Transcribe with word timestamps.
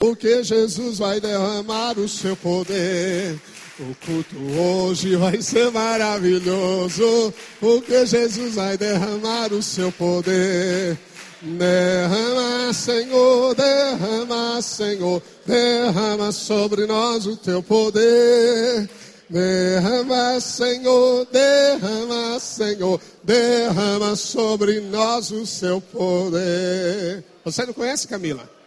Porque 0.00 0.42
Jesus 0.42 0.96
vai 0.96 1.20
derramar 1.20 1.98
o 1.98 2.08
seu 2.08 2.34
poder. 2.34 3.38
O 3.78 3.94
culto 4.06 4.34
hoje 4.58 5.14
vai 5.14 5.42
ser 5.42 5.70
maravilhoso. 5.70 7.34
Porque 7.60 8.06
Jesus 8.06 8.54
vai 8.54 8.78
derramar 8.78 9.52
o 9.52 9.62
seu 9.62 9.92
poder. 9.92 10.96
Derrama, 11.42 12.72
Senhor, 12.72 13.54
derrama, 13.54 14.62
Senhor, 14.62 15.22
derrama 15.44 16.32
sobre 16.32 16.86
nós 16.86 17.26
o 17.26 17.36
teu 17.36 17.62
poder. 17.62 18.88
Derrama, 19.28 20.40
Senhor, 20.40 21.26
derrama, 21.26 22.40
Senhor, 22.40 22.98
derrama 23.22 24.16
sobre 24.16 24.80
nós 24.80 25.30
o 25.30 25.44
seu 25.44 25.78
poder. 25.78 27.22
Você 27.44 27.66
não 27.66 27.74
conhece, 27.74 28.08
Camila? 28.08 28.59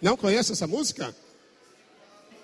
Não 0.00 0.16
conhece 0.16 0.52
essa 0.52 0.66
música? 0.66 1.14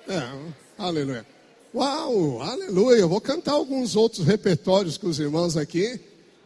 É, 0.08 0.52
aleluia. 0.76 1.26
Uau, 1.74 2.40
aleluia. 2.42 3.00
Eu 3.00 3.08
vou 3.08 3.20
cantar 3.20 3.52
alguns 3.52 3.96
outros 3.96 4.26
repertórios 4.26 4.98
com 4.98 5.08
os 5.08 5.18
irmãos 5.18 5.56
aqui. 5.56 5.98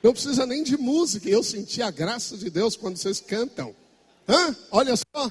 Não 0.02 0.12
precisa 0.12 0.46
nem 0.46 0.62
de 0.62 0.76
música. 0.76 1.28
Eu 1.28 1.42
senti 1.42 1.82
a 1.82 1.90
graça 1.90 2.36
de 2.36 2.48
Deus 2.48 2.76
quando 2.76 2.96
vocês 2.96 3.20
cantam. 3.20 3.74
Hã? 4.28 4.56
Olha 4.70 4.94
só. 4.96 5.30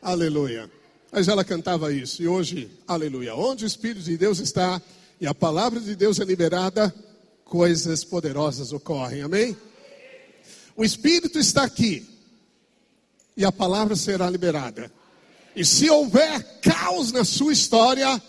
Aleluia. 0.00 0.70
Mas 1.10 1.28
ela 1.28 1.44
cantava 1.44 1.92
isso. 1.92 2.22
E 2.22 2.28
hoje, 2.28 2.70
aleluia. 2.86 3.34
Onde 3.34 3.64
o 3.64 3.66
Espírito 3.66 4.04
de 4.04 4.16
Deus 4.16 4.38
está, 4.38 4.80
e 5.20 5.26
a 5.26 5.34
palavra 5.34 5.80
de 5.80 5.96
Deus 5.96 6.20
é 6.20 6.24
liberada, 6.24 6.94
coisas 7.44 8.04
poderosas 8.04 8.72
ocorrem. 8.72 9.22
Amém? 9.22 9.56
O 10.76 10.84
Espírito 10.84 11.38
está 11.38 11.64
aqui 11.64 12.06
e 13.36 13.44
a 13.44 13.50
palavra 13.50 13.96
será 13.96 14.30
liberada. 14.30 14.92
E 15.58 15.64
se 15.64 15.90
houver 15.90 16.60
caos 16.60 17.10
na 17.10 17.24
sua 17.24 17.52
história, 17.52 18.22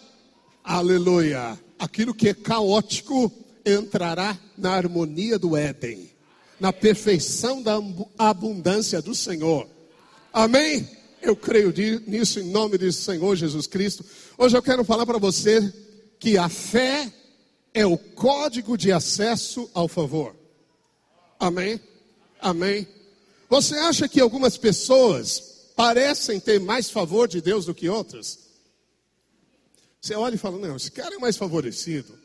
aleluia, 0.63 1.59
aquilo 1.77 2.11
que 2.11 2.29
é 2.29 2.33
caótico 2.33 3.31
entrará 3.63 4.35
na 4.57 4.71
harmonia 4.71 5.37
do 5.37 5.55
Éden, 5.55 6.09
na 6.59 6.73
perfeição 6.73 7.61
da 7.61 7.79
abundância 8.17 8.99
do 8.99 9.13
Senhor. 9.13 9.69
Amém? 10.33 10.89
Eu 11.21 11.35
creio 11.35 11.71
nisso 12.07 12.39
em 12.39 12.49
nome 12.49 12.79
do 12.79 12.91
Senhor 12.91 13.35
Jesus 13.35 13.67
Cristo. 13.67 14.03
Hoje 14.35 14.57
eu 14.57 14.63
quero 14.63 14.83
falar 14.83 15.05
para 15.05 15.19
você 15.19 15.71
que 16.17 16.35
a 16.35 16.49
fé 16.49 17.13
é 17.75 17.85
o 17.85 17.95
código 17.95 18.75
de 18.75 18.91
acesso 18.91 19.69
ao 19.75 19.87
favor. 19.87 20.35
Amém? 21.39 21.79
Amém? 22.41 22.87
Você 23.47 23.75
acha 23.75 24.09
que 24.09 24.19
algumas 24.19 24.57
pessoas 24.57 25.48
parecem 25.79 26.41
ter 26.41 26.59
mais 26.59 26.89
favor 26.89 27.25
de 27.25 27.39
Deus 27.39 27.63
do 27.63 27.73
que 27.73 27.87
outras? 27.87 28.37
Você 30.01 30.13
olha 30.13 30.35
e 30.35 30.37
fala: 30.37 30.57
não, 30.59 30.75
esse 30.75 30.91
cara 30.91 31.15
é 31.15 31.19
mais 31.19 31.37
favorecido. 31.37 32.19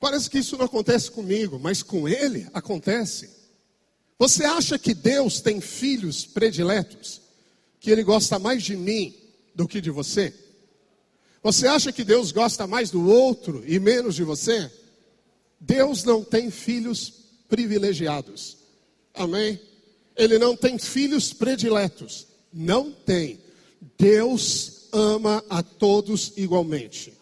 Parece 0.00 0.28
que 0.28 0.38
isso 0.38 0.58
não 0.58 0.64
acontece 0.64 1.08
comigo, 1.08 1.60
mas 1.60 1.80
com 1.80 2.08
ele 2.08 2.48
acontece. 2.52 3.30
Você 4.18 4.44
acha 4.44 4.80
que 4.80 4.94
Deus 4.94 5.40
tem 5.40 5.60
filhos 5.60 6.26
prediletos? 6.26 7.20
Que 7.78 7.88
ele 7.88 8.02
gosta 8.02 8.36
mais 8.40 8.64
de 8.64 8.76
mim 8.76 9.14
do 9.54 9.68
que 9.68 9.80
de 9.80 9.90
você? 9.90 10.34
Você 11.40 11.68
acha 11.68 11.92
que 11.92 12.02
Deus 12.02 12.32
gosta 12.32 12.66
mais 12.66 12.90
do 12.90 13.08
outro 13.08 13.62
e 13.64 13.78
menos 13.78 14.16
de 14.16 14.24
você? 14.24 14.68
Deus 15.60 16.02
não 16.02 16.24
tem 16.24 16.50
filhos 16.50 17.12
privilegiados. 17.48 18.56
Amém? 19.14 19.60
Ele 20.16 20.36
não 20.36 20.56
tem 20.56 20.78
filhos 20.80 21.32
prediletos. 21.32 22.31
Não 22.52 22.92
tem. 22.92 23.40
Deus 23.98 24.88
ama 24.92 25.42
a 25.48 25.62
todos 25.62 26.32
igualmente. 26.36 27.12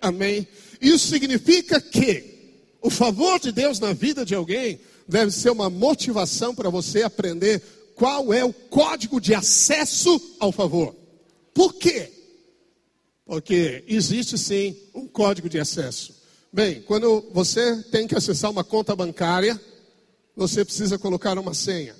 Amém? 0.00 0.46
Isso 0.80 1.08
significa 1.08 1.80
que 1.80 2.34
o 2.82 2.90
favor 2.90 3.38
de 3.40 3.52
Deus 3.52 3.78
na 3.78 3.92
vida 3.92 4.24
de 4.24 4.34
alguém 4.34 4.80
deve 5.08 5.30
ser 5.30 5.50
uma 5.50 5.70
motivação 5.70 6.54
para 6.54 6.68
você 6.68 7.02
aprender 7.02 7.62
qual 7.94 8.32
é 8.32 8.44
o 8.44 8.52
código 8.52 9.20
de 9.20 9.34
acesso 9.34 10.20
ao 10.40 10.50
favor. 10.50 10.94
Por 11.54 11.74
quê? 11.74 12.10
Porque 13.24 13.84
existe 13.86 14.36
sim 14.36 14.76
um 14.94 15.06
código 15.06 15.48
de 15.48 15.58
acesso. 15.58 16.14
Bem, 16.52 16.82
quando 16.82 17.24
você 17.32 17.82
tem 17.90 18.06
que 18.06 18.14
acessar 18.14 18.50
uma 18.50 18.62
conta 18.62 18.94
bancária, 18.94 19.60
você 20.36 20.64
precisa 20.64 20.98
colocar 20.98 21.38
uma 21.38 21.54
senha. 21.54 21.96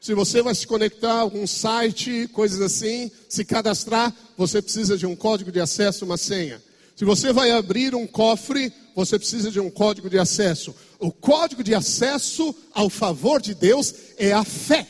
Se 0.00 0.14
você 0.14 0.42
vai 0.42 0.54
se 0.54 0.66
conectar 0.66 1.14
a 1.14 1.20
algum 1.20 1.46
site, 1.46 2.28
coisas 2.32 2.60
assim, 2.60 3.10
se 3.28 3.44
cadastrar, 3.44 4.14
você 4.36 4.62
precisa 4.62 4.96
de 4.96 5.06
um 5.06 5.16
código 5.16 5.50
de 5.50 5.60
acesso, 5.60 6.04
uma 6.04 6.16
senha. 6.16 6.62
Se 6.94 7.04
você 7.04 7.32
vai 7.32 7.50
abrir 7.50 7.94
um 7.94 8.06
cofre, 8.06 8.72
você 8.94 9.18
precisa 9.18 9.50
de 9.50 9.60
um 9.60 9.70
código 9.70 10.08
de 10.08 10.18
acesso. 10.18 10.74
O 10.98 11.12
código 11.12 11.62
de 11.62 11.74
acesso 11.74 12.54
ao 12.72 12.88
favor 12.88 13.40
de 13.40 13.54
Deus 13.54 13.94
é 14.16 14.32
a 14.32 14.44
fé. 14.44 14.86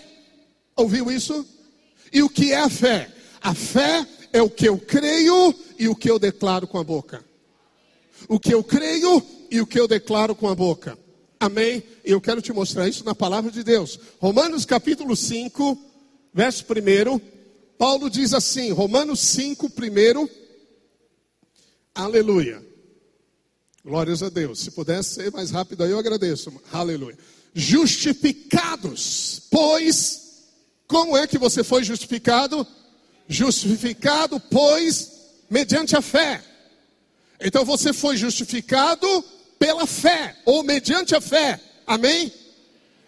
Ouviu 0.77 1.11
isso? 1.11 1.45
E 2.13 2.23
o 2.23 2.29
que 2.29 2.53
é 2.53 2.61
a 2.61 2.69
fé? 2.69 3.11
A 3.41 3.55
fé 3.55 4.07
é 4.33 4.41
o 4.41 4.51
que 4.51 4.69
eu 4.69 4.79
creio 4.79 5.55
e 5.79 5.89
o 5.89 5.97
que 5.97 6.11
eu 6.11 6.19
declaro 6.19 6.67
com 6.67 6.79
a 6.79 6.85
boca. 6.85 7.25
O 8.29 8.39
que 8.39 8.53
eu 8.55 8.63
creio 8.63 9.23
e 9.51 9.61
o 9.61 9.67
que 9.67 9.79
eu 9.79 9.89
declaro 9.89 10.35
com 10.35 10.49
a 10.49 10.55
boca. 10.55 10.97
Amém? 11.39 11.83
E 12.05 12.11
eu 12.13 12.21
quero 12.21 12.41
te 12.41 12.53
mostrar 12.53 12.89
isso 12.89 13.05
na 13.05 13.15
palavra 13.15 13.51
de 13.51 13.63
Deus. 13.63 13.99
Romanos 14.19 14.65
capítulo 14.65 15.15
5, 15.15 15.79
verso 16.33 16.65
1. 16.65 17.21
Paulo 17.79 18.09
diz 18.09 18.33
assim, 18.33 18.73
Romanos 18.73 19.21
5, 19.21 19.67
1. 19.67 20.29
Aleluia. 21.95 22.65
Glórias 23.85 24.23
a 24.23 24.29
Deus. 24.29 24.61
Se 24.61 24.71
pudesse 24.71 25.15
ser 25.15 25.33
mais 25.33 25.51
rápido 25.51 25.85
aí, 25.85 25.91
eu 25.91 25.99
agradeço. 25.99 26.53
Aleluia. 26.73 27.19
Justificados, 27.55 29.43
pois, 29.51 30.45
como 30.89 31.17
é 31.17 31.27
que 31.27 31.39
você 31.39 31.63
foi 31.63 31.85
justificado? 31.85 32.67
Justificado, 33.29 34.41
pois, 34.41 35.13
mediante 35.51 35.97
a 35.97 36.03
fé. 36.03 36.43
Então 37.41 37.65
você 37.65 37.93
foi 37.93 38.17
justificado 38.17 39.25
pela 39.59 39.87
fé, 39.87 40.37
ou 40.45 40.63
mediante 40.63 41.15
a 41.15 41.21
fé. 41.21 41.61
Amém? 41.87 42.33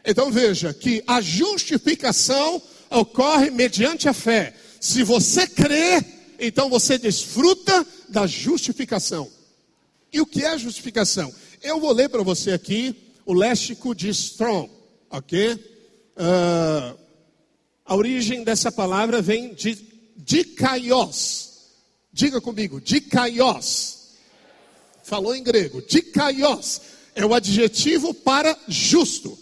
Então 0.04 0.30
veja 0.30 0.72
que 0.72 1.02
a 1.06 1.20
justificação 1.20 2.62
ocorre 2.90 3.50
mediante 3.50 4.08
a 4.08 4.12
fé. 4.12 4.54
Se 4.80 5.02
você 5.02 5.46
crê, 5.46 6.02
então 6.38 6.70
você 6.70 6.96
desfruta 6.96 7.86
da 8.08 8.26
justificação. 8.26 9.30
E 10.12 10.20
o 10.20 10.26
que 10.26 10.44
é 10.44 10.56
justificação? 10.56 11.32
Eu 11.62 11.80
vou 11.80 11.92
ler 11.92 12.08
para 12.08 12.22
você 12.22 12.52
aqui 12.52 13.12
o 13.26 13.34
léxico 13.34 13.94
de 13.94 14.08
Strong, 14.08 14.70
ok? 15.10 15.52
Uh, 15.52 16.98
a 17.84 17.94
origem 17.94 18.44
dessa 18.44 18.72
palavra 18.72 19.20
vem 19.20 19.52
de 19.52 19.76
dikaios. 20.16 21.48
Diga 22.12 22.40
comigo, 22.40 22.80
dikaios 22.80 23.97
falou 25.08 25.34
em 25.34 25.42
grego, 25.42 25.80
dikaios, 25.80 26.80
é 27.14 27.24
o 27.24 27.32
adjetivo 27.34 28.12
para 28.12 28.56
justo. 28.68 29.36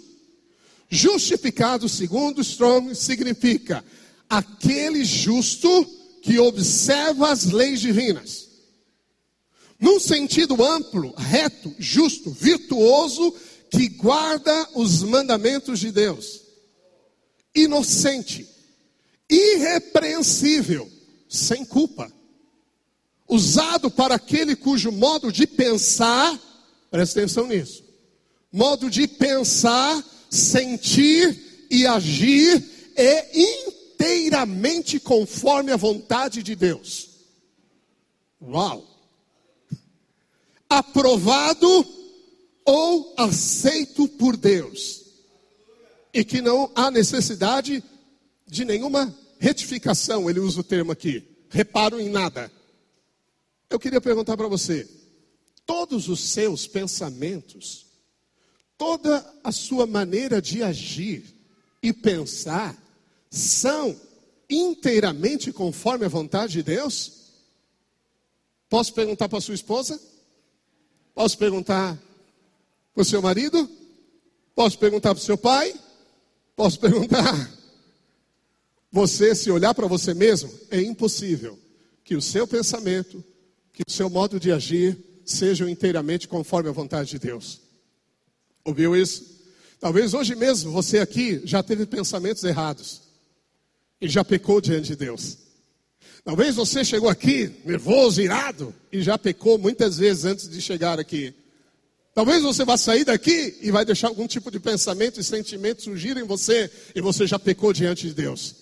Justificado, 0.88 1.88
segundo 1.88 2.40
Strong, 2.40 2.94
significa 2.94 3.84
aquele 4.30 5.04
justo 5.04 5.84
que 6.22 6.38
observa 6.38 7.32
as 7.32 7.46
leis 7.46 7.80
divinas. 7.80 8.46
Num 9.78 9.98
sentido 9.98 10.64
amplo, 10.64 11.12
reto, 11.16 11.74
justo, 11.78 12.30
virtuoso, 12.30 13.34
que 13.68 13.88
guarda 13.88 14.68
os 14.74 15.02
mandamentos 15.02 15.80
de 15.80 15.90
Deus. 15.90 16.42
Inocente, 17.54 18.48
irrepreensível, 19.28 20.88
sem 21.28 21.64
culpa 21.64 22.15
usado 23.28 23.90
para 23.90 24.14
aquele 24.14 24.54
cujo 24.54 24.92
modo 24.92 25.32
de 25.32 25.46
pensar, 25.46 26.38
presta 26.90 27.20
atenção 27.20 27.46
nisso, 27.46 27.84
modo 28.52 28.88
de 28.88 29.06
pensar, 29.06 30.02
sentir 30.30 31.66
e 31.70 31.86
agir 31.86 32.64
é 32.96 33.30
inteiramente 33.38 34.98
conforme 34.98 35.72
a 35.72 35.76
vontade 35.76 36.42
de 36.42 36.54
Deus. 36.54 37.10
Uau! 38.40 38.86
Aprovado 40.68 41.86
ou 42.64 43.14
aceito 43.16 44.08
por 44.08 44.36
Deus. 44.36 45.04
E 46.12 46.24
que 46.24 46.40
não 46.40 46.70
há 46.74 46.90
necessidade 46.90 47.82
de 48.46 48.64
nenhuma 48.64 49.14
retificação, 49.38 50.28
ele 50.30 50.40
usa 50.40 50.60
o 50.60 50.64
termo 50.64 50.90
aqui. 50.92 51.22
Reparo 51.50 52.00
em 52.00 52.08
nada. 52.08 52.50
Eu 53.68 53.78
queria 53.78 54.00
perguntar 54.00 54.36
para 54.36 54.48
você: 54.48 54.88
todos 55.64 56.08
os 56.08 56.20
seus 56.20 56.66
pensamentos, 56.66 57.86
toda 58.78 59.24
a 59.42 59.52
sua 59.52 59.86
maneira 59.86 60.40
de 60.40 60.62
agir 60.62 61.24
e 61.82 61.92
pensar 61.92 62.76
são 63.30 63.98
inteiramente 64.48 65.52
conforme 65.52 66.04
a 66.04 66.08
vontade 66.08 66.54
de 66.54 66.62
Deus? 66.62 67.12
Posso 68.68 68.92
perguntar 68.94 69.28
para 69.28 69.40
sua 69.40 69.54
esposa? 69.54 70.00
Posso 71.14 71.38
perguntar 71.38 71.98
para 72.94 73.02
o 73.02 73.04
seu 73.04 73.22
marido? 73.22 73.68
Posso 74.54 74.78
perguntar 74.78 75.14
para 75.14 75.22
o 75.22 75.24
seu 75.24 75.38
pai? 75.38 75.74
Posso 76.54 76.80
perguntar? 76.80 77.52
Você, 78.90 79.34
se 79.34 79.50
olhar 79.50 79.74
para 79.74 79.86
você 79.86 80.14
mesmo, 80.14 80.50
é 80.70 80.80
impossível 80.80 81.58
que 82.02 82.16
o 82.16 82.22
seu 82.22 82.46
pensamento, 82.46 83.22
que 83.76 83.82
o 83.86 83.92
seu 83.92 84.08
modo 84.08 84.40
de 84.40 84.50
agir 84.50 84.96
sejam 85.22 85.68
inteiramente 85.68 86.26
conforme 86.26 86.70
a 86.70 86.72
vontade 86.72 87.10
de 87.10 87.18
Deus. 87.18 87.60
Ouviu 88.64 88.96
isso? 88.96 89.36
Talvez 89.78 90.14
hoje 90.14 90.34
mesmo 90.34 90.72
você 90.72 90.98
aqui 90.98 91.42
já 91.44 91.62
teve 91.62 91.84
pensamentos 91.84 92.42
errados 92.42 93.02
e 94.00 94.08
já 94.08 94.24
pecou 94.24 94.62
diante 94.62 94.88
de 94.88 94.96
Deus. 94.96 95.36
Talvez 96.24 96.56
você 96.56 96.82
chegou 96.82 97.10
aqui 97.10 97.52
nervoso, 97.66 98.22
irado 98.22 98.74
e 98.90 99.02
já 99.02 99.18
pecou 99.18 99.58
muitas 99.58 99.98
vezes 99.98 100.24
antes 100.24 100.48
de 100.48 100.62
chegar 100.62 100.98
aqui. 100.98 101.34
Talvez 102.14 102.42
você 102.42 102.64
vá 102.64 102.78
sair 102.78 103.04
daqui 103.04 103.58
e 103.60 103.70
vai 103.70 103.84
deixar 103.84 104.08
algum 104.08 104.26
tipo 104.26 104.50
de 104.50 104.58
pensamento 104.58 105.20
e 105.20 105.24
sentimento 105.24 105.82
surgir 105.82 106.16
em 106.16 106.24
você 106.24 106.70
e 106.94 107.02
você 107.02 107.26
já 107.26 107.38
pecou 107.38 107.74
diante 107.74 108.08
de 108.08 108.14
Deus. 108.14 108.54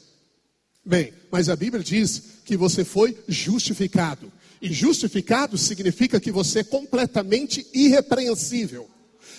Bem, 0.85 1.15
mas 1.31 1.49
a 1.49 1.55
Bíblia 1.55 1.85
diz 1.85 2.21
que 2.45 2.57
você 2.57 2.85
foi 2.85 3.17
justificado. 3.29 4.31
E 4.61 4.73
justificado 4.73 5.59
significa 5.59 6.21
que 6.21 6.33
você 6.33 6.61
é 6.61 6.65
completamente 6.65 7.67
irrepreensível, 7.73 8.89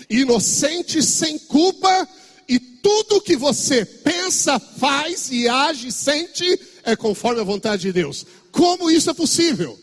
inocente, 0.09 1.01
sem 1.01 1.39
culpa, 1.39 2.07
e 2.47 2.59
tudo 2.59 3.21
que 3.21 3.35
você 3.35 3.85
pensa, 3.85 4.59
faz 4.59 5.31
e 5.31 5.47
age, 5.47 5.91
sente, 5.91 6.59
é 6.83 6.95
conforme 6.95 7.41
a 7.41 7.43
vontade 7.43 7.83
de 7.83 7.91
Deus. 7.91 8.25
Como 8.51 8.91
isso 8.91 9.09
é 9.09 9.13
possível? 9.13 9.79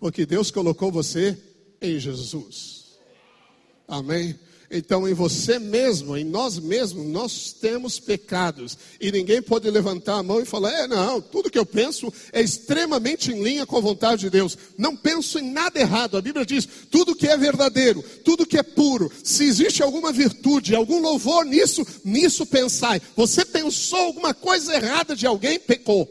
Porque 0.00 0.26
Deus 0.26 0.50
colocou 0.50 0.90
você 0.90 1.38
em 1.80 1.98
Jesus. 1.98 2.98
Amém? 3.86 4.36
Então, 4.74 5.06
em 5.06 5.12
você 5.12 5.58
mesmo, 5.58 6.16
em 6.16 6.24
nós 6.24 6.58
mesmos, 6.58 7.06
nós 7.06 7.52
temos 7.52 8.00
pecados. 8.00 8.78
E 8.98 9.12
ninguém 9.12 9.42
pode 9.42 9.70
levantar 9.70 10.14
a 10.14 10.22
mão 10.22 10.40
e 10.40 10.46
falar: 10.46 10.72
é, 10.72 10.86
não, 10.86 11.20
tudo 11.20 11.50
que 11.50 11.58
eu 11.58 11.66
penso 11.66 12.10
é 12.32 12.40
extremamente 12.40 13.30
em 13.30 13.42
linha 13.42 13.66
com 13.66 13.76
a 13.76 13.82
vontade 13.82 14.22
de 14.22 14.30
Deus. 14.30 14.56
Não 14.78 14.96
penso 14.96 15.38
em 15.38 15.52
nada 15.52 15.78
errado. 15.78 16.16
A 16.16 16.22
Bíblia 16.22 16.46
diz: 16.46 16.66
tudo 16.90 17.14
que 17.14 17.28
é 17.28 17.36
verdadeiro, 17.36 18.02
tudo 18.24 18.46
que 18.46 18.56
é 18.56 18.62
puro, 18.62 19.12
se 19.22 19.44
existe 19.44 19.82
alguma 19.82 20.10
virtude, 20.10 20.74
algum 20.74 21.00
louvor 21.02 21.44
nisso, 21.44 21.86
nisso 22.02 22.46
pensai. 22.46 22.98
Você 23.14 23.44
pensou 23.44 23.98
alguma 23.98 24.32
coisa 24.32 24.74
errada 24.74 25.14
de 25.14 25.26
alguém, 25.26 25.58
pecou. 25.58 26.08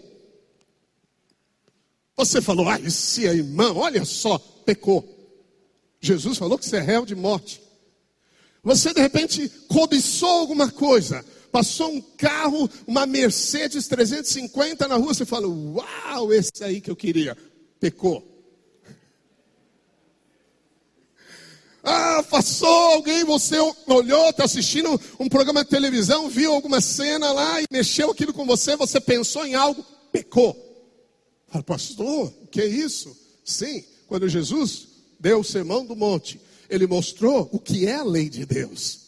Você 2.16 2.40
falou: 2.44 2.70
ah, 2.70 2.80
esse 2.80 3.26
é 3.26 3.34
irmão, 3.34 3.78
olha 3.78 4.06
só, 4.06 4.38
pecou. 4.38 5.04
Jesus 6.00 6.38
falou 6.38 6.60
que 6.60 6.66
você 6.68 6.78
é 6.78 6.82
réu 6.82 7.08
de 7.08 7.16
morte. 7.16 7.71
Você 8.64 8.94
de 8.94 9.02
repente 9.02 9.50
cobiçou 9.68 10.30
alguma 10.30 10.70
coisa, 10.70 11.26
passou 11.52 11.92
um 11.92 12.02
carro, 12.02 12.70
uma 12.86 13.06
Mercedes 13.08 13.88
350 13.88 14.88
na 14.88 14.96
rua, 14.96 15.14
você 15.14 15.26
fala: 15.26 15.48
Uau, 15.48 16.32
esse 16.32 16.64
aí 16.64 16.80
que 16.80 16.92
eu 16.92 16.96
queria. 16.96 17.36
Pecou. 17.80 18.28
Ah, 21.84 22.24
passou 22.30 22.68
alguém, 22.68 23.24
você 23.24 23.58
olhou, 23.88 24.30
está 24.30 24.44
assistindo 24.44 25.02
um 25.20 25.28
programa 25.28 25.64
de 25.64 25.70
televisão, 25.72 26.30
viu 26.30 26.54
alguma 26.54 26.80
cena 26.80 27.32
lá 27.32 27.60
e 27.60 27.66
mexeu 27.72 28.12
aquilo 28.12 28.34
com 28.34 28.46
você, 28.46 28.76
você 28.76 29.02
pensou 29.02 29.44
em 29.48 29.56
algo, 29.56 29.84
pecou. 30.12 30.56
Fala, 31.48 31.64
pastor, 31.64 32.32
o 32.44 32.48
que 32.48 32.62
é 32.62 32.68
isso? 32.68 33.18
Sim, 33.44 33.84
quando 34.08 34.30
Jesus 34.30 34.90
deu 35.20 35.40
o 35.40 35.44
sermão 35.44 35.84
do 35.84 35.96
monte, 35.96 36.40
ele 36.72 36.88
mostrou 36.88 37.50
o 37.52 37.60
que 37.60 37.86
é 37.86 37.96
a 37.96 38.04
lei 38.04 38.30
de 38.30 38.46
Deus. 38.46 39.02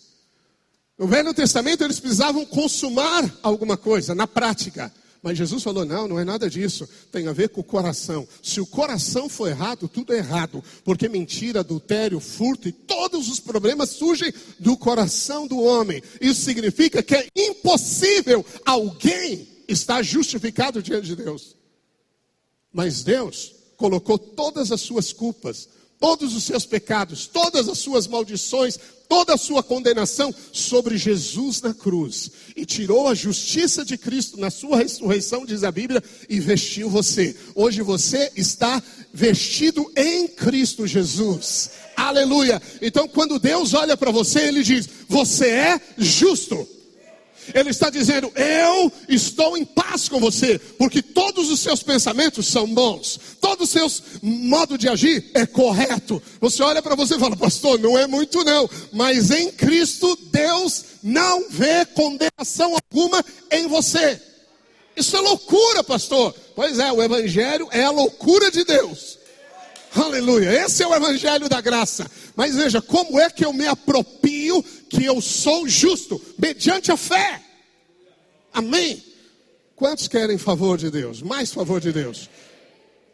No 1.00 1.08
Velho 1.08 1.34
Testamento 1.34 1.84
eles 1.84 2.00
precisavam 2.00 2.46
consumar 2.46 3.40
alguma 3.42 3.78
coisa 3.78 4.14
na 4.14 4.28
prática. 4.28 4.94
Mas 5.24 5.38
Jesus 5.38 5.64
falou: 5.64 5.86
não, 5.86 6.06
não 6.06 6.20
é 6.20 6.26
nada 6.26 6.50
disso. 6.50 6.88
Tem 7.10 7.28
a 7.28 7.32
ver 7.32 7.50
com 7.50 7.62
o 7.62 7.64
coração. 7.64 8.28
Se 8.44 8.60
o 8.60 8.66
coração 8.66 9.30
for 9.30 9.48
errado, 9.48 9.88
tudo 9.88 10.14
é 10.14 10.18
errado. 10.18 10.62
Porque 10.84 11.08
mentira, 11.08 11.62
adultério, 11.62 12.20
furto 12.20 12.68
e 12.68 12.74
todos 12.74 13.30
os 13.30 13.40
problemas 13.40 13.92
surgem 13.92 14.34
do 14.60 14.76
coração 14.76 15.48
do 15.48 15.62
homem. 15.62 16.04
Isso 16.20 16.42
significa 16.42 17.02
que 17.02 17.16
é 17.16 17.30
impossível 17.34 18.46
alguém 18.66 19.48
estar 19.70 20.04
justificado 20.04 20.84
diante 20.84 21.08
de 21.08 21.16
Deus. 21.16 21.56
Mas 22.74 23.04
Deus 23.04 23.54
colocou 23.78 24.18
todas 24.18 24.72
as 24.72 24.82
suas 24.82 25.14
culpas 25.14 25.70
todos 26.04 26.36
os 26.36 26.44
seus 26.44 26.66
pecados, 26.66 27.28
todas 27.28 27.70
as 27.70 27.78
suas 27.78 28.08
maldições, 28.08 28.78
toda 29.08 29.36
a 29.36 29.38
sua 29.38 29.64
condenação 29.64 30.36
sobre 30.52 30.98
Jesus 30.98 31.62
na 31.62 31.74
cruz. 31.74 32.30
E 32.58 32.66
tirou 32.66 33.08
a 33.08 33.16
justiça 33.16 33.86
de 33.86 33.98
Cristo 33.98 34.38
na 34.38 34.52
sua 34.52 34.76
ressurreição, 34.76 35.46
diz 35.46 35.64
a 35.64 35.72
Bíblia, 35.72 36.04
e 36.28 36.42
vestiu 36.42 36.90
você. 36.90 37.34
Hoje 37.56 37.82
você 37.82 38.30
está 38.36 38.84
vestido 39.14 39.90
em 39.96 40.28
Cristo 40.28 40.86
Jesus. 40.86 41.72
Aleluia. 41.96 42.62
Então, 42.82 43.08
quando 43.08 43.40
Deus 43.40 43.74
olha 43.74 43.96
para 43.96 44.12
você, 44.12 44.42
Ele 44.42 44.62
diz: 44.62 44.90
Você 45.08 45.48
é 45.48 45.82
justo. 45.98 46.68
Ele 47.54 47.70
está 47.70 47.90
dizendo: 47.90 48.32
Eu 48.36 48.92
estou 49.10 49.58
em 49.58 49.66
paz 49.66 50.08
com 50.08 50.20
você, 50.20 50.60
porque 50.78 51.02
todos 51.02 51.50
os 51.50 51.60
seus 51.60 51.82
pensamentos 51.82 52.48
são 52.48 52.68
bons, 52.68 53.20
todos 53.42 53.66
os 53.66 53.70
seus 53.72 54.04
modo 54.22 54.78
de 54.78 54.88
agir 54.88 55.32
é 55.34 55.46
correto. 55.46 56.22
Você 56.40 56.62
olha 56.62 56.82
para 56.82 56.96
você 56.96 57.16
e 57.16 57.20
fala, 57.20 57.36
pastor, 57.36 57.80
não 57.80 57.98
é 57.98 58.08
muito 58.08 58.44
não, 58.44 58.70
mas 58.92 59.32
em 59.32 59.52
Cristo 59.52 60.18
Deus 60.32 60.86
não 61.02 61.50
vê 61.50 61.86
condenação 61.86 62.76
alguma 62.76 63.24
em 63.52 63.68
você. 63.68 64.22
Isso 64.96 65.18
é 65.18 65.22
loucura, 65.22 65.84
pastor. 65.84 66.34
Pois 66.56 66.78
é, 66.80 66.92
o 66.92 67.02
Evangelho 67.02 67.68
é 67.72 67.84
a 67.84 67.92
loucura 67.92 68.52
de 68.52 68.64
Deus. 68.64 69.18
Aleluia. 69.96 70.66
Esse 70.66 70.84
é 70.84 70.88
o 70.88 70.96
evangelho 70.96 71.48
da 71.48 71.62
graça. 71.62 72.10
Mas 72.36 72.56
veja, 72.56 72.82
como 72.82 73.20
é 73.20 73.30
que 73.30 73.46
eu 73.46 73.54
me 73.54 73.68
apropio 73.68 74.64
que 74.90 75.06
eu 75.06 75.22
sou 75.22 75.68
justo? 75.68 76.22
Mediante 76.38 76.92
a 76.92 76.98
fé. 76.98 77.42
Amém. 78.52 79.04
Quantos 79.76 80.08
querem 80.08 80.38
favor 80.38 80.78
de 80.78 80.90
Deus? 80.90 81.22
Mais 81.22 81.52
favor 81.52 81.80
de 81.80 81.92
Deus. 81.92 82.30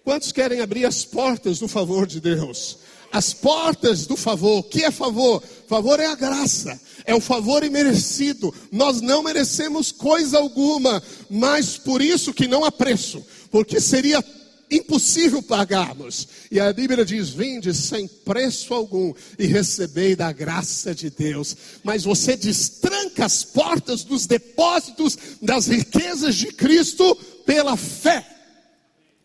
Quantos 0.04 0.32
querem 0.32 0.62
abrir 0.62 0.86
as 0.86 1.04
portas 1.04 1.60
do 1.60 1.68
favor 1.68 2.08
de 2.08 2.20
Deus? 2.20 2.78
As 3.12 3.34
portas 3.34 4.06
do 4.06 4.16
favor. 4.16 4.60
O 4.60 4.64
que 4.64 4.84
é 4.84 4.92
favor? 4.92 5.44
Favor 5.68 6.00
é 6.00 6.06
a 6.06 6.16
graça. 6.16 6.80
É 7.06 7.14
o 7.14 7.22
favor 7.22 7.64
imerecido. 7.64 8.54
Nós 8.72 9.02
não 9.02 9.24
merecemos 9.24 9.92
coisa 9.92 10.38
alguma, 10.38 11.02
mas 11.30 11.78
por 11.78 12.02
isso 12.02 12.34
que 12.34 12.48
não 12.48 12.64
há 12.64 12.72
preço, 12.72 13.26
porque 13.52 13.82
seria 13.82 14.24
impossível 14.70 15.42
pagarmos. 15.42 16.28
E 16.52 16.60
a 16.60 16.72
Bíblia 16.72 17.06
diz: 17.06 17.30
Vinde 17.30 17.74
sem 17.74 18.08
preço 18.08 18.74
algum 18.74 19.14
e 19.38 19.46
recebei 19.46 20.16
da 20.16 20.32
graça 20.32 20.94
de 20.94 21.10
Deus. 21.10 21.56
Mas 21.84 22.04
você 22.04 22.36
destranca 22.36 23.26
as 23.26 23.44
portas 23.44 24.04
dos 24.04 24.26
depósitos 24.26 25.18
das 25.42 25.68
riquezas 25.68 26.36
de 26.36 26.48
Cristo 26.48 27.16
pela 27.46 27.76
fé. 27.76 28.26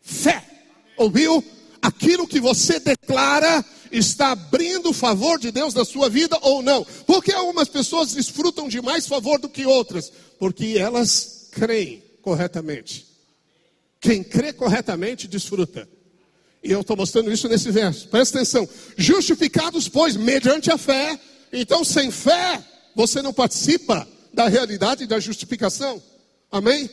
Fé. 0.03 0.45
Ouviu? 0.97 1.43
Aquilo 1.83 2.27
que 2.27 2.41
você 2.41 2.81
declara 2.81 3.63
está 3.93 4.33
abrindo 4.33 4.91
o 4.91 4.95
favor 4.95 5.39
de 5.39 5.51
Deus 5.51 5.75
na 5.75 5.85
sua 5.85 6.09
vida 6.09 6.39
ou 6.41 6.63
não. 6.63 6.87
Porque 7.07 7.33
algumas 7.33 7.69
pessoas 7.69 8.13
desfrutam 8.13 8.69
de 8.69 8.81
mais 8.81 9.07
favor 9.07 9.39
do 9.39 9.49
que 9.49 9.67
outras? 9.67 10.11
Porque 10.39 10.77
elas 10.79 11.49
creem 11.53 12.03
corretamente. 12.23 13.14
Quem 14.05 14.23
crê 14.23 14.53
corretamente 14.53 15.27
desfruta. 15.27 15.89
E 16.63 16.71
eu 16.71 16.83
estou 16.83 16.95
mostrando 16.95 17.33
isso 17.33 17.49
nesse 17.49 17.71
verso. 17.71 18.07
Presta 18.09 18.37
atenção. 18.37 18.69
Justificados, 18.99 19.89
pois, 19.89 20.15
mediante 20.15 20.71
a 20.71 20.77
fé. 20.77 21.19
Então, 21.51 21.83
sem 21.83 22.11
fé, 22.11 22.63
você 22.95 23.23
não 23.23 23.33
participa 23.33 24.07
da 24.31 24.47
realidade 24.47 25.07
da 25.07 25.19
justificação. 25.19 26.03
Amém? 26.53 26.91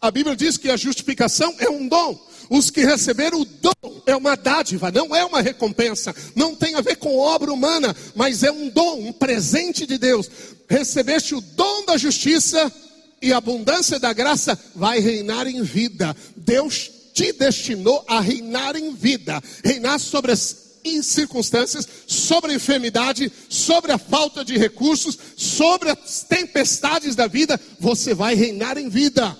A 0.00 0.08
Bíblia 0.12 0.36
diz 0.36 0.56
que 0.56 0.70
a 0.70 0.76
justificação 0.76 1.52
é 1.58 1.68
um 1.68 1.88
dom. 1.88 2.16
Os 2.48 2.70
que 2.70 2.84
receberam 2.84 3.40
o 3.40 3.44
dom 3.44 4.02
é 4.06 4.14
uma 4.14 4.36
dádiva, 4.36 4.92
não 4.92 5.14
é 5.14 5.24
uma 5.24 5.42
recompensa. 5.42 6.14
Não 6.36 6.54
tem 6.54 6.76
a 6.76 6.80
ver 6.80 6.98
com 6.98 7.18
obra 7.18 7.52
humana, 7.52 7.96
mas 8.14 8.44
é 8.44 8.52
um 8.52 8.68
dom, 8.68 9.08
um 9.08 9.12
presente 9.12 9.84
de 9.84 9.98
Deus. 9.98 10.30
Recebeste 10.68 11.34
o 11.34 11.40
dom 11.40 11.84
da 11.84 11.96
justiça 11.96 12.72
e 13.20 13.32
abundância 13.32 13.98
da 13.98 14.12
graça 14.12 14.58
vai 14.74 14.98
reinar 15.00 15.46
em 15.46 15.62
vida. 15.62 16.14
Deus 16.36 16.90
te 17.14 17.32
destinou 17.32 18.04
a 18.06 18.20
reinar 18.20 18.76
em 18.76 18.94
vida, 18.94 19.42
reinar 19.64 19.98
sobre 19.98 20.32
as 20.32 20.66
circunstâncias, 21.02 21.88
sobre 22.06 22.52
a 22.52 22.54
enfermidade, 22.54 23.32
sobre 23.48 23.90
a 23.90 23.98
falta 23.98 24.44
de 24.44 24.56
recursos, 24.56 25.18
sobre 25.36 25.90
as 25.90 26.22
tempestades 26.22 27.16
da 27.16 27.26
vida, 27.26 27.60
você 27.80 28.14
vai 28.14 28.34
reinar 28.34 28.78
em 28.78 28.88
vida. 28.88 29.36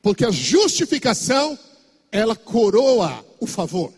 Porque 0.00 0.24
a 0.24 0.30
justificação, 0.30 1.58
ela 2.12 2.36
coroa 2.36 3.24
o 3.40 3.46
favor. 3.46 3.92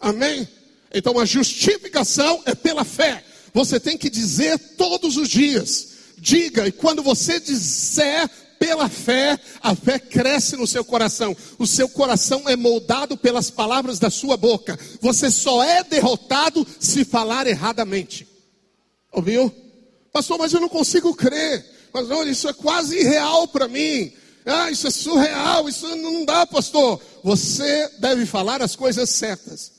Amém? 0.00 0.48
Então 0.92 1.18
a 1.18 1.24
justificação 1.24 2.42
é 2.46 2.54
pela 2.54 2.84
fé. 2.84 3.24
Você 3.52 3.78
tem 3.78 3.98
que 3.98 4.08
dizer 4.08 4.58
todos 4.76 5.16
os 5.16 5.28
dias. 5.28 5.97
Diga, 6.20 6.66
e 6.66 6.72
quando 6.72 7.02
você 7.02 7.38
disser 7.40 8.28
pela 8.58 8.88
fé, 8.88 9.38
a 9.62 9.74
fé 9.74 9.98
cresce 9.98 10.56
no 10.56 10.66
seu 10.66 10.84
coração. 10.84 11.36
O 11.58 11.66
seu 11.66 11.88
coração 11.88 12.48
é 12.48 12.56
moldado 12.56 13.16
pelas 13.16 13.50
palavras 13.50 13.98
da 13.98 14.10
sua 14.10 14.36
boca. 14.36 14.78
Você 15.00 15.30
só 15.30 15.62
é 15.62 15.84
derrotado 15.84 16.66
se 16.80 17.04
falar 17.04 17.46
erradamente. 17.46 18.26
Ouviu? 19.12 19.54
Pastor, 20.12 20.38
mas 20.38 20.52
eu 20.52 20.60
não 20.60 20.68
consigo 20.68 21.14
crer. 21.14 21.64
Mas 21.92 22.10
olha, 22.10 22.30
isso 22.30 22.48
é 22.48 22.52
quase 22.52 22.98
irreal 22.98 23.48
para 23.48 23.68
mim. 23.68 24.12
Ah, 24.44 24.70
isso 24.70 24.86
é 24.86 24.90
surreal, 24.90 25.68
isso 25.68 25.86
não 25.96 26.24
dá, 26.24 26.46
pastor. 26.46 27.00
Você 27.22 27.88
deve 27.98 28.26
falar 28.26 28.62
as 28.62 28.74
coisas 28.74 29.10
certas. 29.10 29.77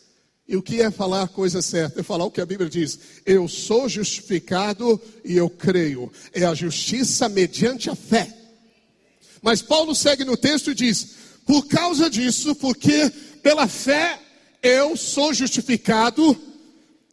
E 0.50 0.58
o 0.58 0.64
que 0.64 0.82
é 0.82 0.90
falar 0.90 1.22
a 1.22 1.28
coisa 1.28 1.62
certa? 1.62 2.00
É 2.00 2.04
falar 2.04 2.26
o 2.26 2.32
que 2.32 2.42
a 2.42 2.46
Bíblia 2.46 2.68
diz. 2.68 2.98
Eu 3.24 3.48
sou 3.48 3.88
justificado 3.88 5.00
e 5.24 5.38
eu 5.38 5.48
creio. 5.48 6.12
É 6.34 6.44
a 6.44 6.56
justiça 6.56 7.30
mediante 7.30 7.88
a 7.88 7.96
fé. 7.96 8.36
Mas 9.44 9.62
Paulo 9.62 9.94
segue 9.94 10.26
no 10.26 10.36
texto 10.36 10.72
e 10.72 10.74
diz: 10.74 11.10
por 11.46 11.68
causa 11.68 12.10
disso, 12.10 12.56
porque 12.56 13.12
pela 13.44 13.68
fé 13.68 14.20
eu 14.64 14.98
sou 14.98 15.36
justificado, 15.36 16.36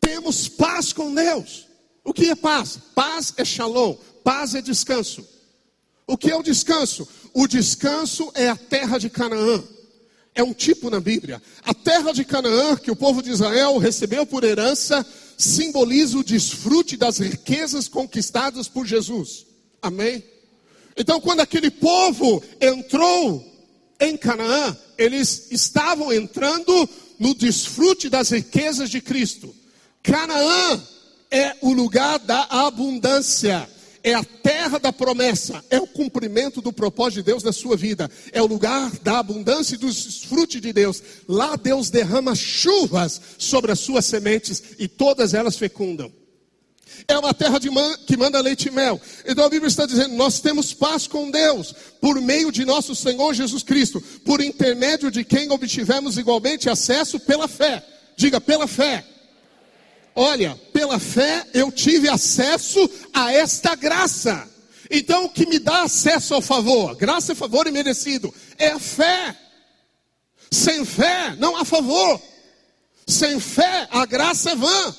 temos 0.00 0.49
paz 0.49 0.95
com 0.95 1.14
Deus. 1.14 1.66
O 2.02 2.14
que 2.14 2.31
é 2.31 2.35
paz? 2.35 2.78
Paz 2.95 3.35
é 3.37 3.45
shalom, 3.45 3.97
paz 4.25 4.55
é 4.55 4.62
descanso. 4.62 5.23
O 6.07 6.16
que 6.16 6.31
é 6.31 6.37
o 6.37 6.43
descanso? 6.43 7.07
O 7.35 7.47
descanso 7.47 8.33
é 8.35 8.49
a 8.49 8.57
terra 8.57 8.97
de 8.97 9.11
Canaã. 9.11 9.62
É 10.37 10.43
um 10.43 10.52
tipo 10.52 10.90
na 10.90 11.00
Bíblia. 11.00 11.43
A 11.64 11.73
terra 11.73 12.12
de 12.12 12.23
Canaã, 12.23 12.76
que 12.76 12.90
o 12.90 12.97
povo 12.97 13.23
de 13.23 13.31
Israel 13.31 13.78
recebeu 13.78 14.26
por 14.26 14.45
herança, 14.45 15.05
simboliza 15.38 16.19
o 16.19 16.23
desfrute 16.23 16.95
das 16.95 17.19
riquezas 17.19 17.88
conquistadas 17.88 18.69
por 18.69 18.87
Jesus. 18.87 19.47
Amém? 19.81 20.23
Então, 20.95 21.23
quando 21.23 21.40
aquele 21.40 21.71
povo 21.71 22.43
entrou 22.61 23.43
em 23.99 24.14
Canaã, 24.14 24.76
eles 24.99 25.49
estavam 25.50 26.12
entrando 26.12 26.87
no 27.19 27.35
desfrute 27.35 28.11
das 28.11 28.28
riquezas 28.28 28.90
de 28.90 29.00
Cristo. 29.00 29.55
Canaã 30.02 30.83
é 31.31 31.57
o 31.62 31.73
lugar 31.73 32.19
da 32.19 32.43
abundância, 32.50 33.66
é 34.07 34.15
a 34.15 34.23
terra 34.23 34.79
da 34.79 34.93
promessa, 34.93 35.65
é 35.69 35.81
o 35.81 35.87
cumprimento 35.87 36.63
do 36.63 36.73
propósito 36.73 37.17
de 37.17 37.23
Deus 37.25 37.43
na 37.43 37.53
sua 37.53 37.77
vida, 37.77 38.09
é 38.31 38.41
o 38.41 38.47
lugar 38.47 38.93
da 39.03 39.19
abundância 39.19 39.75
e 39.75 39.79
do 39.79 39.89
desfrute 39.89 40.61
de 40.61 40.73
Deus. 40.73 41.03
Lá 41.29 41.57
Deus 41.57 41.91
derrama 41.91 42.33
chuvas 42.37 43.21
sobre 43.37 43.73
as 43.73 43.81
suas 43.81 44.07
sementes 44.07 44.63
e 44.79 44.87
todas 44.87 45.35
elas 45.35 45.57
fecundam. 45.57 46.13
É 47.09 47.19
uma 47.19 47.35
terra 47.35 47.59
man, 47.73 47.99
que 48.07 48.17
manda 48.17 48.41
leite 48.41 48.69
e 48.69 48.71
mel. 48.71 49.01
Então 49.27 49.45
a 49.45 49.51
Bíblia 49.51 49.67
está 49.67 49.85
dizendo: 49.85 50.15
nós 50.15 50.39
temos 50.39 50.73
paz 50.73 51.09
com 51.09 51.29
Deus 51.29 51.75
por 52.01 52.21
meio 52.21 52.53
de 52.53 52.65
nosso 52.65 52.95
Senhor 52.95 53.35
Jesus 53.35 53.65
Cristo, 53.65 54.01
por 54.25 54.41
intermédio 54.41 55.11
de 55.11 55.25
quem 55.25 55.51
obtivemos 55.51 56.17
igualmente 56.17 56.71
acesso 56.71 57.19
pela 57.19 57.49
fé. 57.49 57.85
Diga, 58.17 58.41
pela 58.41 58.69
fé. 58.69 59.05
Olha, 60.19 60.59
pela 60.73 60.99
fé 60.99 61.47
eu 61.53 61.71
tive 61.71 62.09
acesso 62.09 62.91
a 63.13 63.35
esta 63.35 63.75
graça. 63.75 64.49
Então 64.91 65.27
o 65.27 65.29
que 65.29 65.45
me 65.45 65.59
dá 65.59 65.83
acesso 65.83 66.33
ao 66.33 66.41
favor, 66.41 66.97
graça 66.97 67.33
é 67.33 67.35
favor 67.35 67.67
e 67.67 67.71
merecido, 67.71 68.33
é 68.57 68.69
a 68.69 68.79
fé. 68.79 69.37
Sem 70.51 70.87
fé 70.87 71.37
não 71.39 71.57
há 71.57 71.67
favor. 71.67 72.19
Sem 73.07 73.39
fé 73.39 73.87
a 73.91 74.07
graça 74.07 74.53
é 74.53 74.57
vã. 74.57 74.97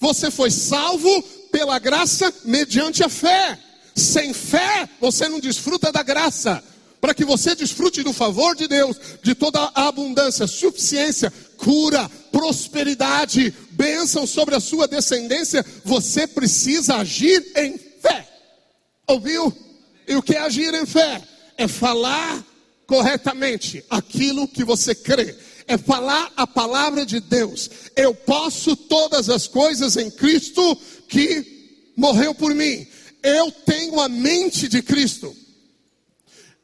Você 0.00 0.30
foi 0.30 0.50
salvo 0.50 1.22
pela 1.52 1.78
graça 1.78 2.32
mediante 2.44 3.04
a 3.04 3.08
fé. 3.10 3.58
Sem 3.94 4.32
fé, 4.32 4.88
você 5.00 5.28
não 5.28 5.38
desfruta 5.38 5.92
da 5.92 6.02
graça. 6.02 6.62
Para 7.00 7.14
que 7.14 7.24
você 7.24 7.54
desfrute 7.54 8.02
do 8.02 8.12
favor 8.12 8.56
de 8.56 8.66
Deus, 8.66 8.96
de 9.22 9.34
toda 9.34 9.60
a 9.74 9.88
abundância, 9.88 10.46
suficiência, 10.46 11.32
cura, 11.58 12.10
prosperidade, 12.32 13.54
bênção 13.74 14.26
sobre 14.26 14.54
a 14.54 14.60
sua 14.60 14.88
descendência, 14.88 15.64
você 15.84 16.26
precisa 16.26 16.96
agir 16.96 17.44
em 17.56 17.78
fé. 17.78 18.28
Ouviu? 19.06 19.52
E 20.06 20.14
o 20.14 20.22
que 20.22 20.34
é 20.34 20.40
agir 20.40 20.72
em 20.74 20.86
fé? 20.86 21.22
É 21.56 21.68
falar 21.68 22.44
corretamente 22.86 23.84
aquilo 23.90 24.48
que 24.48 24.64
você 24.64 24.94
crê 24.94 25.36
é 25.66 25.78
falar 25.78 26.32
a 26.36 26.46
palavra 26.46 27.04
de 27.04 27.20
Deus. 27.20 27.70
Eu 27.96 28.14
posso 28.14 28.76
todas 28.76 29.28
as 29.28 29.46
coisas 29.46 29.96
em 29.96 30.10
Cristo 30.10 30.76
que 31.08 31.92
morreu 31.96 32.34
por 32.34 32.54
mim. 32.54 32.86
Eu 33.22 33.50
tenho 33.50 34.00
a 34.00 34.08
mente 34.08 34.68
de 34.68 34.82
Cristo. 34.82 35.34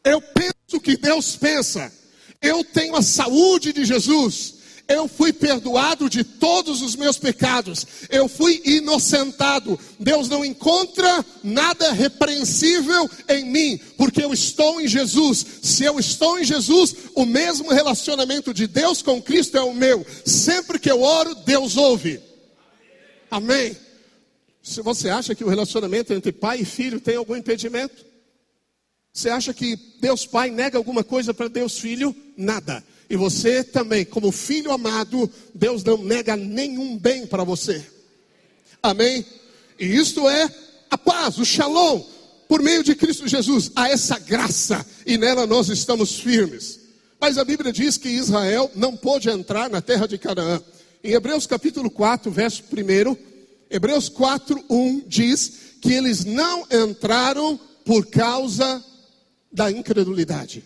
Eu 0.04 0.20
penso 0.20 0.54
o 0.74 0.80
que 0.80 0.96
Deus 0.96 1.36
pensa. 1.36 1.92
Eu 2.40 2.64
tenho 2.64 2.96
a 2.96 3.02
saúde 3.02 3.72
de 3.72 3.84
Jesus 3.84 4.59
eu 4.90 5.06
fui 5.06 5.32
perdoado 5.32 6.10
de 6.10 6.24
todos 6.24 6.82
os 6.82 6.96
meus 6.96 7.16
pecados, 7.16 7.86
eu 8.10 8.28
fui 8.28 8.60
inocentado. 8.64 9.78
Deus 9.98 10.28
não 10.28 10.44
encontra 10.44 11.24
nada 11.44 11.92
repreensível 11.92 13.08
em 13.28 13.44
mim, 13.44 13.80
porque 13.96 14.22
eu 14.22 14.32
estou 14.32 14.80
em 14.80 14.88
Jesus. 14.88 15.46
Se 15.62 15.84
eu 15.84 16.00
estou 16.00 16.38
em 16.38 16.44
Jesus, 16.44 16.94
o 17.14 17.24
mesmo 17.24 17.72
relacionamento 17.72 18.52
de 18.52 18.66
Deus 18.66 19.00
com 19.00 19.22
Cristo 19.22 19.56
é 19.56 19.62
o 19.62 19.72
meu. 19.72 20.04
Sempre 20.26 20.78
que 20.78 20.90
eu 20.90 21.00
oro, 21.02 21.36
Deus 21.36 21.76
ouve. 21.76 22.20
Amém. 23.30 23.76
Se 24.60 24.82
você 24.82 25.08
acha 25.08 25.36
que 25.36 25.44
o 25.44 25.48
relacionamento 25.48 26.12
entre 26.12 26.32
pai 26.32 26.60
e 26.60 26.64
filho 26.64 27.00
tem 27.00 27.14
algum 27.14 27.36
impedimento, 27.36 28.04
você 29.12 29.28
acha 29.28 29.52
que 29.52 29.76
Deus 30.00 30.24
Pai 30.26 30.50
nega 30.50 30.78
alguma 30.78 31.02
coisa 31.02 31.34
para 31.34 31.48
Deus 31.48 31.78
Filho? 31.78 32.14
Nada. 32.36 32.82
E 33.10 33.16
você 33.16 33.64
também, 33.64 34.04
como 34.04 34.30
filho 34.30 34.70
amado, 34.70 35.28
Deus 35.52 35.82
não 35.82 35.98
nega 35.98 36.36
nenhum 36.36 36.96
bem 36.96 37.26
para 37.26 37.42
você. 37.42 37.84
Amém? 38.80 39.26
E 39.80 39.84
isto 39.84 40.28
é 40.28 40.48
a 40.88 40.96
paz, 40.96 41.36
o 41.36 41.44
shalom, 41.44 42.04
por 42.48 42.62
meio 42.62 42.84
de 42.84 42.94
Cristo 42.94 43.26
Jesus, 43.26 43.72
a 43.74 43.88
essa 43.88 44.16
graça, 44.16 44.86
e 45.04 45.18
nela 45.18 45.44
nós 45.44 45.68
estamos 45.68 46.20
firmes. 46.20 46.78
Mas 47.20 47.36
a 47.36 47.44
Bíblia 47.44 47.72
diz 47.72 47.96
que 47.96 48.08
Israel 48.08 48.70
não 48.76 48.96
pôde 48.96 49.28
entrar 49.28 49.68
na 49.68 49.82
terra 49.82 50.06
de 50.06 50.16
Canaã. 50.16 50.62
Em 51.02 51.10
Hebreus 51.12 51.48
capítulo 51.48 51.90
4, 51.90 52.30
verso 52.30 52.62
1, 52.62 53.16
Hebreus 53.68 54.08
4, 54.08 54.64
1 54.70 55.02
diz 55.08 55.52
que 55.80 55.92
eles 55.92 56.24
não 56.24 56.64
entraram 56.70 57.58
por 57.84 58.06
causa 58.06 58.84
da 59.52 59.68
incredulidade. 59.68 60.62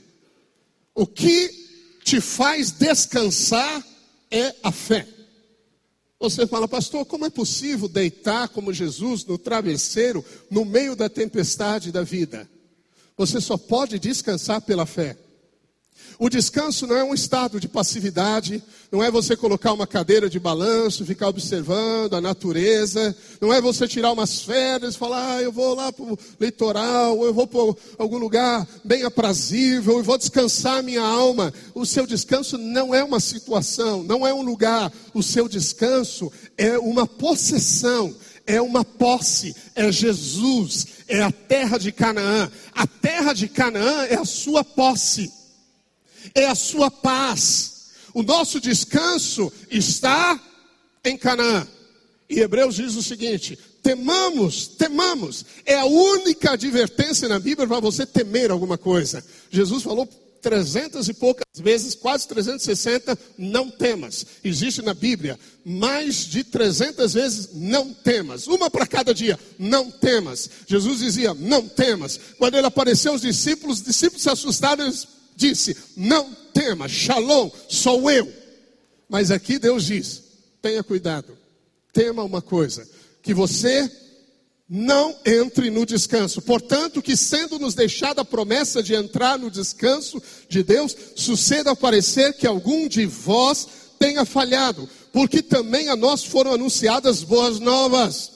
O 0.95 1.07
que 1.07 1.64
te 2.05 2.21
faz 2.21 2.71
descansar 2.71 3.83
é 4.31 4.55
a 4.63 4.71
fé. 4.71 5.09
Você 6.21 6.47
fala, 6.47 6.69
pastor, 6.69 7.05
como 7.07 7.25
é 7.27 7.31
possível 7.31 7.89
deitar 7.89 8.49
como 8.49 8.73
Jesus 8.73 9.25
no 9.25 9.39
travesseiro 9.39 10.25
no 10.51 10.65
meio 10.65 10.95
da 10.95 11.09
tempestade 11.09 11.91
da 11.91 12.03
vida? 12.03 12.49
Você 13.17 13.41
só 13.41 13.57
pode 13.57 13.99
descansar 13.99 14.61
pela 14.61 14.87
fé. 14.87 15.17
O 16.19 16.29
descanso 16.29 16.87
não 16.87 16.97
é 16.97 17.03
um 17.03 17.15
estado 17.15 17.59
de 17.59 17.67
passividade, 17.67 18.63
não 18.91 19.03
é 19.03 19.11
você 19.11 19.37
colocar 19.37 19.73
uma 19.73 19.87
cadeira 19.87 20.31
de 20.31 20.39
balanço, 20.39 21.05
ficar 21.05 21.29
observando 21.29 22.15
a 22.15 22.21
natureza, 22.21 23.17
não 23.41 23.53
é 23.53 23.61
você 23.61 23.89
tirar 23.89 24.13
umas 24.13 24.41
férias 24.41 24.95
e 24.95 24.99
falar, 24.99 25.37
ah, 25.37 25.43
eu 25.43 25.51
vou 25.51 25.75
lá 25.75 25.93
para 25.93 26.05
o 26.05 26.19
litoral, 26.41 27.19
ou 27.19 27.27
eu 27.27 27.35
vou 27.35 27.47
para 27.47 27.61
algum 27.99 28.19
lugar 28.19 28.67
bem 28.85 29.03
aprazível, 29.03 29.99
e 29.99 30.03
vou 30.03 30.17
descansar 30.17 30.83
minha 30.83 31.03
alma. 31.03 31.53
O 31.75 31.85
seu 31.85 32.07
descanso 32.07 32.57
não 32.57 32.95
é 32.95 33.03
uma 33.03 33.19
situação, 33.19 34.05
não 34.05 34.27
é 34.27 34.33
um 34.33 34.43
lugar, 34.43 34.93
o 35.13 35.23
seu 35.23 35.49
descanso 35.49 36.31
é 36.57 36.79
uma 36.79 37.09
possessão, 37.09 38.15
é 38.47 38.63
uma 38.63 38.85
posse, 38.85 39.55
é 39.75 39.91
Jesus, 39.91 40.87
é 41.09 41.23
a 41.23 41.33
terra 41.33 41.77
de 41.77 41.91
Canaã. 41.91 42.51
A 42.73 42.87
terra 42.87 43.33
de 43.33 43.49
Canaã 43.49 44.05
é 44.05 44.15
a 44.15 44.25
sua 44.25 44.63
posse 44.63 45.44
é 46.35 46.47
a 46.47 46.55
sua 46.55 46.91
paz. 46.91 47.87
O 48.13 48.23
nosso 48.23 48.61
descanso 48.61 49.53
está 49.71 50.41
em 51.05 51.17
Canaã. 51.17 51.67
E 52.29 52.41
Hebreus 52.41 52.77
diz 52.77 52.95
o 52.95 53.03
seguinte: 53.03 53.59
temamos, 53.83 54.69
temamos. 54.69 55.45
É 55.67 55.77
a 55.77 55.85
única 55.85 56.53
advertência 56.53 57.29
na 57.29 57.39
Bíblia 57.39 57.67
para 57.67 57.81
você 57.81 58.07
temer 58.07 58.51
alguma 58.51 58.79
coisa. 58.79 59.25
Jesus 59.51 59.83
falou 59.83 60.09
300 60.45 61.09
e 61.09 61.15
poucas 61.15 61.47
vezes, 61.59 61.95
quase 61.95 62.29
360, 62.29 63.19
não 63.39 63.71
temas. 63.71 64.27
Existe 64.45 64.83
na 64.83 64.93
Bíblia 64.93 65.39
mais 65.65 66.27
de 66.27 66.45
300 66.45 67.15
vezes, 67.15 67.49
não 67.55 67.95
temas. 67.95 68.47
Uma 68.47 68.71
para 68.71 68.87
cada 68.87 69.15
dia, 69.15 69.39
não 69.59 69.91
temas. 69.91 70.51
Jesus 70.67 70.99
dizia, 70.99 71.33
não 71.33 71.67
temas. 71.67 72.21
Quando 72.39 72.57
ele 72.57 72.67
apareceu 72.67 73.13
aos 73.13 73.23
discípulos, 73.23 73.79
os 73.79 73.85
discípulos 73.85 74.23
se 74.23 74.29
assustaram 74.29 74.87
e 74.87 74.93
disse, 75.35 75.77
não 75.97 76.33
temas, 76.53 76.91
shalom, 76.91 77.51
sou 77.69 78.11
eu. 78.11 78.31
Mas 79.09 79.31
aqui 79.31 79.59
Deus 79.59 79.85
diz, 79.85 80.23
tenha 80.63 80.83
cuidado, 80.83 81.37
tema 81.93 82.23
uma 82.23 82.43
coisa, 82.43 82.89
que 83.23 83.35
você 83.35 83.91
não 84.69 85.15
entre 85.27 85.71
no 85.71 85.85
descanso. 85.85 86.41
Portanto, 86.41 87.03
que 87.03 87.17
sendo 87.17 87.59
nos 87.59 87.75
deixada 87.75 88.23
a 88.23 88.25
promessa 88.25 88.83
de 88.83 88.95
entrar 88.95 89.39
no 89.39 89.51
descanso 89.51 90.23
de 90.49 90.63
Deus, 90.63 90.97
suceda 91.15 91.71
ao 91.71 91.77
parecer 91.77 92.33
que 92.35 92.47
algum 92.47 92.89
de 92.89 93.05
vós 93.07 93.69
tenha 93.99 94.25
falhado, 94.25 94.89
porque 95.13 95.43
também 95.43 95.89
a 95.89 95.97
nós 95.97 96.25
foram 96.25 96.53
anunciadas 96.53 97.23
boas 97.23 97.61
novas 97.61 98.34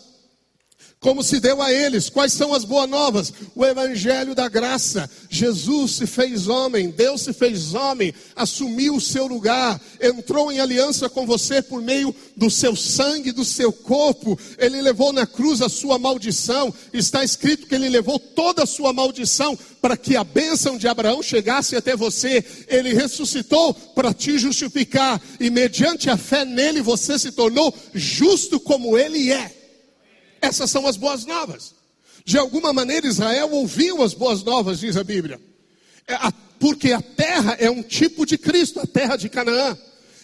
como 1.00 1.22
se 1.22 1.38
deu 1.38 1.62
a 1.62 1.72
eles. 1.72 2.10
Quais 2.10 2.32
são 2.32 2.52
as 2.52 2.64
boas 2.64 2.88
novas? 2.88 3.32
O 3.54 3.64
evangelho 3.64 4.34
da 4.34 4.48
graça. 4.48 5.08
Jesus 5.30 5.92
se 5.92 6.06
fez 6.06 6.48
homem, 6.48 6.90
Deus 6.90 7.22
se 7.22 7.32
fez 7.32 7.74
homem, 7.74 8.12
assumiu 8.34 8.96
o 8.96 9.00
seu 9.00 9.26
lugar, 9.26 9.80
entrou 10.00 10.50
em 10.50 10.58
aliança 10.58 11.08
com 11.08 11.26
você 11.26 11.62
por 11.62 11.80
meio 11.80 12.14
do 12.36 12.50
seu 12.50 12.74
sangue, 12.74 13.30
do 13.30 13.44
seu 13.44 13.72
corpo. 13.72 14.38
Ele 14.58 14.82
levou 14.82 15.12
na 15.12 15.26
cruz 15.26 15.62
a 15.62 15.68
sua 15.68 15.98
maldição. 15.98 16.74
Está 16.92 17.22
escrito 17.22 17.66
que 17.66 17.74
ele 17.74 17.88
levou 17.88 18.18
toda 18.18 18.64
a 18.64 18.66
sua 18.66 18.92
maldição 18.92 19.56
para 19.80 19.96
que 19.96 20.16
a 20.16 20.24
bênção 20.24 20.76
de 20.76 20.88
Abraão 20.88 21.22
chegasse 21.22 21.76
até 21.76 21.94
você. 21.94 22.44
Ele 22.66 22.92
ressuscitou 22.92 23.72
para 23.72 24.12
te 24.12 24.36
justificar 24.36 25.20
e 25.38 25.48
mediante 25.48 26.10
a 26.10 26.16
fé 26.16 26.44
nele 26.44 26.82
você 26.82 27.18
se 27.18 27.30
tornou 27.30 27.72
justo 27.94 28.58
como 28.58 28.98
ele 28.98 29.30
é. 29.30 29.57
Essas 30.40 30.70
são 30.70 30.86
as 30.86 30.96
boas 30.96 31.24
novas. 31.24 31.74
De 32.24 32.36
alguma 32.38 32.72
maneira, 32.72 33.06
Israel 33.06 33.50
ouviu 33.50 34.02
as 34.02 34.14
boas 34.14 34.42
novas, 34.42 34.80
diz 34.80 34.96
a 34.96 35.04
Bíblia. 35.04 35.40
É 36.06 36.16
porque 36.58 36.92
a 36.92 37.00
terra 37.00 37.56
é 37.58 37.70
um 37.70 37.82
tipo 37.82 38.26
de 38.26 38.36
Cristo, 38.36 38.80
a 38.80 38.86
terra 38.86 39.16
de 39.16 39.28
Canaã. 39.28 39.76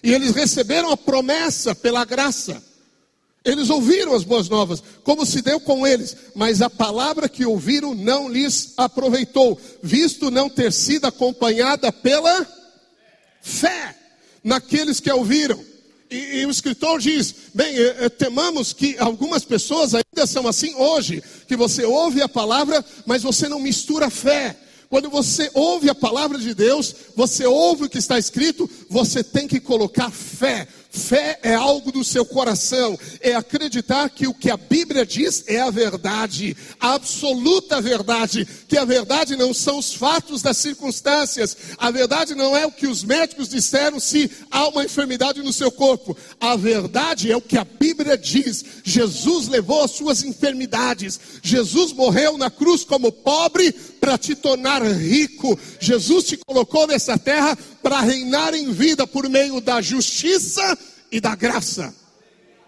E 0.02 0.12
eles 0.12 0.34
receberam 0.34 0.90
a 0.90 0.96
promessa 0.96 1.74
pela 1.74 2.04
graça. 2.04 2.62
Eles 3.44 3.68
ouviram 3.68 4.14
as 4.14 4.24
boas 4.24 4.48
novas, 4.48 4.82
como 5.02 5.26
se 5.26 5.42
deu 5.42 5.60
com 5.60 5.86
eles, 5.86 6.16
mas 6.34 6.62
a 6.62 6.70
palavra 6.70 7.28
que 7.28 7.44
ouviram 7.44 7.94
não 7.94 8.26
lhes 8.26 8.72
aproveitou, 8.76 9.60
visto 9.82 10.30
não 10.30 10.48
ter 10.48 10.72
sido 10.72 11.06
acompanhada 11.06 11.92
pela 11.92 12.46
fé 13.42 13.94
naqueles 14.42 14.98
que 14.98 15.10
a 15.10 15.14
ouviram. 15.14 15.62
E, 16.14 16.42
e, 16.42 16.46
o 16.46 16.50
escritor 16.50 17.00
diz: 17.00 17.34
bem, 17.52 17.76
é, 17.76 18.08
temamos 18.08 18.72
que 18.72 18.96
algumas 18.98 19.44
pessoas 19.44 19.94
ainda 19.94 20.26
são 20.26 20.46
assim 20.46 20.72
hoje, 20.76 21.20
que 21.48 21.56
você 21.56 21.84
ouve 21.84 22.22
a 22.22 22.28
palavra, 22.28 22.84
mas 23.04 23.24
você 23.24 23.48
não 23.48 23.58
mistura 23.58 24.08
fé. 24.08 24.56
Quando 24.88 25.10
você 25.10 25.50
ouve 25.54 25.90
a 25.90 25.94
palavra 25.94 26.38
de 26.38 26.54
Deus, 26.54 26.94
você 27.16 27.44
ouve 27.44 27.84
o 27.84 27.90
que 27.90 27.98
está 27.98 28.16
escrito, 28.16 28.70
você 28.88 29.24
tem 29.24 29.48
que 29.48 29.58
colocar 29.58 30.08
fé. 30.12 30.68
Fé 30.94 31.40
é 31.42 31.54
algo 31.54 31.90
do 31.90 32.04
seu 32.04 32.24
coração, 32.24 32.96
é 33.20 33.34
acreditar 33.34 34.08
que 34.08 34.28
o 34.28 34.32
que 34.32 34.48
a 34.48 34.56
Bíblia 34.56 35.04
diz 35.04 35.42
é 35.48 35.60
a 35.60 35.68
verdade, 35.68 36.56
a 36.78 36.94
absoluta 36.94 37.80
verdade, 37.80 38.46
que 38.68 38.78
a 38.78 38.84
verdade 38.84 39.34
não 39.34 39.52
são 39.52 39.78
os 39.78 39.92
fatos 39.92 40.40
das 40.40 40.56
circunstâncias, 40.56 41.56
a 41.78 41.90
verdade 41.90 42.36
não 42.36 42.56
é 42.56 42.64
o 42.64 42.70
que 42.70 42.86
os 42.86 43.02
médicos 43.02 43.48
disseram 43.48 43.98
se 43.98 44.30
há 44.48 44.68
uma 44.68 44.84
enfermidade 44.84 45.42
no 45.42 45.52
seu 45.52 45.72
corpo, 45.72 46.16
a 46.40 46.54
verdade 46.54 47.30
é 47.30 47.36
o 47.36 47.42
que 47.42 47.58
a 47.58 47.64
Bíblia 47.64 48.16
diz. 48.16 48.64
Jesus 48.84 49.48
levou 49.48 49.82
as 49.82 49.90
suas 49.90 50.22
enfermidades, 50.22 51.18
Jesus 51.42 51.92
morreu 51.92 52.38
na 52.38 52.50
cruz 52.50 52.84
como 52.84 53.10
pobre 53.10 53.72
para 53.72 54.16
te 54.16 54.36
tornar 54.36 54.80
rico, 54.84 55.58
Jesus 55.80 56.24
te 56.24 56.36
colocou 56.36 56.86
nessa 56.86 57.18
terra 57.18 57.58
para 57.84 58.00
reinar 58.00 58.54
em 58.54 58.72
vida 58.72 59.06
por 59.06 59.28
meio 59.28 59.60
da 59.60 59.82
justiça 59.82 60.78
e 61.12 61.20
da 61.20 61.34
graça. 61.34 61.94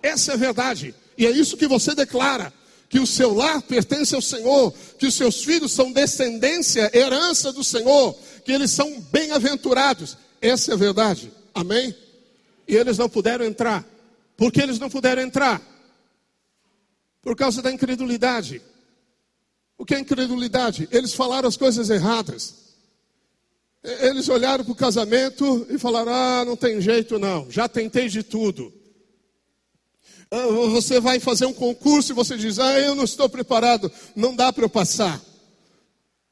Essa 0.03 0.33
é 0.33 0.35
a 0.35 0.37
verdade. 0.37 0.95
E 1.17 1.25
é 1.27 1.31
isso 1.31 1.57
que 1.57 1.67
você 1.67 1.95
declara: 1.95 2.53
que 2.91 3.01
o 3.01 3.07
seu 3.07 3.33
lar 3.33 3.63
pertence 3.63 4.15
ao 4.15 4.21
Senhor, 4.21 4.75
que 4.99 5.07
os 5.07 5.15
seus 5.15 5.43
filhos 5.43 5.73
são 5.73 5.91
descendência, 5.91 6.91
herança 6.95 7.51
do 7.51 7.65
Senhor, 7.65 8.15
que 8.45 8.53
eles 8.53 8.71
são 8.71 9.01
bem-aventurados. 9.11 10.19
Essa 10.39 10.73
é 10.73 10.75
a 10.75 10.77
verdade. 10.77 11.33
Amém? 11.55 11.97
E 12.69 12.77
eles 12.77 12.99
não 12.99 13.09
puderam 13.09 13.47
entrar. 13.47 13.87
Por 14.37 14.53
que 14.53 14.61
eles 14.61 14.79
não 14.79 14.91
puderam 14.91 15.23
entrar? 15.23 15.63
Por 17.23 17.35
causa 17.35 17.63
da 17.63 17.73
incredulidade. 17.73 18.61
O 19.79 19.85
que 19.87 19.95
é 19.95 19.99
incredulidade? 19.99 20.87
Eles 20.93 21.15
falaram 21.15 21.49
as 21.49 21.57
coisas 21.57 21.89
erradas. 21.89 22.66
Eles 24.01 24.29
olharam 24.29 24.65
para 24.65 24.73
o 24.73 24.77
casamento 24.77 25.65
e 25.71 25.79
falaram: 25.79 26.13
Ah, 26.13 26.45
não 26.45 26.57
tem 26.57 26.81
jeito 26.81 27.21
não, 27.21 27.49
já 27.49 27.69
tentei 27.69 28.09
de 28.09 28.25
tudo. 28.25 28.73
Ah, 30.29 30.47
você 30.47 30.99
vai 30.99 31.21
fazer 31.21 31.47
um 31.47 31.53
concurso 31.53 32.11
e 32.11 32.15
você 32.15 32.37
diz: 32.37 32.59
Ah, 32.59 32.81
eu 32.81 32.97
não 32.97 33.05
estou 33.05 33.29
preparado, 33.29 33.91
não 34.17 34.35
dá 34.35 34.53
para 34.53 34.65
eu 34.65 34.69
passar. 34.69 35.23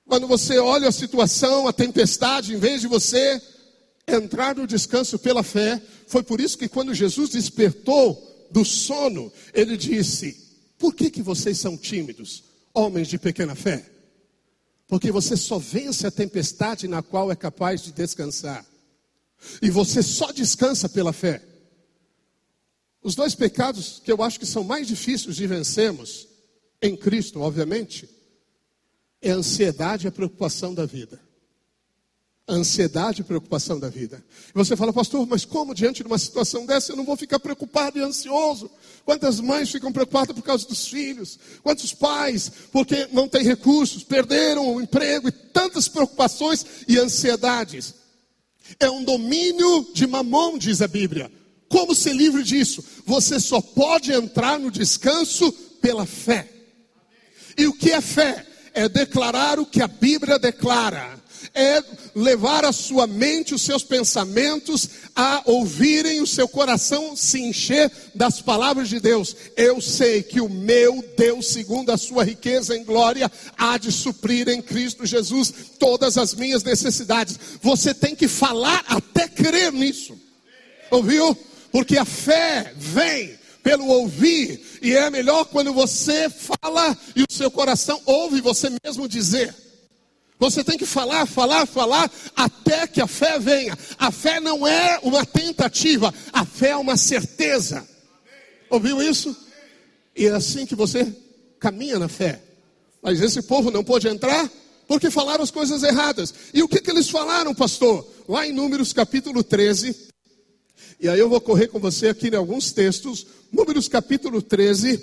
Quando 0.04 0.26
você 0.26 0.58
olha 0.58 0.88
a 0.88 0.92
situação, 0.92 1.68
a 1.68 1.72
tempestade, 1.72 2.52
em 2.52 2.58
vez 2.58 2.80
de 2.80 2.88
você 2.88 3.40
entrar 4.06 4.56
no 4.56 4.66
descanso 4.66 5.16
pela 5.16 5.44
fé, 5.44 5.80
foi 6.08 6.24
por 6.24 6.40
isso 6.40 6.58
que 6.58 6.68
quando 6.68 6.92
Jesus 6.92 7.30
despertou 7.30 8.48
do 8.50 8.64
sono, 8.64 9.32
ele 9.52 9.76
disse: 9.76 10.36
Por 10.76 10.92
que, 10.92 11.08
que 11.08 11.22
vocês 11.22 11.58
são 11.58 11.76
tímidos, 11.76 12.42
homens 12.74 13.06
de 13.06 13.16
pequena 13.16 13.54
fé? 13.54 13.93
Porque 14.94 15.10
você 15.10 15.36
só 15.36 15.58
vence 15.58 16.06
a 16.06 16.10
tempestade 16.10 16.86
na 16.86 17.02
qual 17.02 17.32
é 17.32 17.34
capaz 17.34 17.82
de 17.82 17.90
descansar. 17.90 18.64
E 19.60 19.68
você 19.68 20.04
só 20.04 20.30
descansa 20.30 20.88
pela 20.88 21.12
fé. 21.12 21.42
Os 23.02 23.16
dois 23.16 23.34
pecados 23.34 24.00
que 24.04 24.12
eu 24.12 24.22
acho 24.22 24.38
que 24.38 24.46
são 24.46 24.62
mais 24.62 24.86
difíceis 24.86 25.34
de 25.34 25.48
vencermos, 25.48 26.28
em 26.80 26.96
Cristo, 26.96 27.40
obviamente, 27.40 28.08
é 29.20 29.32
a 29.32 29.34
ansiedade 29.34 30.06
e 30.06 30.08
a 30.08 30.12
preocupação 30.12 30.72
da 30.72 30.86
vida. 30.86 31.20
A 32.46 32.52
ansiedade 32.52 33.22
e 33.22 33.24
preocupação 33.24 33.80
da 33.80 33.88
vida. 33.88 34.22
E 34.48 34.52
você 34.52 34.76
fala, 34.76 34.92
pastor, 34.92 35.26
mas 35.26 35.46
como 35.46 35.74
diante 35.74 36.02
de 36.02 36.06
uma 36.06 36.18
situação 36.18 36.66
dessa 36.66 36.92
eu 36.92 36.96
não 36.96 37.04
vou 37.04 37.16
ficar 37.16 37.38
preocupado 37.38 37.98
e 37.98 38.02
ansioso? 38.02 38.70
Quantas 39.02 39.40
mães 39.40 39.70
ficam 39.70 39.90
preocupadas 39.90 40.36
por 40.36 40.42
causa 40.42 40.68
dos 40.68 40.86
filhos? 40.86 41.38
Quantos 41.62 41.94
pais, 41.94 42.52
porque 42.70 43.08
não 43.12 43.26
têm 43.26 43.44
recursos, 43.44 44.04
perderam 44.04 44.74
o 44.74 44.80
emprego 44.80 45.28
e 45.28 45.32
tantas 45.32 45.88
preocupações 45.88 46.66
e 46.86 46.98
ansiedades? 46.98 47.94
É 48.78 48.90
um 48.90 49.02
domínio 49.02 49.86
de 49.94 50.06
mamão, 50.06 50.58
diz 50.58 50.82
a 50.82 50.86
Bíblia. 50.86 51.32
Como 51.66 51.94
ser 51.94 52.12
livre 52.12 52.42
disso? 52.42 52.84
Você 53.06 53.40
só 53.40 53.62
pode 53.62 54.12
entrar 54.12 54.60
no 54.60 54.70
descanso 54.70 55.50
pela 55.80 56.04
fé. 56.04 56.46
E 57.56 57.66
o 57.66 57.72
que 57.72 57.90
é 57.90 58.02
fé? 58.02 58.46
É 58.74 58.86
declarar 58.86 59.58
o 59.58 59.64
que 59.64 59.80
a 59.80 59.88
Bíblia 59.88 60.38
declara 60.38 61.23
é 61.54 61.82
levar 62.14 62.64
a 62.64 62.72
sua 62.72 63.06
mente, 63.06 63.54
os 63.54 63.62
seus 63.62 63.84
pensamentos 63.84 64.88
a 65.14 65.42
ouvirem 65.44 66.20
o 66.20 66.26
seu 66.26 66.48
coração 66.48 67.14
se 67.14 67.40
encher 67.40 67.90
das 68.14 68.42
palavras 68.42 68.88
de 68.88 68.98
Deus. 68.98 69.36
Eu 69.56 69.80
sei 69.80 70.22
que 70.22 70.40
o 70.40 70.48
meu 70.48 71.04
Deus, 71.16 71.46
segundo 71.48 71.90
a 71.90 71.96
sua 71.96 72.24
riqueza 72.24 72.76
em 72.76 72.82
glória, 72.82 73.30
há 73.56 73.78
de 73.78 73.92
suprir 73.92 74.48
em 74.48 74.60
Cristo 74.60 75.06
Jesus 75.06 75.52
todas 75.78 76.18
as 76.18 76.34
minhas 76.34 76.64
necessidades. 76.64 77.38
Você 77.62 77.94
tem 77.94 78.16
que 78.16 78.26
falar 78.26 78.84
até 78.88 79.28
crer 79.28 79.72
nisso. 79.72 80.18
Ouviu? 80.90 81.36
Porque 81.70 81.96
a 81.96 82.04
fé 82.04 82.72
vem 82.76 83.38
pelo 83.62 83.86
ouvir, 83.86 84.60
e 84.82 84.92
é 84.94 85.08
melhor 85.08 85.46
quando 85.46 85.72
você 85.72 86.28
fala 86.28 86.96
e 87.16 87.22
o 87.22 87.32
seu 87.32 87.50
coração 87.50 87.98
ouve 88.04 88.42
você 88.42 88.68
mesmo 88.84 89.08
dizer. 89.08 89.63
Você 90.38 90.64
tem 90.64 90.76
que 90.76 90.86
falar, 90.86 91.26
falar, 91.26 91.66
falar, 91.66 92.10
até 92.34 92.86
que 92.86 93.00
a 93.00 93.06
fé 93.06 93.38
venha. 93.38 93.76
A 93.98 94.10
fé 94.10 94.40
não 94.40 94.66
é 94.66 94.98
uma 95.02 95.24
tentativa, 95.24 96.12
a 96.32 96.44
fé 96.44 96.70
é 96.70 96.76
uma 96.76 96.96
certeza. 96.96 97.86
Ouviu 98.68 99.00
isso? 99.02 99.36
E 100.16 100.26
é 100.26 100.30
assim 100.30 100.66
que 100.66 100.74
você 100.74 101.14
caminha 101.58 101.98
na 101.98 102.08
fé. 102.08 102.42
Mas 103.02 103.20
esse 103.20 103.42
povo 103.42 103.70
não 103.70 103.84
pôde 103.84 104.08
entrar 104.08 104.50
porque 104.86 105.10
falaram 105.10 105.42
as 105.42 105.50
coisas 105.50 105.82
erradas. 105.82 106.34
E 106.52 106.62
o 106.62 106.68
que, 106.68 106.80
que 106.80 106.90
eles 106.90 107.08
falaram, 107.08 107.54
pastor? 107.54 108.06
Lá 108.28 108.46
em 108.46 108.52
Números 108.52 108.92
capítulo 108.92 109.42
13. 109.42 110.08
E 111.00 111.08
aí 111.08 111.18
eu 111.18 111.28
vou 111.28 111.40
correr 111.40 111.68
com 111.68 111.78
você 111.78 112.08
aqui 112.08 112.28
em 112.28 112.36
alguns 112.36 112.72
textos. 112.72 113.26
Números 113.52 113.88
capítulo 113.88 114.42
13. 114.42 115.00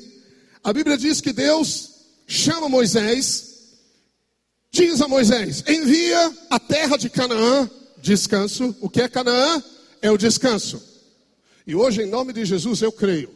A 0.63 0.73
Bíblia 0.73 0.97
diz 0.97 1.21
que 1.21 1.33
Deus 1.33 1.89
chama 2.27 2.69
Moisés 2.69 3.50
diz 4.71 5.01
a 5.01 5.07
Moisés: 5.07 5.63
envia 5.67 6.33
a 6.49 6.59
terra 6.59 6.97
de 6.97 7.09
Canaã, 7.09 7.69
descanso. 8.01 8.75
O 8.79 8.89
que 8.89 9.01
é 9.01 9.09
Canaã? 9.09 9.61
É 10.01 10.09
o 10.09 10.17
descanso. 10.17 10.81
E 11.67 11.75
hoje, 11.75 12.01
em 12.01 12.07
nome 12.07 12.33
de 12.33 12.43
Jesus, 12.45 12.81
eu 12.81 12.91
creio 12.91 13.29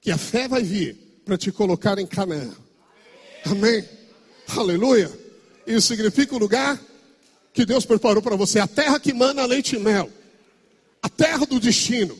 que 0.00 0.10
a 0.10 0.18
fé 0.18 0.46
vai 0.46 0.62
vir 0.62 1.22
para 1.24 1.38
te 1.38 1.50
colocar 1.50 1.98
em 1.98 2.06
Canaã. 2.06 2.50
Amém. 3.46 3.88
Aleluia. 4.48 5.10
Isso 5.66 5.88
significa 5.88 6.34
o 6.34 6.38
lugar 6.38 6.78
que 7.52 7.64
Deus 7.64 7.86
preparou 7.86 8.20
para 8.20 8.36
você, 8.36 8.58
a 8.58 8.66
terra 8.66 8.98
que 9.00 9.12
mana 9.12 9.46
leite 9.46 9.76
e 9.76 9.78
mel, 9.78 10.10
a 11.00 11.08
terra 11.08 11.46
do 11.46 11.60
destino. 11.60 12.18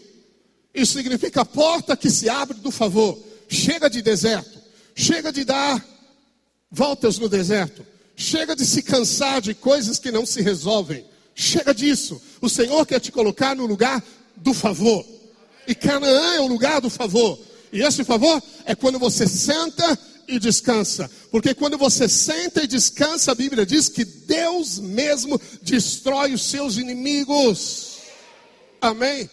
Isso 0.72 0.94
significa 0.94 1.42
a 1.42 1.44
porta 1.44 1.96
que 1.96 2.08
se 2.08 2.28
abre 2.28 2.58
do 2.58 2.70
favor. 2.70 3.18
Chega 3.48 3.90
de 3.90 4.00
deserto, 4.00 4.58
chega 4.94 5.32
de 5.32 5.44
dar 5.44 5.84
voltas 6.70 7.18
no 7.18 7.28
deserto, 7.28 7.84
chega 8.16 8.55
de 8.55 8.64
se 8.64 8.83
cansar 8.83 9.40
de 9.40 9.55
coisas 9.55 9.98
que 9.98 10.11
não 10.11 10.24
se 10.24 10.40
resolvem. 10.40 11.05
Chega 11.35 11.74
disso. 11.74 12.20
O 12.40 12.48
Senhor 12.48 12.87
quer 12.87 13.00
te 13.00 13.11
colocar 13.11 13.55
no 13.57 13.66
lugar 13.66 14.03
do 14.37 14.55
favor. 14.55 15.05
E 15.66 15.74
Canaã 15.74 16.35
é 16.35 16.40
o 16.40 16.46
lugar 16.46 16.81
do 16.81 16.90
favor. 16.90 17.38
E 17.72 17.83
esse 17.83 18.05
favor 18.05 18.42
é 18.64 18.74
quando 18.74 18.98
você 18.98 19.27
senta 19.27 19.98
e 20.29 20.38
descansa. 20.38 21.11
Porque 21.31 21.55
quando 21.55 21.77
você 21.77 22.09
senta 22.09 22.62
e 22.62 22.66
descansa, 22.66 23.33
a 23.33 23.35
Bíblia 23.35 23.66
diz 23.66 23.88
que 23.88 24.05
Deus 24.05 24.79
mesmo 24.79 25.40
destrói 25.62 26.33
os 26.33 26.44
seus 26.44 26.77
inimigos. 26.77 27.98
Amém? 28.81 29.29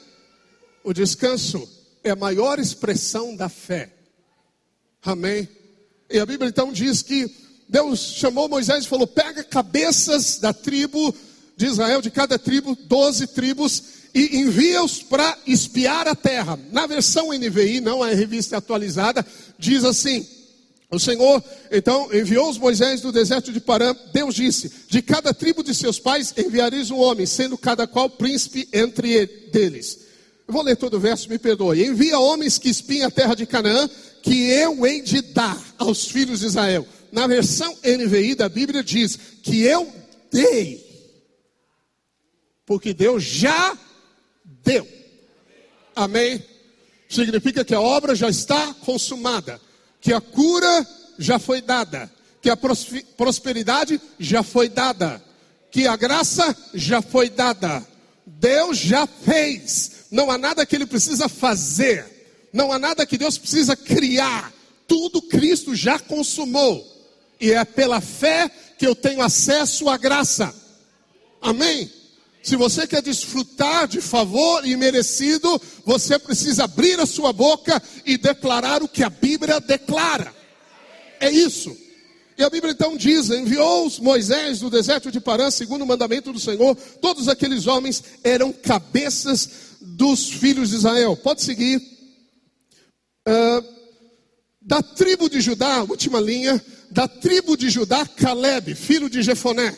O 0.84 0.94
descanso 0.94 1.70
é 2.04 2.10
a 2.10 2.16
maior 2.16 2.60
expressão 2.60 3.36
da 3.36 3.48
fé. 3.48 3.94
Amém? 5.04 5.48
E 6.10 6.20
a 6.20 6.26
Bíblia 6.26 6.50
então 6.50 6.72
diz 6.72 7.02
que 7.02 7.30
Deus 7.72 8.00
chamou 8.18 8.50
Moisés 8.50 8.84
e 8.84 8.88
falou: 8.88 9.08
pega 9.08 9.46
cabeças 9.46 10.38
da 10.38 10.52
tribo 10.52 11.16
de 11.56 11.68
Israel, 11.68 12.02
de 12.02 12.12
cada 12.12 12.38
tribo, 12.38 12.78
doze 12.84 13.26
tribos, 13.26 13.82
e 14.14 14.40
envia-os 14.40 15.02
para 15.02 15.38
espiar 15.48 16.06
a 16.06 16.14
terra. 16.14 16.60
Na 16.70 16.86
versão 16.86 17.30
NVI, 17.30 17.80
não 17.80 18.06
é 18.06 18.14
revista 18.14 18.58
atualizada, 18.58 19.26
diz 19.58 19.86
assim: 19.86 20.28
o 20.92 21.00
Senhor 21.00 21.42
então 21.72 22.14
enviou 22.14 22.50
os 22.50 22.58
Moisés 22.58 23.00
do 23.00 23.10
deserto 23.10 23.54
de 23.54 23.62
Parã. 23.62 23.96
Deus 24.12 24.36
disse: 24.36 24.70
De 24.90 25.02
cada 25.02 25.34
tribo 25.34 25.64
de 25.64 25.74
seus 25.74 25.98
pais 25.98 26.34
enviareis 26.38 26.92
um 26.92 26.98
homem, 26.98 27.26
sendo 27.26 27.58
cada 27.58 27.88
qual 27.88 28.10
príncipe 28.10 28.68
entre 28.74 29.26
deles. 29.54 29.98
Eu 30.46 30.54
vou 30.54 30.62
ler 30.62 30.76
todo 30.76 30.98
o 30.98 31.00
verso, 31.00 31.30
me 31.30 31.40
perdoe. 31.40 31.86
Envia 31.86 32.20
homens 32.20 32.58
que 32.58 32.68
espiem 32.68 33.04
a 33.04 33.10
terra 33.10 33.34
de 33.34 33.46
Canaã, 33.46 33.90
que 34.22 34.50
eu 34.50 34.86
hei 34.86 35.02
de 35.02 35.22
dar 35.22 35.58
aos 35.78 36.06
filhos 36.06 36.42
de 36.42 36.48
Israel. 36.48 36.86
Na 37.12 37.28
versão 37.28 37.78
NVI 37.84 38.36
da 38.36 38.48
Bíblia 38.48 38.84
diz 38.84 39.18
que 39.44 39.62
eu 39.62 39.92
dei, 40.32 40.86
porque 42.66 42.94
Deus 42.94 43.24
já 43.24 43.78
deu. 44.64 44.88
Amém? 45.96 46.44
Significa 47.10 47.66
que 47.66 47.76
a 47.76 47.82
obra 47.82 48.16
já 48.16 48.30
está 48.30 48.74
consumada 48.76 49.60
que 50.02 50.12
a 50.12 50.20
cura 50.20 50.88
já 51.20 51.38
foi 51.38 51.62
dada, 51.62 52.12
que 52.42 52.50
a 52.50 52.58
prosperidade 52.58 54.02
já 54.20 54.42
foi 54.42 54.68
dada, 54.68 55.24
que 55.70 55.86
a 55.86 55.96
graça 55.96 56.58
já 56.74 57.02
foi 57.02 57.30
dada. 57.30 57.86
Deus 58.26 58.80
já 58.80 59.06
fez. 59.06 60.08
Não 60.10 60.32
há 60.32 60.38
nada 60.38 60.66
que 60.66 60.76
ele 60.76 60.88
precisa 60.88 61.30
fazer. 61.30 62.50
Não 62.52 62.72
há 62.72 62.80
nada 62.80 63.06
que 63.06 63.18
Deus 63.18 63.38
precisa 63.38 63.76
criar. 63.76 64.52
Tudo 64.88 65.22
Cristo 65.22 65.76
já 65.76 66.00
consumou. 66.00 66.91
E 67.42 67.52
é 67.52 67.66
pela 67.66 68.00
fé 68.00 68.50
que 68.78 68.86
eu 68.86 68.96
tenho 68.96 69.22
acesso 69.22 69.90
à 69.90 69.98
graça. 69.98 70.54
Amém? 71.42 71.92
Se 72.44 72.56
você 72.56 72.88
quer 72.88 73.02
desfrutar 73.02 73.88
de 73.88 74.00
favor 74.00 74.66
imerecido, 74.66 75.62
você 75.84 76.18
precisa 76.18 76.64
abrir 76.64 77.00
a 77.00 77.06
sua 77.06 77.34
boca 77.34 77.82
e 78.06 78.18
declarar 78.18 78.82
o 78.84 78.88
que 78.88 79.04
a 79.04 79.10
Bíblia 79.10 79.60
declara. 79.60 80.34
É 81.20 81.30
isso. 81.30 81.76
E 82.38 82.44
a 82.44 82.50
Bíblia 82.50 82.74
então 82.74 82.98
diz: 82.98 83.30
enviou 83.30 83.92
Moisés 84.02 84.60
do 84.60 84.70
deserto 84.70 85.12
de 85.12 85.20
Parã, 85.20 85.52
segundo 85.52 85.84
o 85.84 85.88
mandamento 85.88 86.32
do 86.34 86.40
Senhor. 86.40 86.76
Todos 87.00 87.28
aqueles 87.28 87.68
homens 87.68 88.04
eram 88.24 88.52
cabeças 88.52 89.50
dos 89.80 90.30
filhos 90.32 90.70
de 90.70 90.76
Israel. 90.76 91.16
Pode 91.16 91.44
seguir. 91.44 91.78
Uh, 93.28 93.81
da 94.62 94.82
tribo 94.82 95.30
de 95.30 95.42
Judá, 95.42 95.84
última 95.84 96.20
linha, 96.20 96.64
da 96.92 97.08
tribo 97.08 97.58
de 97.58 97.70
Judá, 97.70 98.06
Caleb, 98.06 98.76
filho 98.76 99.10
de 99.10 99.24
Jefoné. 99.24 99.76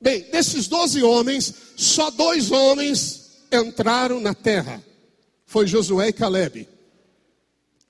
Bem, 0.00 0.22
desses 0.30 0.68
doze 0.68 1.02
homens, 1.02 1.52
só 1.76 2.10
dois 2.10 2.50
homens 2.50 3.30
entraram 3.52 4.20
na 4.20 4.32
terra. 4.32 4.82
Foi 5.44 5.66
Josué 5.66 6.08
e 6.08 6.12
Caleb. 6.12 6.68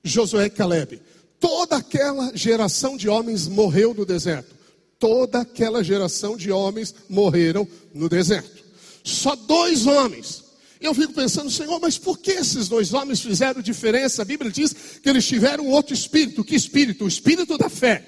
Josué 0.02 0.46
e 0.46 0.50
Caleb. 0.50 1.00
Toda 1.38 1.76
aquela 1.76 2.34
geração 2.34 2.96
de 2.96 3.08
homens 3.08 3.46
morreu 3.46 3.92
no 3.94 4.06
deserto. 4.06 4.54
Toda 4.98 5.40
aquela 5.40 5.84
geração 5.84 6.36
de 6.36 6.50
homens 6.50 6.94
morreram 7.08 7.66
no 7.94 8.08
deserto. 8.08 8.64
Só 9.04 9.34
dois 9.36 9.86
homens. 9.86 10.44
Eu 10.80 10.94
fico 10.94 11.12
pensando, 11.12 11.50
Senhor, 11.50 11.78
mas 11.78 11.98
por 11.98 12.18
que 12.18 12.30
esses 12.30 12.66
dois 12.66 12.94
homens 12.94 13.20
fizeram 13.20 13.60
diferença? 13.60 14.22
A 14.22 14.24
Bíblia 14.24 14.50
diz 14.50 14.74
que 15.02 15.08
eles 15.08 15.26
tiveram 15.26 15.68
outro 15.68 15.92
espírito. 15.92 16.42
Que 16.42 16.56
espírito? 16.56 17.04
O 17.04 17.08
espírito 17.08 17.58
da 17.58 17.68
fé. 17.68 18.02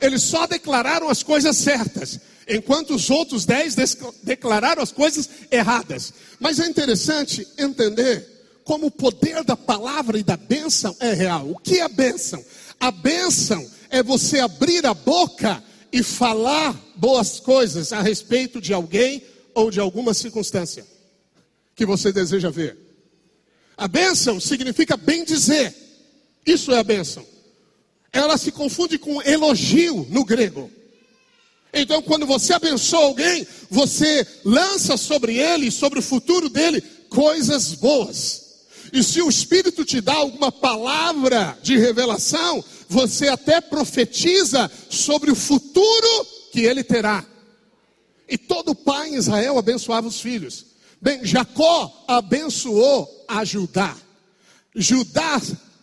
Eles 0.00 0.22
só 0.22 0.48
declararam 0.48 1.08
as 1.08 1.22
coisas 1.22 1.56
certas 1.56 2.18
enquanto 2.48 2.94
os 2.94 3.08
outros 3.08 3.46
dez 3.46 3.76
declararam 4.24 4.82
as 4.82 4.90
coisas 4.90 5.30
erradas. 5.48 6.12
Mas 6.40 6.58
é 6.58 6.66
interessante 6.66 7.46
entender 7.56 8.26
como 8.64 8.86
o 8.86 8.90
poder 8.90 9.44
da 9.44 9.56
palavra 9.56 10.18
e 10.18 10.24
da 10.24 10.36
bênção 10.36 10.96
é 10.98 11.12
real. 11.12 11.48
O 11.48 11.58
que 11.58 11.78
é 11.78 11.88
bênção? 11.88 12.44
A 12.80 12.90
bênção 12.90 13.64
é 13.90 14.02
você 14.02 14.40
abrir 14.40 14.84
a 14.84 14.92
boca 14.92 15.62
e 15.92 16.02
falar 16.02 16.76
boas 16.96 17.38
coisas 17.38 17.92
a 17.92 18.02
respeito 18.02 18.60
de 18.60 18.74
alguém 18.74 19.22
ou 19.54 19.70
de 19.70 19.78
alguma 19.78 20.12
circunstância 20.12 20.93
que 21.74 21.84
você 21.84 22.12
deseja 22.12 22.50
ver. 22.50 22.76
A 23.76 23.88
bênção 23.88 24.38
significa 24.38 24.96
bem 24.96 25.24
dizer. 25.24 25.74
Isso 26.46 26.72
é 26.72 26.78
a 26.78 26.84
bênção. 26.84 27.26
Ela 28.12 28.38
se 28.38 28.52
confunde 28.52 28.98
com 28.98 29.20
elogio 29.22 30.06
no 30.10 30.24
grego. 30.24 30.70
Então, 31.72 32.00
quando 32.00 32.24
você 32.24 32.52
abençoa 32.52 33.06
alguém, 33.06 33.44
você 33.68 34.24
lança 34.44 34.96
sobre 34.96 35.36
ele, 35.36 35.70
sobre 35.70 35.98
o 35.98 36.02
futuro 36.02 36.48
dele, 36.48 36.80
coisas 37.08 37.74
boas. 37.74 38.44
E 38.92 39.02
se 39.02 39.20
o 39.20 39.28
Espírito 39.28 39.84
te 39.84 40.00
dá 40.00 40.14
alguma 40.14 40.52
palavra 40.52 41.58
de 41.60 41.76
revelação, 41.76 42.64
você 42.88 43.26
até 43.26 43.60
profetiza 43.60 44.70
sobre 44.88 45.32
o 45.32 45.34
futuro 45.34 46.26
que 46.52 46.60
ele 46.60 46.84
terá. 46.84 47.24
E 48.28 48.38
todo 48.38 48.74
pai 48.74 49.08
em 49.08 49.16
Israel 49.16 49.58
abençoava 49.58 50.06
os 50.06 50.20
filhos. 50.20 50.66
Bem, 51.00 51.24
Jacó 51.24 52.04
abençoou 52.08 53.24
a 53.28 53.44
Judá. 53.44 53.96
Judá 54.74 55.40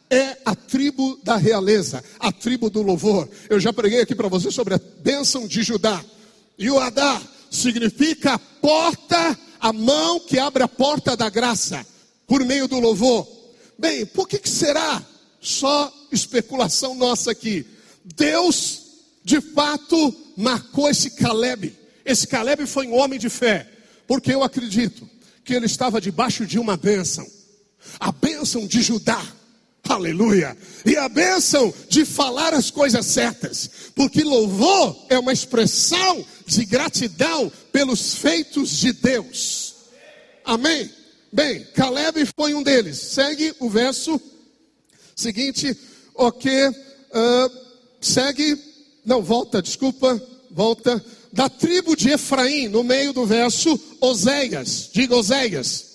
é 0.10 0.38
a 0.46 0.54
tribo 0.54 1.18
da 1.24 1.38
realeza, 1.38 2.04
a 2.20 2.32
tribo 2.32 2.70
do 2.70 2.82
louvor. 2.82 3.30
Eu 3.50 3.60
já 3.60 3.72
preguei 3.72 4.02
aqui 4.02 4.14
para 4.14 4.28
você 4.28 4.52
sobre 4.52 4.74
a 4.74 4.82
bênção 5.00 5.48
de 5.48 5.64
Judá. 5.64 6.04
E 6.58 6.70
o 6.70 6.78
Adá 6.78 7.22
significa 7.50 8.34
a 8.34 8.40
porta, 8.40 9.40
a 9.60 9.72
mão 9.72 10.20
que 10.20 10.38
abre 10.38 10.64
a 10.64 10.68
porta 10.68 11.16
da 11.16 11.30
graça, 11.30 11.86
por 12.28 12.44
meio 12.44 12.68
do 12.68 12.80
louvor. 12.80 13.28
Bem, 13.80 14.06
por 14.06 14.28
que, 14.28 14.38
que 14.38 14.50
será? 14.50 15.02
Só 15.40 15.92
especulação 16.12 16.94
nossa 16.94 17.32
aqui. 17.32 17.66
Deus, 18.04 18.82
de 19.24 19.40
fato, 19.40 20.14
marcou 20.36 20.90
esse 20.90 21.12
Caleb. 21.12 21.74
Esse 22.06 22.28
Caleb 22.28 22.66
foi 22.68 22.88
um 22.88 22.96
homem 22.96 23.20
de 23.20 23.30
fé, 23.30 23.68
porque 24.08 24.34
eu 24.34 24.44
acredito 24.44 25.10
que 25.44 25.54
ele 25.54 25.66
estava 25.66 26.00
debaixo 26.02 26.46
de 26.46 26.60
uma 26.60 26.78
bênção 26.78 27.26
a 28.00 28.12
bênção 28.12 28.68
de 28.68 28.82
Judá 28.82 29.22
Aleluia. 29.90 30.56
E 30.86 30.96
a 30.96 31.10
bênção 31.10 31.74
de 31.90 32.06
falar 32.06 32.54
as 32.54 32.70
coisas 32.70 33.06
certas, 33.06 33.70
porque 33.96 34.24
louvor 34.24 35.06
é 35.10 35.18
uma 35.18 35.34
expressão 35.34 36.26
de 36.46 36.66
gratidão 36.66 37.52
pelos 37.72 38.16
feitos 38.16 38.70
de 38.78 38.94
Deus. 38.94 39.76
Amém? 40.46 40.90
Bem, 41.34 41.66
Caleb 41.74 42.26
foi 42.38 42.54
um 42.54 42.64
deles. 42.64 42.98
Segue 42.98 43.54
o 43.60 43.70
verso 43.70 44.22
seguinte, 45.16 45.78
ok. 46.14 46.68
Uh, 46.70 47.52
segue, 48.00 48.58
não, 49.06 49.22
volta, 49.22 49.62
desculpa, 49.62 50.22
volta. 50.50 51.04
Da 51.32 51.48
tribo 51.48 51.96
de 51.96 52.10
Efraim, 52.10 52.68
no 52.68 52.84
meio 52.84 53.14
do 53.14 53.26
verso, 53.26 53.80
Oséias, 54.02 54.90
diga 54.92 55.16
Oséias, 55.16 55.86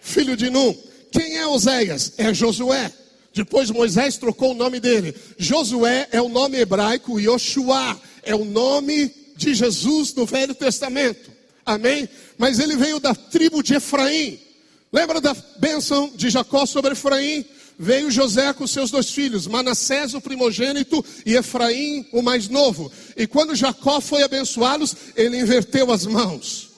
filho 0.00 0.36
de 0.36 0.50
Num. 0.50 0.76
Quem 1.10 1.38
é 1.38 1.46
Oséias? 1.46 2.12
É 2.18 2.32
Josué. 2.34 2.92
Depois 3.34 3.70
Moisés 3.70 4.18
trocou 4.18 4.52
o 4.52 4.54
nome 4.54 4.78
dele. 4.78 5.14
Josué 5.38 6.08
é 6.12 6.20
o 6.20 6.28
nome 6.28 6.58
hebraico, 6.58 7.18
Yoshua 7.18 7.98
é 8.22 8.34
o 8.34 8.44
nome 8.44 9.10
de 9.36 9.54
Jesus 9.54 10.12
no 10.14 10.26
Velho 10.26 10.54
Testamento. 10.54 11.30
Amém? 11.64 12.08
Mas 12.36 12.58
ele 12.58 12.76
veio 12.76 13.00
da 13.00 13.14
tribo 13.14 13.62
de 13.62 13.74
Efraim. 13.74 14.38
Lembra 14.92 15.20
da 15.20 15.34
bênção 15.58 16.12
de 16.14 16.28
Jacó 16.28 16.66
sobre 16.66 16.92
Efraim? 16.92 17.44
Veio 17.82 18.12
José 18.12 18.52
com 18.52 18.64
seus 18.64 18.92
dois 18.92 19.10
filhos, 19.10 19.48
Manassés, 19.48 20.14
o 20.14 20.20
primogênito, 20.20 21.04
e 21.26 21.34
Efraim, 21.34 22.06
o 22.12 22.22
mais 22.22 22.48
novo. 22.48 22.92
E 23.16 23.26
quando 23.26 23.56
Jacó 23.56 24.00
foi 24.00 24.22
abençoá-los, 24.22 24.94
ele 25.16 25.36
inverteu 25.36 25.90
as 25.90 26.06
mãos. 26.06 26.70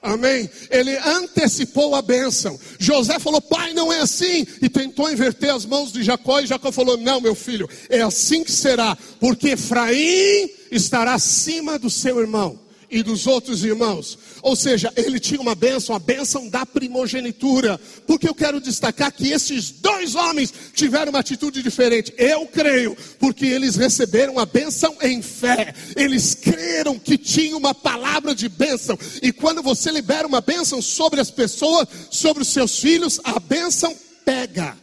Amém? 0.00 0.48
Ele 0.70 0.96
antecipou 0.96 1.94
a 1.94 2.00
bênção. 2.00 2.58
José 2.78 3.18
falou: 3.18 3.42
Pai, 3.42 3.74
não 3.74 3.92
é 3.92 4.00
assim. 4.00 4.46
E 4.62 4.70
tentou 4.70 5.12
inverter 5.12 5.52
as 5.52 5.66
mãos 5.66 5.92
de 5.92 6.02
Jacó. 6.02 6.40
E 6.40 6.46
Jacó 6.46 6.72
falou: 6.72 6.96
Não, 6.96 7.20
meu 7.20 7.34
filho, 7.34 7.68
é 7.90 8.00
assim 8.00 8.42
que 8.42 8.50
será. 8.50 8.96
Porque 9.20 9.50
Efraim 9.50 10.48
estará 10.70 11.12
acima 11.12 11.78
do 11.78 11.90
seu 11.90 12.18
irmão 12.18 12.58
e 12.90 13.02
dos 13.02 13.26
outros 13.26 13.62
irmãos. 13.62 14.18
Ou 14.46 14.54
seja, 14.54 14.92
ele 14.94 15.18
tinha 15.18 15.40
uma 15.40 15.56
bênção, 15.56 15.92
a 15.92 15.98
bênção 15.98 16.48
da 16.48 16.64
primogenitura. 16.64 17.80
Porque 18.06 18.28
eu 18.28 18.34
quero 18.34 18.60
destacar 18.60 19.10
que 19.10 19.32
esses 19.32 19.72
dois 19.72 20.14
homens 20.14 20.54
tiveram 20.72 21.10
uma 21.10 21.18
atitude 21.18 21.64
diferente. 21.64 22.14
Eu 22.16 22.46
creio, 22.46 22.96
porque 23.18 23.44
eles 23.44 23.74
receberam 23.74 24.38
a 24.38 24.46
bênção 24.46 24.96
em 25.02 25.20
fé. 25.20 25.74
Eles 25.96 26.36
creram 26.36 26.96
que 26.96 27.18
tinha 27.18 27.56
uma 27.56 27.74
palavra 27.74 28.36
de 28.36 28.48
bênção. 28.48 28.96
E 29.20 29.32
quando 29.32 29.64
você 29.64 29.90
libera 29.90 30.28
uma 30.28 30.40
bênção 30.40 30.80
sobre 30.80 31.20
as 31.20 31.28
pessoas, 31.28 31.88
sobre 32.08 32.44
os 32.44 32.48
seus 32.48 32.78
filhos, 32.78 33.18
a 33.24 33.40
bênção 33.40 33.96
pega. 34.24 34.76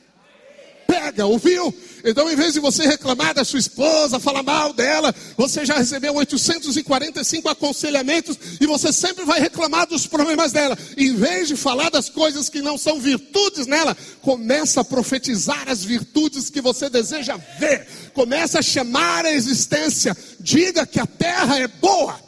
Pega, 0.88 1.26
ouviu? 1.26 1.74
Então, 2.04 2.30
em 2.30 2.36
vez 2.36 2.54
de 2.54 2.60
você 2.60 2.86
reclamar 2.86 3.34
da 3.34 3.46
sua 3.46 3.60
esposa, 3.60 4.20
falar 4.20 4.44
mal 4.44 4.74
dela, 4.74 5.14
você 5.38 5.66
já 5.66 5.78
recebeu 5.78 6.14
845 6.16 7.48
aconselhamentos 7.48 8.38
e 8.60 8.66
você 8.66 8.92
sempre 8.92 9.24
vai 9.24 9.40
reclamar 9.40 9.88
dos 9.88 10.06
problemas 10.06 10.52
dela. 10.52 10.78
Em 10.98 11.16
vez 11.16 11.48
de 11.48 11.56
falar 11.56 11.90
das 11.90 12.10
coisas 12.10 12.50
que 12.50 12.62
não 12.62 12.78
são 12.78 13.00
virtudes 13.00 13.68
nela, 13.68 13.96
começa 14.22 14.82
a 14.82 14.84
profetizar 14.84 15.70
as 15.70 15.84
virtudes 15.84 16.50
que 16.50 16.62
você 16.62 16.90
deseja 16.90 17.38
ver. 17.58 17.88
Começa 18.14 18.60
a 18.60 18.64
chamar 18.64 19.26
a 19.26 19.32
existência. 19.32 20.16
Diga 20.40 20.86
que 20.86 21.00
a 21.00 21.06
terra 21.06 21.58
é 21.60 21.68
boa. 21.68 22.20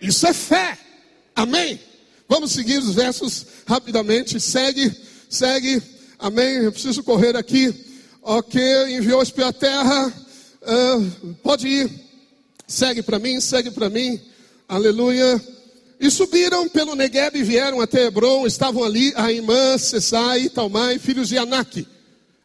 Isso 0.00 0.26
é 0.26 0.32
fé. 0.32 0.78
Amém? 1.34 1.80
Vamos 2.28 2.52
seguir 2.52 2.78
os 2.78 2.94
versos 2.94 3.46
rapidamente. 3.66 4.38
Segue, 4.38 4.94
segue. 5.28 5.97
Amém? 6.18 6.64
Eu 6.64 6.72
preciso 6.72 7.04
correr 7.04 7.36
aqui. 7.36 7.72
Ok, 8.22 8.60
enviou 8.90 9.24
para 9.26 9.48
a 9.48 9.52
terra. 9.52 10.12
Uh, 10.62 11.34
pode 11.44 11.68
ir. 11.68 11.90
Segue 12.66 13.02
para 13.02 13.20
mim, 13.20 13.40
segue 13.40 13.70
para 13.70 13.88
mim. 13.88 14.20
Aleluia. 14.68 15.40
E 16.00 16.10
subiram 16.10 16.68
pelo 16.68 16.96
Negueb 16.96 17.38
e 17.38 17.44
vieram 17.44 17.80
até 17.80 18.06
Hebron. 18.06 18.46
Estavam 18.46 18.82
ali 18.82 19.12
Aimã, 19.14 19.78
Sesai, 19.78 20.48
Talmai, 20.48 20.98
filhos 20.98 21.28
de 21.28 21.38
Anak. 21.38 21.86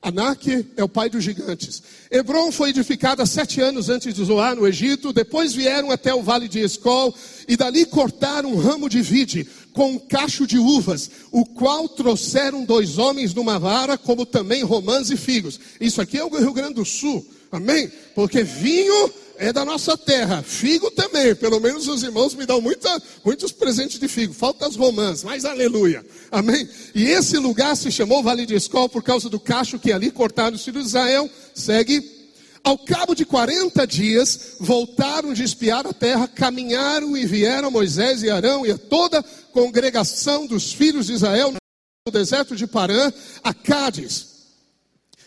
Anak 0.04 0.68
é 0.78 0.84
o 0.84 0.90
pai 0.90 1.10
dos 1.10 1.24
gigantes. 1.24 1.82
Hebron 2.12 2.52
foi 2.52 2.70
edificada 2.70 3.26
sete 3.26 3.60
anos 3.60 3.90
antes 3.90 4.14
de 4.14 4.24
Zoar, 4.24 4.56
no 4.56 4.68
Egito. 4.68 5.12
Depois 5.12 5.54
vieram 5.54 5.90
até 5.90 6.14
o 6.14 6.22
vale 6.22 6.48
de 6.48 6.60
Escol 6.60 7.16
e 7.48 7.58
dali 7.58 7.86
cortaram 7.86 8.52
um 8.52 8.58
ramo 8.58 8.88
de 8.88 9.02
vide 9.02 9.48
com 9.74 9.92
um 9.92 10.00
cacho 10.00 10.46
de 10.46 10.58
uvas, 10.58 11.10
o 11.32 11.46
qual 11.46 11.90
trouxeram 11.90 12.64
dois 12.64 12.98
homens 12.98 13.34
numa 13.34 13.58
vara, 13.58 13.98
como 13.98 14.26
também 14.26 14.64
romãs 14.64 15.10
e 15.10 15.18
figos. 15.18 15.60
Isso 15.82 16.00
aqui 16.00 16.18
é 16.18 16.24
o 16.24 16.30
Rio 16.30 16.54
Grande 16.54 16.76
do 16.76 16.86
Sul, 16.86 17.26
amém? 17.52 17.92
Porque 18.16 18.44
vinho 18.44 19.12
é 19.38 19.52
da 19.52 19.66
nossa 19.66 19.98
terra, 19.98 20.44
figo 20.44 20.92
também. 20.92 21.36
Pelo 21.36 21.60
menos 21.60 21.88
os 21.88 22.04
irmãos 22.04 22.36
me 22.36 22.46
dão 22.46 22.62
muita, 22.62 23.02
muitos 23.26 23.52
presentes 23.52 24.00
de 24.00 24.08
figo. 24.08 24.34
Falta 24.34 24.68
as 24.68 24.76
romãs, 24.76 25.24
mas 25.24 25.44
aleluia, 25.44 26.06
amém? 26.32 26.70
E 26.94 27.06
esse 27.06 27.38
lugar 27.38 27.76
se 27.76 27.92
chamou 27.92 28.24
Vale 28.24 28.46
de 28.46 28.56
Escol 28.56 28.88
por 28.88 29.04
causa 29.04 29.30
do 29.30 29.40
cacho 29.40 29.80
que 29.80 29.92
ali 29.92 30.12
cortaram 30.12 30.56
os 30.56 30.64
filhos 30.64 30.84
de 30.84 30.90
Israel. 30.90 31.30
Segue. 31.54 32.23
Ao 32.64 32.78
cabo 32.78 33.14
de 33.14 33.26
40 33.26 33.86
dias, 33.86 34.56
voltaram 34.58 35.34
de 35.34 35.44
espiar 35.44 35.86
a 35.86 35.92
terra, 35.92 36.30
caminharam 36.30 37.18
e 37.18 37.26
vieram 37.26 37.70
Moisés 37.70 38.24
e 38.24 38.30
Arão 38.30 38.66
e 38.66 38.72
a 38.72 38.78
toda 38.78 39.20
a 39.20 39.24
congregação 39.52 40.48
dos 40.48 40.72
filhos 40.72 41.08
de 41.08 41.14
Israel 41.14 41.52
no 41.52 42.12
deserto 42.12 42.56
de 42.56 42.66
Parã, 42.66 43.12
a 43.44 43.54
Cádiz. 43.54 44.32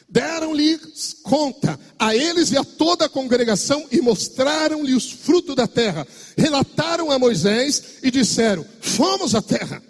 Deram-lhes 0.08 1.16
conta 1.22 1.78
a 1.98 2.16
eles 2.16 2.52
e 2.52 2.56
a 2.56 2.64
toda 2.64 3.04
a 3.04 3.08
congregação 3.08 3.86
e 3.92 4.00
mostraram-lhe 4.00 4.94
os 4.94 5.10
frutos 5.10 5.54
da 5.54 5.66
terra. 5.66 6.06
Relataram 6.38 7.10
a 7.10 7.18
Moisés 7.18 7.98
e 8.02 8.10
disseram: 8.10 8.64
Fomos 8.80 9.34
à 9.34 9.42
terra, 9.42 9.82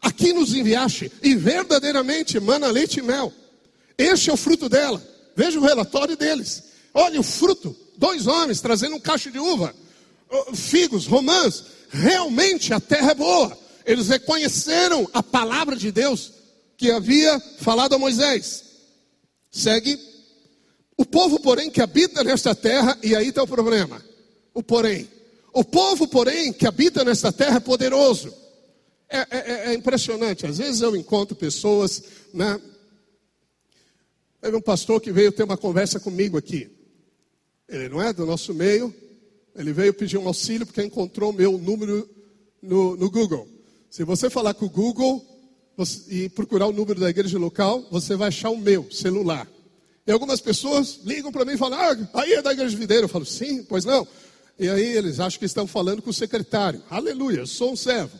aqui 0.00 0.32
nos 0.32 0.54
enviaste, 0.54 1.12
e 1.22 1.34
verdadeiramente 1.34 2.40
mana 2.40 2.68
leite 2.68 3.00
e 3.00 3.02
mel. 3.02 3.30
Este 3.98 4.30
é 4.30 4.32
o 4.32 4.38
fruto 4.38 4.70
dela. 4.70 5.06
Veja 5.36 5.58
o 5.58 5.62
relatório 5.62 6.16
deles. 6.16 6.73
Olha 6.94 7.18
o 7.18 7.24
fruto, 7.24 7.76
dois 7.96 8.28
homens 8.28 8.60
trazendo 8.60 8.94
um 8.94 9.00
cacho 9.00 9.30
de 9.30 9.38
uva, 9.38 9.74
figos, 10.54 11.06
romãs. 11.06 11.64
Realmente 11.90 12.72
a 12.72 12.80
terra 12.80 13.10
é 13.10 13.14
boa. 13.14 13.58
Eles 13.84 14.08
reconheceram 14.08 15.08
a 15.12 15.22
palavra 15.22 15.76
de 15.76 15.90
Deus 15.90 16.32
que 16.76 16.90
havia 16.90 17.38
falado 17.58 17.94
a 17.94 17.98
Moisés. 17.98 18.64
Segue. 19.50 19.98
O 20.96 21.04
povo, 21.04 21.40
porém, 21.40 21.70
que 21.70 21.80
habita 21.80 22.22
nesta 22.22 22.54
terra, 22.54 22.96
e 23.02 23.16
aí 23.16 23.28
está 23.28 23.42
o 23.42 23.48
problema. 23.48 24.00
O 24.52 24.62
porém. 24.62 25.08
O 25.52 25.64
povo, 25.64 26.06
porém, 26.06 26.52
que 26.52 26.66
habita 26.66 27.04
nesta 27.04 27.32
terra 27.32 27.56
é 27.56 27.60
poderoso. 27.60 28.32
É, 29.08 29.18
é, 29.18 29.26
é, 29.30 29.70
é 29.70 29.74
impressionante. 29.74 30.46
Às 30.46 30.58
vezes 30.58 30.80
eu 30.80 30.96
encontro 30.96 31.36
pessoas, 31.36 32.02
né? 32.32 32.60
Teve 34.40 34.56
um 34.56 34.60
pastor 34.60 35.00
que 35.00 35.12
veio 35.12 35.32
ter 35.32 35.42
uma 35.42 35.56
conversa 35.56 35.98
comigo 35.98 36.36
aqui. 36.36 36.70
Ele 37.68 37.88
não 37.88 38.02
é 38.02 38.12
do 38.12 38.26
nosso 38.26 38.52
meio. 38.54 38.94
Ele 39.56 39.72
veio 39.72 39.94
pedir 39.94 40.18
um 40.18 40.26
auxílio 40.26 40.66
porque 40.66 40.82
encontrou 40.82 41.32
meu 41.32 41.56
número 41.58 42.08
no, 42.62 42.96
no 42.96 43.10
Google. 43.10 43.48
Se 43.90 44.04
você 44.04 44.28
falar 44.28 44.54
com 44.54 44.66
o 44.66 44.70
Google 44.70 45.24
você, 45.76 46.02
e 46.12 46.28
procurar 46.28 46.66
o 46.66 46.72
número 46.72 47.00
da 47.00 47.10
igreja 47.10 47.38
local, 47.38 47.86
você 47.90 48.16
vai 48.16 48.28
achar 48.28 48.50
o 48.50 48.58
meu 48.58 48.90
celular. 48.90 49.48
E 50.06 50.12
algumas 50.12 50.40
pessoas 50.40 51.00
ligam 51.04 51.32
para 51.32 51.44
mim 51.44 51.52
e 51.52 51.58
falam: 51.58 51.78
Ah, 51.78 51.96
aí 52.14 52.32
é 52.34 52.42
da 52.42 52.52
igreja 52.52 52.76
videira. 52.76 53.04
Eu 53.04 53.08
falo: 53.08 53.24
Sim, 53.24 53.62
pois 53.62 53.84
não. 53.84 54.06
E 54.58 54.68
aí 54.68 54.96
eles 54.96 55.18
acham 55.18 55.38
que 55.38 55.46
estão 55.46 55.66
falando 55.66 56.02
com 56.02 56.10
o 56.10 56.14
secretário. 56.14 56.82
Aleluia, 56.90 57.40
eu 57.40 57.46
sou 57.46 57.72
um 57.72 57.76
servo. 57.76 58.18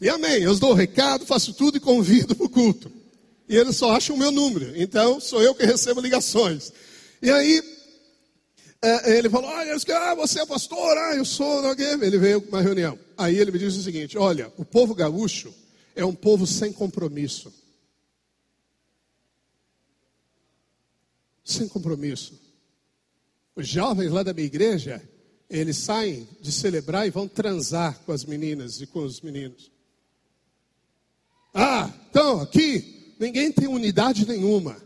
E 0.00 0.08
amém, 0.08 0.42
eu 0.42 0.54
dou 0.56 0.70
o 0.70 0.74
recado, 0.74 1.24
faço 1.24 1.52
tudo 1.52 1.76
e 1.76 1.80
convido 1.80 2.34
para 2.34 2.46
o 2.46 2.50
culto. 2.50 2.90
E 3.48 3.56
eles 3.56 3.76
só 3.76 3.92
acham 3.92 4.16
o 4.16 4.18
meu 4.18 4.32
número. 4.32 4.72
Então 4.74 5.20
sou 5.20 5.42
eu 5.42 5.54
que 5.54 5.64
recebo 5.64 6.00
ligações. 6.00 6.72
E 7.20 7.30
aí 7.30 7.62
ele 9.04 9.30
falou: 9.30 9.48
Olha, 9.48 9.76
ah, 9.76 10.14
você 10.14 10.40
é 10.40 10.46
pastor, 10.46 10.98
ah, 10.98 11.14
eu 11.14 11.24
sou. 11.24 11.62
Ele 11.72 12.18
veio 12.18 12.40
para 12.40 12.58
uma 12.58 12.62
reunião. 12.62 12.98
Aí 13.16 13.38
ele 13.38 13.52
me 13.52 13.58
disse 13.58 13.78
o 13.78 13.82
seguinte: 13.82 14.18
Olha, 14.18 14.52
o 14.56 14.64
povo 14.64 14.94
gaúcho 14.94 15.54
é 15.94 16.04
um 16.04 16.14
povo 16.14 16.46
sem 16.46 16.72
compromisso. 16.72 17.52
Sem 21.44 21.68
compromisso. 21.68 22.40
Os 23.54 23.68
jovens 23.68 24.10
lá 24.10 24.22
da 24.22 24.32
minha 24.32 24.46
igreja, 24.46 25.00
eles 25.48 25.76
saem 25.76 26.26
de 26.40 26.50
celebrar 26.50 27.06
e 27.06 27.10
vão 27.10 27.28
transar 27.28 28.00
com 28.00 28.10
as 28.10 28.24
meninas 28.24 28.80
e 28.80 28.86
com 28.86 29.00
os 29.00 29.20
meninos. 29.20 29.70
Ah, 31.54 31.92
então 32.10 32.40
aqui 32.40 33.14
ninguém 33.20 33.52
tem 33.52 33.68
unidade 33.68 34.26
nenhuma. 34.26 34.76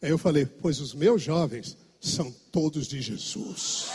Aí 0.00 0.10
eu 0.10 0.18
falei: 0.18 0.46
Pois 0.46 0.78
os 0.78 0.94
meus 0.94 1.20
jovens 1.20 1.76
são 2.04 2.30
todos 2.52 2.86
de 2.86 3.00
Jesus. 3.00 3.86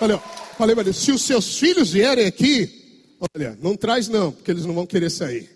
Olha, 0.00 0.18
falei, 0.56 0.76
olha, 0.76 0.92
se 0.92 1.10
os 1.12 1.22
seus 1.22 1.58
filhos 1.58 1.90
vierem 1.90 2.26
aqui, 2.26 3.16
olha, 3.34 3.58
não 3.60 3.76
traz 3.76 4.08
não, 4.08 4.32
porque 4.32 4.50
eles 4.50 4.64
não 4.64 4.74
vão 4.74 4.86
querer 4.86 5.10
sair. 5.10 5.50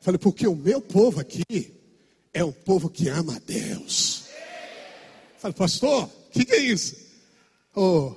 Falei, 0.00 0.18
porque 0.18 0.46
o 0.46 0.56
meu 0.56 0.82
povo 0.82 1.20
aqui 1.20 1.72
é 2.32 2.44
um 2.44 2.52
povo 2.52 2.90
que 2.90 3.08
ama 3.08 3.36
a 3.36 3.38
Deus. 3.38 4.24
Falei, 5.38 5.54
pastor, 5.54 6.04
o 6.04 6.30
que, 6.30 6.44
que 6.44 6.52
é 6.52 6.60
isso? 6.60 6.96
Oh, 7.74 8.14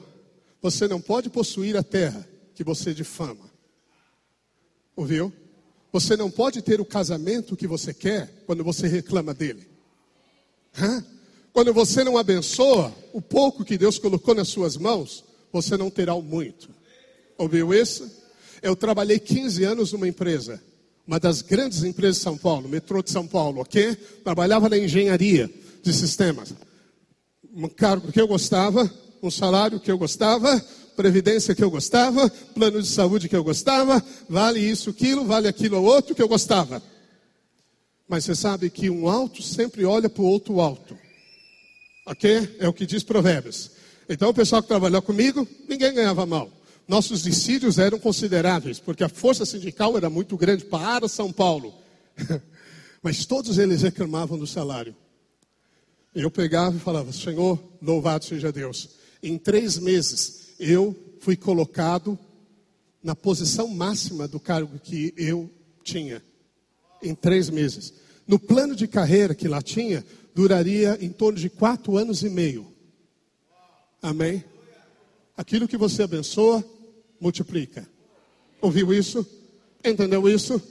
você 0.61 0.87
não 0.87 0.99
pode 0.99 1.29
possuir 1.29 1.77
a 1.77 1.83
terra 1.83 2.27
que 2.55 2.63
você 2.63 2.93
difama. 2.93 3.49
Ouviu? 4.95 5.31
Você 5.93 6.17
não 6.17 6.29
pode 6.29 6.61
ter 6.61 6.81
o 6.81 6.85
casamento 6.85 7.55
que 7.55 7.67
você 7.67 7.93
quer 7.93 8.43
quando 8.45 8.63
você 8.63 8.87
reclama 8.87 9.33
dele. 9.33 9.76
Quando 11.53 11.73
você 11.73 12.03
não 12.03 12.17
abençoa 12.17 12.93
o 13.13 13.21
pouco 13.21 13.65
que 13.65 13.77
Deus 13.77 13.97
colocou 13.97 14.35
nas 14.35 14.47
suas 14.47 14.77
mãos, 14.77 15.23
você 15.51 15.75
não 15.75 15.89
terá 15.89 16.13
o 16.13 16.21
muito. 16.21 16.69
Ouviu 17.37 17.73
isso? 17.73 18.09
Eu 18.61 18.75
trabalhei 18.75 19.19
15 19.19 19.63
anos 19.63 19.91
numa 19.91 20.07
empresa, 20.07 20.61
uma 21.05 21.19
das 21.19 21.41
grandes 21.41 21.83
empresas 21.83 22.17
de 22.17 22.23
São 22.23 22.37
Paulo, 22.37 22.67
metrô 22.67 23.01
de 23.01 23.11
São 23.11 23.25
Paulo, 23.25 23.61
ok? 23.61 23.95
Trabalhava 24.23 24.69
na 24.69 24.77
engenharia 24.77 25.49
de 25.81 25.93
sistemas. 25.93 26.53
um 27.55 27.67
cargo 27.67 28.11
que 28.11 28.21
eu 28.21 28.27
gostava, 28.27 28.91
um 29.21 29.31
salário 29.31 29.79
que 29.79 29.91
eu 29.91 29.97
gostava, 29.97 30.63
previdência 30.95 31.55
que 31.55 31.63
eu 31.63 31.71
gostava, 31.71 32.29
plano 32.29 32.81
de 32.81 32.87
saúde 32.87 33.29
que 33.29 33.35
eu 33.35 33.43
gostava, 33.43 34.03
vale 34.27 34.59
isso, 34.59 34.89
aquilo, 34.89 35.25
vale 35.25 35.47
aquilo 35.47 35.77
ou 35.77 35.85
outro 35.85 36.13
que 36.13 36.21
eu 36.21 36.27
gostava. 36.27 36.81
Mas 38.07 38.23
você 38.23 38.35
sabe 38.35 38.69
que 38.69 38.89
um 38.89 39.09
alto 39.09 39.43
sempre 39.43 39.83
olha 39.83 40.09
para 40.09 40.23
o 40.23 40.27
outro 40.27 40.61
alto. 40.61 40.97
Ok? 42.05 42.55
É 42.59 42.67
o 42.67 42.73
que 42.73 42.85
diz 42.85 43.03
Provérbios. 43.03 43.71
Então 44.07 44.29
o 44.29 44.33
pessoal 44.33 44.61
que 44.61 44.67
trabalhou 44.67 45.01
comigo, 45.01 45.45
ninguém 45.67 45.93
ganhava 45.93 46.25
mal. 46.25 46.49
Nossos 46.87 47.23
dissídios 47.23 47.77
eram 47.77 47.99
consideráveis, 47.99 48.79
porque 48.79 49.03
a 49.03 49.09
força 49.09 49.45
sindical 49.45 49.97
era 49.97 50.09
muito 50.09 50.37
grande 50.37 50.63
para 50.63 51.09
São 51.09 51.33
Paulo. 51.33 51.73
Mas 53.03 53.25
todos 53.25 53.57
eles 53.57 53.81
reclamavam 53.81 54.37
do 54.37 54.47
salário. 54.47 54.95
Eu 56.15 56.31
pegava 56.31 56.77
e 56.77 56.79
falava: 56.79 57.11
Senhor, 57.11 57.61
louvado 57.81 58.23
seja 58.23 58.51
Deus. 58.51 58.89
Em 59.21 59.37
três 59.37 59.77
meses, 59.77 60.53
eu 60.57 60.95
fui 61.19 61.35
colocado 61.35 62.17
na 63.03 63.15
posição 63.15 63.67
máxima 63.67 64.27
do 64.27 64.39
cargo 64.39 64.79
que 64.79 65.13
eu 65.17 65.49
tinha. 65.83 66.23
Em 67.01 67.13
três 67.13 67.49
meses. 67.49 67.93
No 68.27 68.37
plano 68.37 68.75
de 68.75 68.87
carreira 68.87 69.33
que 69.33 69.47
lá 69.47 69.61
tinha, 69.61 70.05
duraria 70.33 70.97
em 71.01 71.09
torno 71.09 71.39
de 71.39 71.49
quatro 71.49 71.97
anos 71.97 72.23
e 72.23 72.29
meio. 72.29 72.67
Amém? 74.01 74.43
Aquilo 75.35 75.67
que 75.67 75.77
você 75.77 76.03
abençoa, 76.03 76.63
multiplica. 77.19 77.87
Ouviu 78.61 78.93
isso? 78.93 79.25
Entendeu 79.83 80.27
isso? 80.27 80.61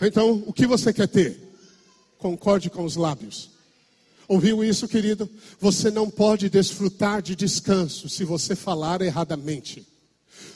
Então, 0.00 0.42
o 0.46 0.52
que 0.52 0.66
você 0.66 0.92
quer 0.92 1.08
ter? 1.08 1.38
Concorde 2.18 2.70
com 2.70 2.84
os 2.84 2.96
lábios. 2.96 3.50
Ouviu 4.26 4.62
isso, 4.62 4.86
querido? 4.86 5.28
Você 5.58 5.90
não 5.90 6.10
pode 6.10 6.50
desfrutar 6.50 7.22
de 7.22 7.34
descanso 7.34 8.08
se 8.08 8.24
você 8.24 8.54
falar 8.54 9.00
erradamente. 9.00 9.86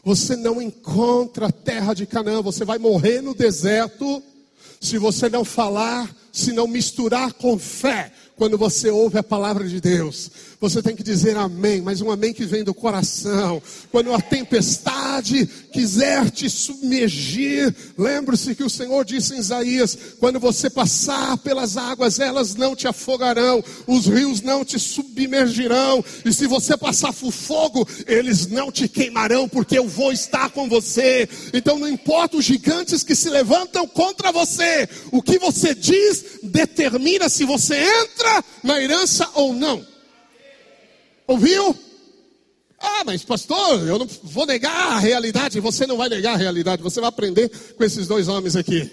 Você 0.05 0.37
não 0.37 0.61
encontra 0.61 1.47
a 1.47 1.53
terra 1.53 1.95
de 1.95 2.05
Canaã, 2.05 2.43
você 2.43 2.65
vai 2.65 2.79
morrer 2.79 3.23
no 3.23 3.35
deserto 3.35 4.23
se 4.81 4.99
você 4.99 5.29
não 5.29 5.45
falar, 5.45 6.11
se 6.33 6.53
não 6.53 6.67
misturar 6.67 7.33
com 7.33 7.59
fé 7.59 8.13
quando 8.37 8.57
você 8.57 8.91
ouve 8.91 9.19
a 9.19 9.23
palavra 9.23 9.69
de 9.69 9.81
Deus. 9.81 10.31
Você 10.61 10.81
tem 10.81 10.95
que 10.95 11.03
dizer 11.03 11.37
amém, 11.37 11.83
mas 11.83 12.01
um 12.01 12.11
amém 12.11 12.33
que 12.33 12.45
vem 12.45 12.63
do 12.63 12.73
coração. 12.73 13.61
Quando 13.91 14.13
a 14.13 14.21
tempestade 14.21 15.45
quiser 15.73 16.31
te 16.31 16.49
submergir, 16.49 17.75
lembre-se 17.99 18.55
que 18.55 18.63
o 18.63 18.71
Senhor 18.71 19.05
disse 19.05 19.35
em 19.35 19.39
Isaías: 19.39 19.99
quando 20.21 20.39
você 20.39 20.71
passar 20.71 21.37
pelas 21.39 21.77
águas, 21.77 22.21
elas 22.21 22.55
não 22.55 22.77
te 22.77 22.87
afogarão, 22.87 23.63
os 23.87 24.07
rios 24.07 24.41
não 24.41 24.65
te 24.65 24.79
submergirão, 24.79 26.05
e 26.25 26.33
se 26.33 26.47
você 26.47 26.77
passar 26.77 27.13
por 27.13 27.33
fogo, 27.33 27.87
eles 28.07 28.47
não 28.47 28.71
te 28.71 28.89
queimarão, 28.89 29.49
porque 29.49 29.77
eu 29.77 29.89
vou 29.89 30.13
estar 30.13 30.51
com 30.51 30.69
você. 30.69 31.29
Então 31.53 31.79
não 31.79 31.89
importa 31.89 32.37
os 32.37 32.45
gigantes 32.45 33.03
que 33.03 33.17
se 33.17 33.29
levantam 33.29 33.87
contra 33.87 34.31
você, 34.31 34.89
o 35.11 35.21
que 35.21 35.39
você 35.39 35.75
diz 35.75 36.25
determina 36.43 37.29
se 37.29 37.45
você 37.45 37.75
entra 37.77 38.22
na 38.63 38.81
herança 38.81 39.29
ou 39.35 39.53
não. 39.53 39.85
Ouviu? 41.27 41.77
Ah, 42.79 43.03
mas 43.07 43.25
pastor, 43.25 43.87
eu 43.87 43.99
não 43.99 44.09
vou 44.25 44.45
negar 44.45 44.93
a 44.93 44.99
realidade. 44.99 45.61
Você 45.61 45.87
não 45.87 45.97
vai 45.97 46.09
negar 46.09 46.35
a 46.35 46.37
realidade. 46.37 46.83
Você 46.83 47.01
vai 47.01 47.09
aprender 47.09 47.49
com 47.77 47.85
esses 47.85 48.09
dois 48.09 48.29
homens 48.29 48.57
aqui. 48.57 48.91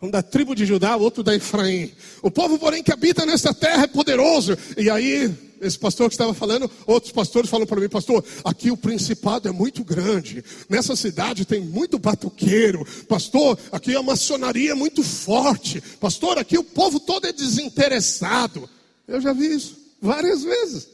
Um 0.00 0.10
da 0.10 0.22
tribo 0.22 0.54
de 0.54 0.64
Judá, 0.64 0.96
o 0.96 1.00
outro 1.02 1.22
da 1.22 1.34
Efraim. 1.34 1.92
O 2.22 2.30
povo, 2.30 2.58
porém, 2.58 2.82
que 2.82 2.92
habita 2.92 3.26
nesta 3.26 3.52
terra 3.54 3.84
é 3.84 3.86
poderoso. 3.86 4.56
E 4.76 4.88
aí, 4.90 5.32
esse 5.62 5.78
pastor 5.78 6.08
que 6.08 6.14
estava 6.14 6.34
falando, 6.34 6.70
outros 6.86 7.12
pastores 7.12 7.48
falam 7.48 7.66
para 7.66 7.80
mim, 7.80 7.88
pastor, 7.88 8.24
aqui 8.44 8.70
o 8.70 8.76
principado 8.76 9.48
é 9.48 9.52
muito 9.52 9.84
grande. 9.84 10.44
Nessa 10.68 10.96
cidade 10.96 11.44
tem 11.44 11.60
muito 11.60 11.98
batuqueiro. 11.98 12.84
Pastor, 13.08 13.56
aqui 13.70 13.94
a 13.94 14.02
maçonaria 14.02 14.72
é 14.72 14.74
muito 14.74 15.02
forte. 15.02 15.80
Pastor, 16.00 16.36
aqui 16.36 16.58
o 16.58 16.64
povo 16.64 16.98
todo 16.98 17.26
é 17.26 17.32
desinteressado. 17.32 18.68
Eu 19.06 19.20
já 19.20 19.32
vi 19.32 19.54
isso 19.54 19.78
várias 20.00 20.42
vezes. 20.42 20.88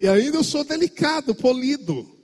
E 0.00 0.06
ainda 0.06 0.36
eu 0.36 0.44
sou 0.44 0.62
delicado, 0.62 1.34
polido. 1.34 2.15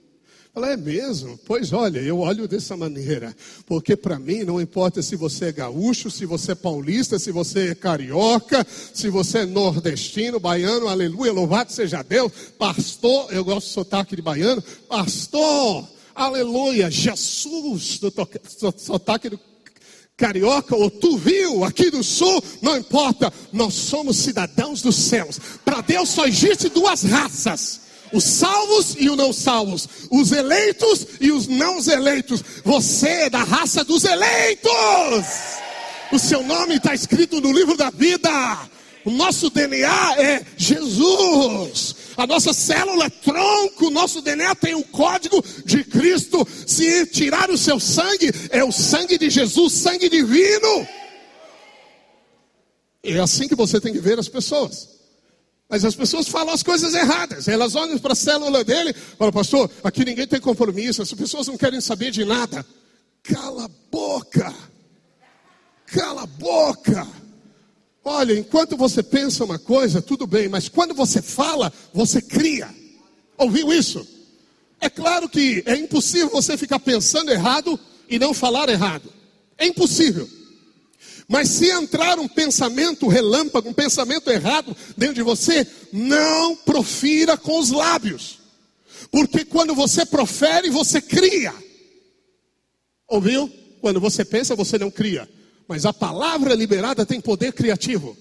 Ela 0.55 0.73
é 0.73 0.77
mesmo? 0.77 1.35
Pois 1.47 1.73
olha, 1.73 1.99
eu 1.99 2.19
olho 2.19 2.47
dessa 2.47 2.77
maneira, 2.77 3.35
porque 3.65 3.95
para 3.95 4.19
mim 4.19 4.43
não 4.43 4.61
importa 4.61 5.01
se 5.01 5.15
você 5.15 5.45
é 5.45 5.51
gaúcho, 5.51 6.11
se 6.11 6.27
você 6.27 6.51
é 6.51 6.55
paulista, 6.55 7.17
se 7.17 7.31
você 7.31 7.69
é 7.69 7.75
carioca, 7.75 8.63
se 8.93 9.09
você 9.09 9.39
é 9.39 9.45
nordestino, 9.47 10.39
baiano, 10.39 10.87
aleluia, 10.87 11.33
louvado 11.33 11.71
seja 11.71 12.03
Deus, 12.03 12.31
pastor, 12.55 13.33
eu 13.33 13.43
gosto 13.43 13.65
de 13.65 13.73
sotaque 13.73 14.15
de 14.15 14.21
baiano, 14.21 14.61
pastor, 14.87 15.89
aleluia, 16.13 16.91
Jesus, 16.91 17.97
do 17.97 18.13
sotaque 18.77 19.29
do 19.29 19.39
carioca 20.15 20.75
ou 20.75 20.91
tu 20.91 21.17
viu 21.17 21.63
aqui 21.63 21.89
do 21.89 22.03
sul, 22.03 22.43
não 22.61 22.77
importa, 22.77 23.33
nós 23.51 23.73
somos 23.73 24.17
cidadãos 24.17 24.83
dos 24.83 24.95
céus. 24.95 25.39
Para 25.65 25.81
Deus 25.81 26.09
só 26.09 26.27
existe 26.27 26.69
duas 26.69 27.01
raças: 27.01 27.81
os 28.13 28.23
salvos 28.23 28.95
e 28.97 29.09
os 29.09 29.17
não 29.17 29.33
salvos, 29.33 29.89
os 30.09 30.31
eleitos 30.31 31.07
e 31.19 31.31
os 31.31 31.47
não 31.47 31.79
eleitos. 31.79 32.43
Você 32.63 33.07
é 33.07 33.29
da 33.29 33.43
raça 33.43 33.83
dos 33.83 34.03
eleitos. 34.03 34.71
O 36.11 36.19
seu 36.19 36.43
nome 36.43 36.75
está 36.75 36.93
escrito 36.93 37.41
no 37.41 37.51
livro 37.51 37.75
da 37.75 37.89
vida. 37.89 38.29
O 39.03 39.11
nosso 39.11 39.49
DNA 39.49 40.15
é 40.17 40.45
Jesus. 40.55 41.95
A 42.15 42.27
nossa 42.27 42.53
célula 42.53 43.05
é 43.05 43.09
tronco, 43.09 43.87
o 43.87 43.89
nosso 43.89 44.21
DNA 44.21 44.53
tem 44.55 44.75
o 44.75 44.83
código 44.83 45.43
de 45.65 45.83
Cristo. 45.83 46.47
Se 46.67 47.07
tirar 47.07 47.49
o 47.49 47.57
seu 47.57 47.79
sangue, 47.79 48.31
é 48.51 48.63
o 48.63 48.71
sangue 48.71 49.17
de 49.17 49.29
Jesus, 49.29 49.73
sangue 49.73 50.07
divino. 50.07 50.87
É 53.03 53.19
assim 53.19 53.47
que 53.47 53.55
você 53.55 53.81
tem 53.81 53.91
que 53.91 53.99
ver 53.99 54.19
as 54.19 54.29
pessoas. 54.29 54.87
Mas 55.73 55.83
as 55.83 55.95
pessoas 55.95 56.27
falam 56.27 56.53
as 56.53 56.61
coisas 56.61 56.93
erradas. 56.93 57.47
Elas 57.47 57.73
olham 57.73 57.97
para 57.97 58.13
a 58.13 58.15
célula 58.15 58.63
dele 58.63 58.91
e 58.91 59.17
falam, 59.17 59.33
pastor, 59.33 59.71
aqui 59.83 60.05
ninguém 60.05 60.27
tem 60.27 60.39
compromisso, 60.39 61.01
as 61.01 61.11
pessoas 61.11 61.47
não 61.47 61.57
querem 61.57 61.81
saber 61.81 62.11
de 62.11 62.23
nada. 62.23 62.63
Cala 63.23 63.65
a 63.65 63.69
boca! 63.91 64.53
Cala 65.87 66.21
a 66.21 66.25
boca! 66.27 67.07
Olha, 68.05 68.37
enquanto 68.37 68.77
você 68.77 69.01
pensa 69.01 69.43
uma 69.43 69.57
coisa, 69.57 69.99
tudo 69.99 70.27
bem, 70.27 70.47
mas 70.47 70.69
quando 70.69 70.93
você 70.93 71.23
fala, 71.23 71.73
você 71.91 72.21
cria. 72.21 72.69
Ouviu 73.35 73.73
isso? 73.73 74.07
É 74.79 74.91
claro 74.91 75.27
que 75.27 75.63
é 75.65 75.75
impossível 75.75 76.29
você 76.29 76.55
ficar 76.55 76.81
pensando 76.81 77.31
errado 77.31 77.79
e 78.07 78.19
não 78.19 78.31
falar 78.31 78.69
errado. 78.69 79.11
É 79.57 79.65
impossível. 79.65 80.29
Mas 81.27 81.49
se 81.49 81.69
entrar 81.69 82.19
um 82.19 82.27
pensamento 82.27 83.07
relâmpago, 83.07 83.69
um 83.69 83.73
pensamento 83.73 84.29
errado 84.29 84.75
dentro 84.97 85.15
de 85.15 85.23
você, 85.23 85.65
não 85.91 86.55
profira 86.55 87.37
com 87.37 87.59
os 87.59 87.71
lábios. 87.71 88.39
Porque 89.11 89.45
quando 89.45 89.73
você 89.75 90.05
profere, 90.05 90.69
você 90.69 91.01
cria. 91.01 91.53
Ouviu? 93.07 93.49
Quando 93.79 93.99
você 93.99 94.25
pensa, 94.25 94.55
você 94.55 94.77
não 94.77 94.89
cria. 94.89 95.29
Mas 95.67 95.85
a 95.85 95.93
palavra 95.93 96.55
liberada 96.55 97.05
tem 97.05 97.21
poder 97.21 97.53
criativo. 97.53 98.17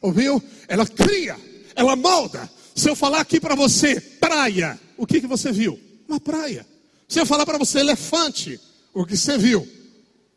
Ouviu? 0.00 0.42
Ela 0.68 0.86
cria, 0.86 1.36
ela 1.74 1.96
molda. 1.96 2.48
Se 2.74 2.88
eu 2.88 2.96
falar 2.96 3.20
aqui 3.20 3.40
para 3.40 3.54
você, 3.54 4.00
praia, 4.00 4.78
o 4.96 5.06
que, 5.06 5.20
que 5.20 5.26
você 5.26 5.50
viu? 5.50 5.78
Uma 6.08 6.20
praia. 6.20 6.66
Se 7.08 7.20
eu 7.20 7.26
falar 7.26 7.46
para 7.46 7.58
você, 7.58 7.80
elefante, 7.80 8.60
o 8.92 9.04
que 9.04 9.16
você 9.16 9.38
viu? 9.38 9.66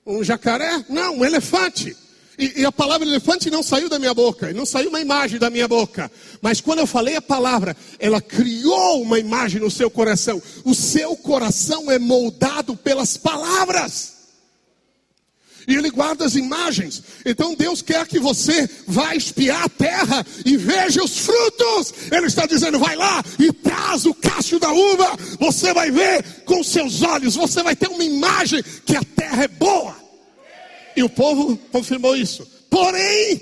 Um 0.05 0.23
jacaré? 0.23 0.85
Não, 0.87 1.17
um 1.17 1.25
elefante. 1.25 1.95
E, 2.37 2.61
e, 2.61 2.65
a 2.65 2.71
palavra 2.71 3.07
elefante 3.07 3.49
não 3.49 3.63
saiu 3.63 3.89
da 3.89 3.97
minha 3.97 4.13
boca, 4.13 4.53
não 4.53 4.65
saiu 4.65 4.89
uma 4.89 5.01
imagem 5.01 5.39
da 5.39 5.49
minha 5.49 5.67
boca. 5.67 6.11
Mas 6.39 6.61
quando 6.61 6.79
eu 6.79 6.87
falei 6.87 7.15
a 7.15 7.21
palavra, 7.21 7.75
ela 7.97 8.21
criou 8.21 9.01
uma 9.01 9.17
imagem 9.17 9.59
no 9.59 9.71
seu 9.71 9.89
coração. 9.89 10.41
O 10.63 10.75
seu 10.75 11.15
coração 11.17 11.89
é 11.89 11.97
moldado 11.97 12.75
pelas 12.75 13.17
palavras. 13.17 14.17
E 15.67 15.75
ele 15.75 15.89
guarda 15.89 16.25
as 16.25 16.35
imagens. 16.35 17.03
Então 17.25 17.55
Deus 17.55 17.81
quer 17.81 18.07
que 18.07 18.19
você 18.19 18.69
vá 18.87 19.15
espiar 19.15 19.63
a 19.63 19.69
terra 19.69 20.25
e 20.45 20.55
veja 20.55 21.03
os 21.03 21.17
frutos. 21.17 21.93
Ele 22.09 22.27
está 22.27 22.45
dizendo: 22.45 22.79
vai 22.79 22.95
lá 22.95 23.21
e 23.39 23.51
traz 23.51 24.05
o 24.05 24.13
cacho 24.13 24.59
da 24.59 24.71
uva. 24.71 25.17
Você 25.39 25.73
vai 25.73 25.91
ver 25.91 26.23
com 26.45 26.63
seus 26.63 27.01
olhos, 27.01 27.35
você 27.35 27.63
vai 27.63 27.75
ter 27.75 27.89
uma 27.89 28.03
imagem 28.03 28.63
que 28.85 28.95
a 28.95 29.03
terra 29.03 29.43
é 29.43 29.47
boa. 29.47 30.06
E 30.97 31.03
o 31.03 31.09
povo 31.09 31.55
confirmou 31.71 32.15
isso. 32.15 32.47
Porém, 32.71 33.39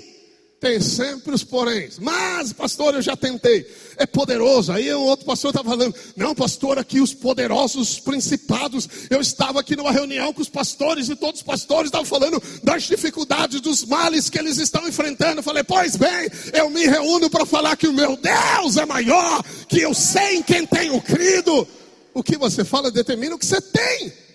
Tem 0.58 0.80
sempre 0.80 1.34
os 1.34 1.44
poréns. 1.44 1.98
Mas, 1.98 2.50
pastor, 2.50 2.94
eu 2.94 3.02
já 3.02 3.14
tentei. 3.14 3.66
É 3.98 4.06
poderoso. 4.06 4.72
Aí 4.72 4.92
um 4.94 5.02
outro 5.02 5.26
pastor 5.26 5.50
estava 5.50 5.68
falando: 5.68 5.94
Não, 6.16 6.34
pastor, 6.34 6.78
aqui 6.78 6.98
os 6.98 7.12
poderosos 7.12 8.00
principados. 8.00 8.88
Eu 9.10 9.20
estava 9.20 9.60
aqui 9.60 9.76
numa 9.76 9.92
reunião 9.92 10.32
com 10.32 10.40
os 10.40 10.48
pastores 10.48 11.10
e 11.10 11.16
todos 11.16 11.40
os 11.40 11.46
pastores 11.46 11.88
estavam 11.88 12.06
falando 12.06 12.42
das 12.62 12.84
dificuldades, 12.84 13.60
dos 13.60 13.84
males 13.84 14.30
que 14.30 14.38
eles 14.38 14.56
estão 14.56 14.88
enfrentando. 14.88 15.40
Eu 15.40 15.44
falei: 15.44 15.62
Pois 15.62 15.94
bem, 15.94 16.28
eu 16.54 16.70
me 16.70 16.86
reúno 16.86 17.28
para 17.28 17.44
falar 17.44 17.76
que 17.76 17.86
o 17.86 17.92
meu 17.92 18.16
Deus 18.16 18.78
é 18.78 18.86
maior, 18.86 19.44
que 19.68 19.80
eu 19.80 19.92
sei 19.92 20.36
em 20.36 20.42
quem 20.42 20.66
tenho 20.66 21.00
crido. 21.02 21.68
O 22.14 22.22
que 22.22 22.38
você 22.38 22.64
fala 22.64 22.90
determina 22.90 23.34
o 23.34 23.38
que 23.38 23.46
você 23.46 23.60
tem 23.60 24.25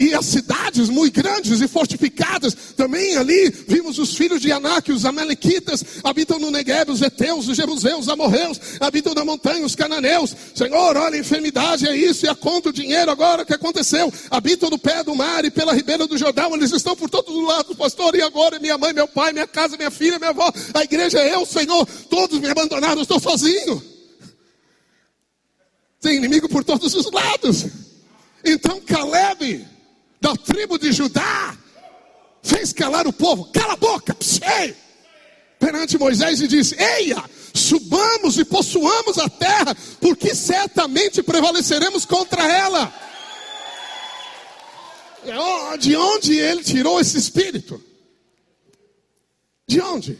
e 0.00 0.14
as 0.14 0.24
cidades 0.24 0.88
muito 0.88 1.22
grandes 1.22 1.60
e 1.60 1.68
fortificadas. 1.68 2.54
Também 2.74 3.18
ali 3.18 3.50
vimos 3.50 3.98
os 3.98 4.16
filhos 4.16 4.40
de 4.40 4.50
Anak, 4.50 4.90
os 4.90 5.04
Amalequitas, 5.04 5.84
habitam 6.02 6.38
no 6.38 6.50
Negev, 6.50 6.90
os 6.90 7.02
Eteus, 7.02 7.46
os 7.46 7.56
Jebuseus, 7.56 8.00
os 8.00 8.08
Amorreus, 8.08 8.58
habitam 8.80 9.12
na 9.12 9.26
montanha, 9.26 9.64
os 9.64 9.76
Cananeus. 9.76 10.34
Senhor, 10.54 10.96
olha, 10.96 11.16
a 11.16 11.18
enfermidade 11.18 11.86
é 11.86 11.94
isso, 11.94 12.24
e 12.24 12.28
a 12.30 12.34
conta, 12.34 12.70
o 12.70 12.72
dinheiro 12.72 13.10
agora, 13.10 13.42
o 13.42 13.46
que 13.46 13.52
aconteceu? 13.52 14.10
Habitam 14.30 14.70
no 14.70 14.78
pé 14.78 15.04
do 15.04 15.14
mar 15.14 15.44
e 15.44 15.50
pela 15.50 15.74
ribeira 15.74 16.06
do 16.06 16.16
Jordão, 16.16 16.54
eles 16.54 16.72
estão 16.72 16.96
por 16.96 17.10
todos 17.10 17.36
os 17.36 17.46
lados, 17.46 17.76
pastor, 17.76 18.14
e 18.14 18.22
agora 18.22 18.58
minha 18.58 18.78
mãe, 18.78 18.94
meu 18.94 19.06
pai, 19.06 19.34
minha 19.34 19.46
casa, 19.46 19.76
minha 19.76 19.90
filha, 19.90 20.18
minha 20.18 20.30
avó, 20.30 20.50
a 20.72 20.82
igreja 20.82 21.18
é 21.18 21.34
eu, 21.34 21.44
Senhor, 21.44 21.86
todos 22.08 22.40
me 22.40 22.48
abandonaram, 22.48 23.02
estou 23.02 23.20
sozinho. 23.20 23.82
Tem 26.00 26.16
inimigo 26.16 26.48
por 26.48 26.64
todos 26.64 26.94
os 26.94 27.10
lados. 27.10 27.66
Então 28.42 28.80
Caleb 28.80 29.68
da 30.20 30.36
tribo 30.36 30.78
de 30.78 30.92
Judá, 30.92 31.56
fez 32.42 32.72
calar 32.72 33.06
o 33.06 33.12
povo, 33.12 33.46
cala 33.46 33.72
a 33.72 33.76
boca, 33.76 34.14
psei, 34.14 34.76
perante 35.58 35.98
Moisés 35.98 36.40
e 36.40 36.48
disse: 36.48 36.76
Eia, 36.78 37.22
subamos 37.54 38.38
e 38.38 38.44
possuamos 38.44 39.18
a 39.18 39.28
terra, 39.28 39.76
porque 40.00 40.34
certamente 40.34 41.22
prevaleceremos 41.22 42.04
contra 42.04 42.42
ela. 42.44 42.92
De 45.78 45.96
onde 45.96 46.38
ele 46.38 46.62
tirou 46.62 47.00
esse 47.00 47.18
espírito? 47.18 47.82
De 49.66 49.80
onde? 49.80 50.18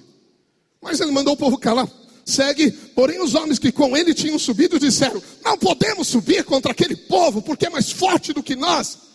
Mas 0.80 1.00
ele 1.00 1.10
mandou 1.10 1.34
o 1.34 1.36
povo 1.36 1.58
calar. 1.58 1.88
Segue, 2.24 2.70
porém 2.70 3.20
os 3.20 3.34
homens 3.34 3.58
que 3.58 3.72
com 3.72 3.96
ele 3.96 4.14
tinham 4.14 4.38
subido 4.38 4.78
disseram: 4.78 5.22
Não 5.42 5.58
podemos 5.58 6.06
subir 6.06 6.44
contra 6.44 6.70
aquele 6.72 6.94
povo, 6.94 7.42
porque 7.42 7.66
é 7.66 7.70
mais 7.70 7.90
forte 7.90 8.32
do 8.32 8.42
que 8.42 8.54
nós. 8.54 9.09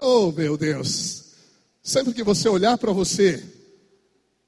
Oh, 0.00 0.30
meu 0.32 0.56
Deus. 0.56 1.24
Sempre 1.82 2.14
que 2.14 2.22
você 2.22 2.48
olhar 2.48 2.78
para 2.78 2.92
você, 2.92 3.42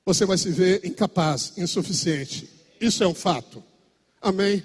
você 0.04 0.24
vai 0.24 0.38
se 0.38 0.50
ver 0.50 0.84
incapaz, 0.84 1.52
insuficiente. 1.56 2.48
Isso 2.80 3.02
é 3.02 3.08
um 3.08 3.14
fato. 3.14 3.62
Amém? 4.20 4.62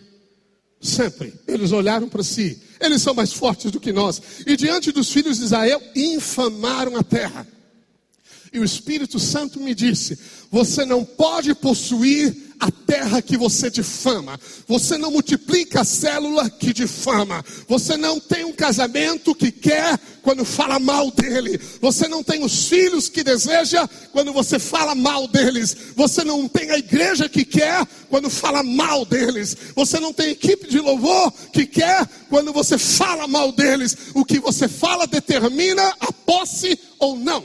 Sempre. 0.79 1.33
Eles 1.47 1.71
olharam 1.71 2.07
para 2.07 2.23
si. 2.23 2.61
Eles 2.79 3.01
são 3.01 3.13
mais 3.13 3.33
fortes 3.33 3.71
do 3.71 3.79
que 3.79 3.91
nós. 3.91 4.21
E 4.45 4.55
diante 4.55 4.91
dos 4.91 5.11
filhos 5.11 5.37
de 5.37 5.45
Israel, 5.45 5.81
infamaram 5.95 6.95
a 6.97 7.03
terra. 7.03 7.47
E 8.53 8.59
o 8.59 8.63
Espírito 8.63 9.19
Santo 9.19 9.59
me 9.59 9.73
disse: 9.73 10.17
Você 10.51 10.85
não 10.85 11.03
pode 11.03 11.53
possuir 11.55 12.53
a 12.59 12.71
terra 12.85 13.21
que 13.21 13.37
você 13.37 13.69
difama. 13.69 14.39
Você 14.67 14.97
não 14.97 15.11
multiplica 15.11 15.81
a 15.81 15.85
célula 15.85 16.49
que 16.49 16.73
difama. 16.73 17.43
Você 17.67 17.97
não 17.97 18.19
tem 18.19 18.45
um 18.45 18.53
casamento 18.53 19.35
que 19.35 19.51
quer 19.51 19.97
quando 20.21 20.45
fala 20.45 20.79
mal 20.79 21.11
dele. 21.11 21.59
Você 21.81 22.07
não 22.07 22.23
tem 22.23 22.43
os 22.43 22.67
filhos 22.67 23.09
que 23.09 23.23
deseja 23.23 23.87
quando 24.11 24.31
você 24.31 24.59
fala 24.59 24.95
mal 24.95 25.27
deles. 25.27 25.75
Você 25.95 26.23
não 26.23 26.47
tem 26.47 26.71
a 26.71 26.77
igreja 26.77 27.27
que 27.27 27.43
quer 27.43 27.85
quando 28.09 28.29
fala 28.29 28.63
mal 28.63 29.05
deles. 29.05 29.55
Você 29.75 29.99
não 29.99 30.13
tem 30.13 30.29
equipe 30.29 30.67
de 30.67 30.79
louvor 30.79 31.31
que 31.51 31.65
quer 31.65 32.07
quando 32.29 32.53
você 32.53 32.77
fala 32.77 33.27
mal 33.27 33.51
deles. 33.51 33.97
O 34.13 34.23
que 34.23 34.39
você 34.39 34.67
fala 34.67 35.07
determina 35.07 35.93
a 35.99 36.11
posse 36.11 36.79
ou 36.99 37.17
não. 37.17 37.43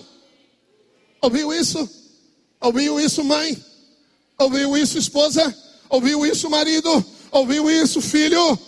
Ouviu 1.22 1.52
isso? 1.52 1.88
Ouviu 2.60 3.00
isso, 3.00 3.24
mãe? 3.24 3.69
Ouviu 4.40 4.74
isso, 4.74 4.96
esposa? 4.96 5.54
Ouviu 5.90 6.24
isso, 6.24 6.48
marido? 6.48 7.04
Ouviu 7.30 7.70
isso, 7.70 8.00
filho? 8.00 8.58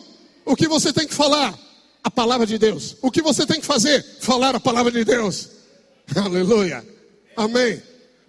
O 0.44 0.54
que 0.54 0.68
você 0.68 0.92
tem 0.92 1.06
que 1.06 1.14
falar? 1.14 1.58
A 2.04 2.10
palavra 2.10 2.46
de 2.46 2.58
Deus. 2.58 2.94
O 3.00 3.10
que 3.10 3.22
você 3.22 3.46
tem 3.46 3.58
que 3.58 3.64
fazer? 3.64 4.04
Falar 4.20 4.54
a 4.54 4.60
palavra 4.60 4.92
de 4.92 5.02
Deus. 5.02 5.48
Aleluia. 6.14 6.86
Amém. 7.34 7.80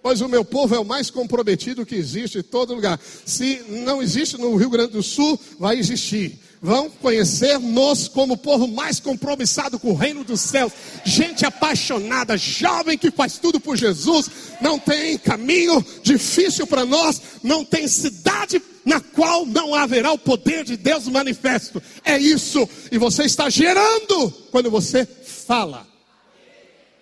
Pois 0.01 0.21
o 0.21 0.29
meu 0.29 0.45
povo 0.45 0.73
é 0.73 0.79
o 0.79 0.85
mais 0.85 1.09
comprometido 1.09 1.85
que 1.85 1.95
existe 1.95 2.37
em 2.37 2.43
todo 2.43 2.75
lugar. 2.75 2.97
Se 3.25 3.61
não 3.67 4.01
existe 4.01 4.37
no 4.37 4.55
Rio 4.55 4.69
Grande 4.69 4.93
do 4.93 5.03
Sul, 5.03 5.37
vai 5.59 5.77
existir 5.77 6.39
vão 6.63 6.89
conhecer-nos 6.89 8.07
como 8.07 8.35
o 8.35 8.37
povo 8.37 8.69
mais 8.69 8.97
compromissado 8.97 9.77
com 9.77 9.91
o 9.91 9.95
reino 9.95 10.23
dos 10.23 10.39
céus. 10.39 10.71
Gente 11.03 11.45
apaixonada, 11.45 12.37
jovem 12.37 12.97
que 12.97 13.11
faz 13.11 13.37
tudo 13.37 13.59
por 13.59 13.75
Jesus. 13.75 14.29
Não 14.61 14.79
tem 14.79 15.17
caminho 15.17 15.85
difícil 16.01 16.65
para 16.65 16.85
nós, 16.85 17.21
não 17.43 17.65
tem 17.65 17.85
cidade 17.85 18.61
na 18.85 19.01
qual 19.01 19.45
não 19.45 19.75
haverá 19.75 20.13
o 20.13 20.17
poder 20.17 20.63
de 20.63 20.77
Deus 20.77 21.05
manifesto. 21.09 21.83
É 22.05 22.17
isso. 22.17 22.67
E 22.89 22.97
você 22.97 23.23
está 23.23 23.49
gerando 23.49 24.31
quando 24.49 24.71
você 24.71 25.05
fala. 25.05 25.85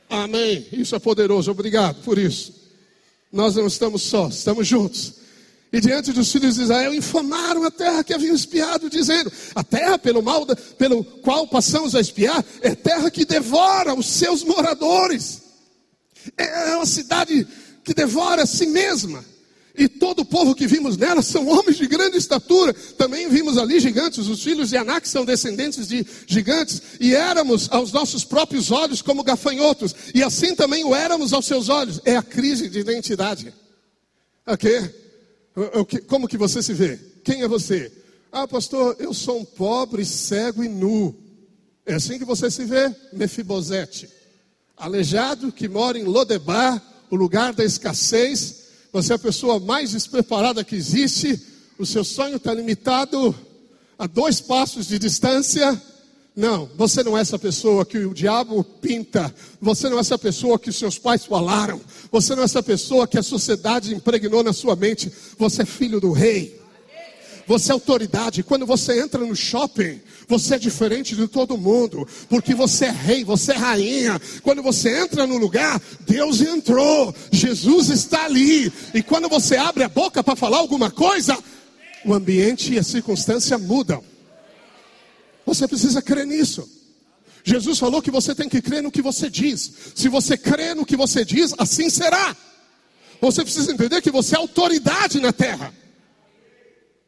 Amém. 0.09 0.66
Isso 0.72 0.95
é 0.95 0.99
poderoso. 0.99 1.51
Obrigado 1.51 2.01
por 2.03 2.18
isso. 2.18 2.51
Nós 3.32 3.55
não 3.55 3.68
estamos 3.68 4.01
só, 4.01 4.28
estamos 4.28 4.68
juntos. 4.68 5.20
E 5.74 5.80
diante 5.80 6.11
dos 6.11 6.30
filhos 6.30 6.55
de 6.55 6.63
Israel 6.63 6.93
infamaram 6.93 7.63
a 7.63 7.72
terra 7.72 8.03
que 8.03 8.13
haviam 8.13 8.36
espiado, 8.36 8.89
dizendo: 8.89 9.32
A 9.55 9.63
terra 9.63 9.97
pelo 9.97 10.22
mal 10.22 10.45
pelo 10.78 11.03
qual 11.03 11.47
passamos 11.47 11.95
a 11.95 12.01
espiar 12.01 12.43
é 12.61 12.76
terra 12.76 13.09
que 13.09 13.24
devora 13.24 13.93
os 13.93 14.05
seus 14.05 14.43
moradores. 14.43 15.41
É 16.38 16.76
uma 16.76 16.86
cidade 16.86 17.47
que 17.84 17.93
devora 17.93 18.43
a 18.43 18.45
si 18.45 18.67
mesma. 18.67 19.24
E 19.74 19.88
todo 19.88 20.19
o 20.19 20.26
povo 20.26 20.53
que 20.53 20.67
vimos 20.67 20.97
nela 20.97 21.22
são 21.22 21.47
homens 21.47 21.78
de 21.78 21.88
grande 21.88 22.17
estatura. 22.17 22.74
Também 22.74 23.30
vimos 23.30 23.57
ali 23.57 23.80
gigantes, 23.80 24.28
os 24.28 24.43
filhos 24.43 24.69
de 24.69 24.76
Anak 24.78 25.07
são 25.07 25.24
descendentes 25.24 25.88
de 25.88 26.05
gigantes. 26.28 26.82
E 26.99 27.15
éramos 27.15 27.69
aos 27.72 27.93
nossos 27.93 28.26
próprios 28.26 28.69
olhos 28.69 29.01
como 29.01 29.24
gafanhotos. 29.24 29.95
E 30.13 30.22
assim 30.22 30.53
também 30.53 30.84
o 30.84 30.93
éramos 30.93 31.32
aos 31.32 31.45
seus 31.45 31.69
olhos. 31.69 32.01
É 32.03 32.17
a 32.17 32.22
crise 32.22 32.67
de 32.67 32.80
identidade. 32.80 33.53
Como 36.07 36.27
que 36.27 36.37
você 36.37 36.61
se 36.63 36.73
vê? 36.73 36.97
Quem 37.23 37.41
é 37.41 37.47
você? 37.47 37.91
Ah, 38.31 38.47
pastor, 38.47 38.95
eu 38.99 39.13
sou 39.13 39.39
um 39.39 39.45
pobre, 39.45 40.05
cego 40.05 40.63
e 40.63 40.69
nu. 40.69 41.13
É 41.85 41.95
assim 41.95 42.17
que 42.17 42.25
você 42.25 42.49
se 42.49 42.63
vê? 42.63 42.93
Mefibosete. 43.11 44.09
Aleijado 44.77 45.51
que 45.51 45.67
mora 45.67 45.99
em 45.99 46.03
Lodebar, 46.03 46.81
o 47.09 47.15
lugar 47.15 47.53
da 47.53 47.65
escassez. 47.65 48.61
Você 48.93 49.13
é 49.13 49.15
a 49.15 49.19
pessoa 49.19 49.59
mais 49.59 49.91
despreparada 49.91 50.63
que 50.63 50.75
existe. 50.75 51.39
O 51.77 51.85
seu 51.85 52.03
sonho 52.03 52.37
está 52.37 52.53
limitado 52.53 53.35
a 53.99 54.07
dois 54.07 54.39
passos 54.39 54.87
de 54.87 54.97
distância. 54.97 55.79
Não, 56.36 56.69
você 56.77 57.03
não 57.03 57.17
é 57.17 57.21
essa 57.21 57.38
pessoa 57.38 57.86
que 57.86 57.97
o 57.97 58.13
diabo 58.13 58.63
pinta. 58.63 59.34
Você 59.61 59.89
não 59.89 59.97
é 59.97 59.99
essa 59.99 60.17
pessoa 60.17 60.57
que 60.57 60.71
seus 60.71 60.97
pais 60.97 61.25
falaram. 61.25 61.82
Você 62.09 62.34
não 62.36 62.41
é 62.41 62.45
essa 62.45 62.63
pessoa 62.63 63.05
que 63.05 63.17
a 63.17 63.23
sociedade 63.23 63.93
impregnou 63.93 64.41
na 64.41 64.53
sua 64.53 64.75
mente. 64.75 65.11
Você 65.38 65.63
é 65.63 65.65
filho 65.65 65.99
do 65.99 66.13
rei. 66.13 66.61
Você 67.45 67.71
é 67.71 67.73
autoridade. 67.73 68.43
Quando 68.43 68.65
você 68.65 69.01
entra 69.01 69.25
no 69.25 69.36
shopping, 69.36 69.99
você 70.25 70.55
é 70.55 70.59
diferente 70.59 71.17
de 71.17 71.27
todo 71.27 71.57
mundo, 71.57 72.07
porque 72.29 72.55
você 72.55 72.86
é 72.86 72.91
rei, 72.91 73.25
você 73.25 73.51
é 73.51 73.57
rainha. 73.57 74.21
Quando 74.41 74.63
você 74.63 75.01
entra 75.01 75.27
no 75.27 75.38
lugar, 75.38 75.82
Deus 76.07 76.39
entrou, 76.39 77.13
Jesus 77.29 77.89
está 77.89 78.23
ali. 78.23 78.71
E 78.93 79.03
quando 79.03 79.27
você 79.27 79.57
abre 79.57 79.84
a 79.84 79.89
boca 79.89 80.23
para 80.23 80.38
falar 80.38 80.59
alguma 80.59 80.89
coisa, 80.89 81.38
o 82.05 82.13
ambiente 82.13 82.73
e 82.73 82.79
a 82.79 82.84
circunstância 82.84 83.57
mudam. 83.57 84.11
Você 85.51 85.67
precisa 85.67 86.01
crer 86.01 86.25
nisso. 86.25 86.65
Jesus 87.43 87.77
falou 87.77 88.01
que 88.01 88.09
você 88.09 88.33
tem 88.33 88.47
que 88.47 88.61
crer 88.61 88.81
no 88.81 88.89
que 88.89 89.01
você 89.01 89.29
diz. 89.29 89.69
Se 89.93 90.07
você 90.07 90.37
crê 90.37 90.73
no 90.73 90.85
que 90.85 90.95
você 90.95 91.25
diz, 91.25 91.53
assim 91.57 91.89
será. 91.89 92.37
Você 93.19 93.43
precisa 93.43 93.69
entender 93.69 94.01
que 94.01 94.09
você 94.09 94.33
é 94.33 94.37
autoridade 94.37 95.19
na 95.19 95.33
terra. 95.33 95.75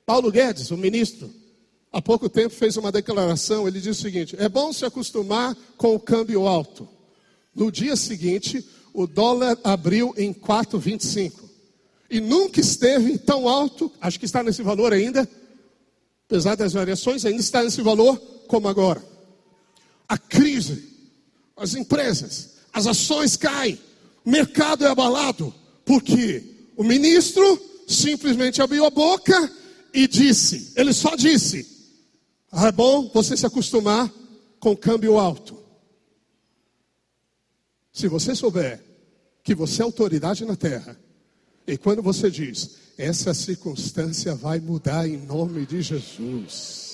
Paulo 0.05 0.29
Guedes, 0.29 0.71
o 0.71 0.77
ministro, 0.77 1.33
há 1.89 2.01
pouco 2.01 2.27
tempo 2.27 2.53
fez 2.53 2.75
uma 2.75 2.91
declaração. 2.91 3.65
Ele 3.65 3.79
disse 3.79 4.01
o 4.01 4.03
seguinte: 4.03 4.35
é 4.37 4.49
bom 4.49 4.73
se 4.73 4.83
acostumar 4.83 5.55
com 5.77 5.95
o 5.95 5.99
câmbio 5.99 6.45
alto. 6.45 6.85
No 7.55 7.71
dia 7.71 7.95
seguinte, 7.95 8.67
o 8.93 9.07
dólar 9.07 9.57
abriu 9.63 10.13
em 10.17 10.33
4,25. 10.33 11.31
E 12.09 12.19
nunca 12.19 12.59
esteve 12.59 13.17
tão 13.19 13.47
alto, 13.47 13.89
acho 14.01 14.19
que 14.19 14.25
está 14.25 14.43
nesse 14.43 14.61
valor 14.61 14.91
ainda, 14.91 15.27
apesar 16.27 16.55
das 16.55 16.73
variações, 16.73 17.23
ainda 17.23 17.39
está 17.39 17.63
nesse 17.63 17.81
valor 17.81 18.32
como 18.47 18.67
agora. 18.67 19.03
A 20.07 20.17
crise, 20.17 20.89
as 21.55 21.75
empresas, 21.75 22.55
as 22.71 22.87
ações 22.87 23.35
caem, 23.35 23.79
o 24.25 24.29
mercado 24.29 24.85
é 24.85 24.89
abalado. 24.89 25.53
Por 25.85 26.01
quê? 26.01 26.43
O 26.75 26.83
ministro 26.83 27.61
simplesmente 27.87 28.61
abriu 28.61 28.85
a 28.85 28.89
boca 28.89 29.51
e 29.93 30.07
disse: 30.07 30.73
Ele 30.75 30.93
só 30.93 31.15
disse, 31.15 31.73
ah, 32.55 32.67
é 32.67 32.71
bom 32.71 33.09
você 33.11 33.35
se 33.35 33.47
acostumar 33.47 34.13
com 34.59 34.77
câmbio 34.77 35.17
alto. 35.17 35.57
Se 37.91 38.07
você 38.07 38.35
souber 38.35 38.79
que 39.43 39.55
você 39.55 39.81
é 39.81 39.85
autoridade 39.85 40.45
na 40.45 40.55
terra, 40.55 40.95
e 41.65 41.75
quando 41.77 42.03
você 42.03 42.29
diz, 42.29 42.77
essa 42.95 43.33
circunstância 43.33 44.35
vai 44.35 44.59
mudar 44.59 45.07
em 45.07 45.17
nome 45.17 45.65
de 45.65 45.81
Jesus. 45.81 46.92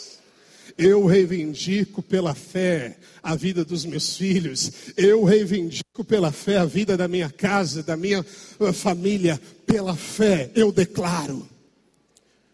Eu 0.78 1.06
reivindico 1.06 2.02
pela 2.02 2.34
fé 2.34 2.98
a 3.22 3.36
vida 3.36 3.64
dos 3.66 3.86
meus 3.86 4.16
filhos. 4.18 4.72
Eu 4.96 5.24
reivindico 5.24 6.04
pela 6.04 6.32
fé 6.32 6.58
a 6.58 6.66
vida 6.66 6.96
da 6.96 7.08
minha 7.08 7.30
casa, 7.30 7.84
da 7.84 7.98
minha 7.98 8.26
uh, 8.60 8.74
família. 8.74 9.40
Pela 9.66 9.96
fé 9.96 10.52
eu 10.56 10.72
declaro. 10.72 11.48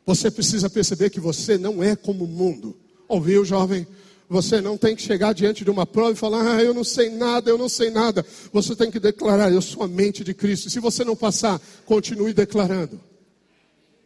Você 0.05 0.30
precisa 0.30 0.70
perceber 0.70 1.09
que 1.09 1.20
você 1.20 1.57
não 1.57 1.84
é 1.84 1.95
como 1.95 2.26
o 2.26 2.28
mundo. 2.28 2.76
Ouviu, 3.07 3.43
jovem? 3.43 3.88
Você 4.28 4.59
não 4.59 4.78
tem 4.78 4.95
que 4.95 5.01
chegar 5.01 5.34
diante 5.34 5.63
de 5.63 5.70
uma 5.70 5.86
prova 5.86 6.11
e 6.11 6.16
falar, 6.16 6.55
ah, 6.55 6.63
eu 6.63 6.74
não 6.74 6.84
sei 6.84 7.09
nada, 7.09 7.49
eu 7.49 7.57
não 7.57 7.70
sei 7.70 7.91
nada. 7.91 8.26
Você 8.51 8.76
tem 8.76 8.89
que 8.89 8.99
declarar, 8.99 9.51
eu 9.51 9.61
sou 9.61 9.84
a 9.84 9.88
mente 9.88 10.24
de 10.24 10.34
Cristo. 10.34 10.70
Se 10.70 10.80
você 10.80 11.03
não 11.03 11.16
passar, 11.16 11.61
continue 11.86 12.34
declarando. 12.34 12.99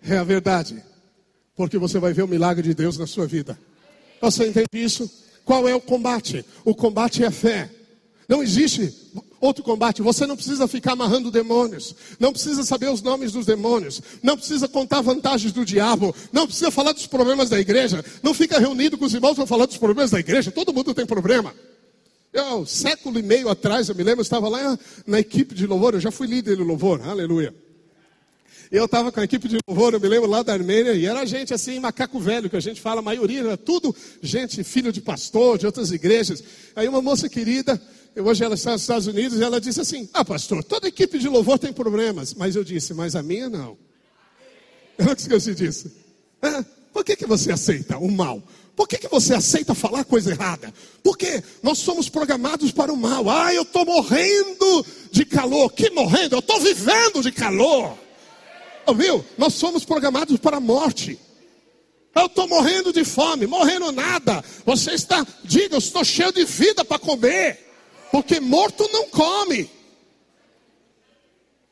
É 0.02 0.18
a 0.18 0.24
verdade. 0.24 0.84
Porque 1.56 1.78
você 1.78 2.00
vai 2.00 2.14
ver 2.14 2.24
o 2.24 2.28
milagre 2.28 2.68
de 2.68 2.74
Deus 2.74 2.98
na 2.98 3.08
sua 3.08 3.26
vida. 3.26 3.58
Você 4.22 4.48
entende 4.48 4.68
isso? 4.74 5.10
Qual 5.46 5.68
é 5.68 5.74
o 5.74 5.82
combate? 5.82 6.46
O 6.64 6.76
combate 6.76 7.24
é 7.24 7.28
a 7.28 7.32
fé. 7.32 7.70
Não 8.28 8.44
existe 8.44 8.94
outro 9.42 9.64
combate. 9.64 10.02
Você 10.02 10.28
não 10.28 10.36
precisa 10.36 10.68
ficar 10.68 10.94
amarrando 10.94 11.32
demônios. 11.32 11.96
Não 12.20 12.32
precisa 12.32 12.64
saber 12.64 12.90
os 12.90 13.02
nomes 13.02 13.32
dos 13.32 13.46
demônios. 13.46 14.02
Não 14.22 14.38
precisa 14.38 14.68
contar 14.68 15.02
vantagens 15.02 15.52
do 15.52 15.66
diabo. 15.66 16.16
Não 16.32 16.46
precisa 16.46 16.70
falar 16.70 16.92
dos 16.92 17.08
problemas 17.08 17.50
da 17.50 17.60
igreja. 17.60 18.06
Não 18.22 18.34
fica 18.34 18.60
reunido 18.60 18.98
com 18.98 19.06
os 19.06 19.14
irmãos 19.14 19.34
para 19.34 19.48
falar 19.48 19.66
dos 19.66 19.78
problemas 19.78 20.12
da 20.12 20.20
igreja. 20.20 20.52
Todo 20.52 20.74
mundo 20.74 20.94
tem 20.94 21.06
problema. 21.06 21.56
Eu, 22.32 22.66
século 22.68 23.18
e 23.18 23.24
meio 23.24 23.50
atrás, 23.50 23.90
eu 23.90 23.96
me 23.96 24.04
lembro, 24.04 24.20
eu 24.20 24.24
estava 24.24 24.48
lá 24.48 24.78
na 25.08 25.20
equipe 25.20 25.56
de 25.56 25.66
louvor. 25.66 25.96
Eu 25.96 26.00
já 26.00 26.12
fui 26.12 26.28
líder 26.28 26.58
de 26.58 26.64
louvor. 26.64 27.02
Aleluia. 27.02 27.52
Eu 28.72 28.86
estava 28.86 29.12
com 29.12 29.20
a 29.20 29.24
equipe 29.24 29.48
de 29.48 29.58
louvor, 29.68 29.94
eu 29.94 30.00
me 30.00 30.08
lembro 30.08 30.30
lá 30.30 30.44
da 30.44 30.54
Armênia, 30.54 30.94
e 30.94 31.08
era 31.08 31.26
gente 31.26 31.52
assim, 31.56 31.80
macaco 31.80 32.20
velho, 32.20 32.48
que 32.48 32.56
a 32.56 32.60
gente 32.60 32.80
fala, 32.80 33.00
a 33.00 33.04
maioria 33.04 33.40
era 33.40 33.58
tudo 33.58 33.96
gente, 34.22 34.64
filho 34.64 34.92
de 34.92 35.02
pastor, 35.02 35.58
de 35.58 35.66
outras 35.66 35.92
igrejas. 35.92 36.44
Aí 36.76 36.88
uma 36.88 37.02
moça 37.02 37.28
querida, 37.28 37.82
hoje 38.16 38.44
ela 38.44 38.54
está 38.54 38.74
nos 38.74 38.82
Estados 38.82 39.08
Unidos, 39.08 39.40
e 39.40 39.44
ela 39.44 39.60
disse 39.60 39.82
assim: 39.82 40.08
Ah, 40.14 40.24
pastor, 40.24 40.64
toda 40.64 40.88
equipe 40.88 41.18
de 41.18 41.28
louvor 41.28 41.58
tem 41.58 41.74
problemas. 41.74 42.36
Mas 42.36 42.56
eu 42.56 42.64
disse, 42.64 42.94
mas 42.94 43.16
a 43.16 43.24
minha 43.24 43.50
não. 43.50 43.76
Eu 45.00 45.06
não 45.06 45.14
esqueci 45.14 45.56
disso. 45.56 45.90
Ah, 46.42 46.64
por 46.94 47.06
que, 47.06 47.16
que 47.16 47.26
você 47.26 47.52
aceita 47.52 47.98
o 47.98 48.12
mal? 48.12 48.44
Por 48.76 48.88
que, 48.88 48.98
que 48.98 49.08
você 49.08 49.34
aceita 49.34 49.74
falar 49.74 50.04
coisa 50.04 50.32
errada? 50.32 50.74
Porque 51.02 51.42
nós 51.64 51.80
somos 51.80 52.10
programados 52.10 52.72
para 52.72 52.94
o 52.94 52.98
mal. 52.98 53.30
Ah, 53.30 53.54
eu 53.54 53.64
estou 53.64 53.86
morrendo 53.86 54.86
de 55.10 55.26
calor. 55.26 55.72
Que 55.72 55.90
morrendo? 55.90 56.36
Eu 56.36 56.40
estou 56.40 56.60
vivendo 56.60 57.22
de 57.22 57.32
calor. 57.32 57.98
Ouviu? 58.90 59.24
Nós 59.38 59.54
somos 59.54 59.86
programados 59.86 60.38
para 60.40 60.58
a 60.58 60.60
morte. 60.60 61.20
Eu 62.16 62.26
estou 62.26 62.48
morrendo 62.48 62.92
de 62.92 63.06
fome, 63.06 63.46
morrendo 63.46 63.92
nada. 63.92 64.44
Você 64.66 64.94
está, 64.94 65.26
diga, 65.44 65.76
eu 65.76 65.80
estou 65.80 66.04
cheio 66.04 66.32
de 66.32 66.44
vida 66.44 66.84
para 66.84 66.98
comer. 66.98 67.68
Porque 68.12 68.40
morto 68.40 68.90
não 68.92 69.08
come. 69.10 69.70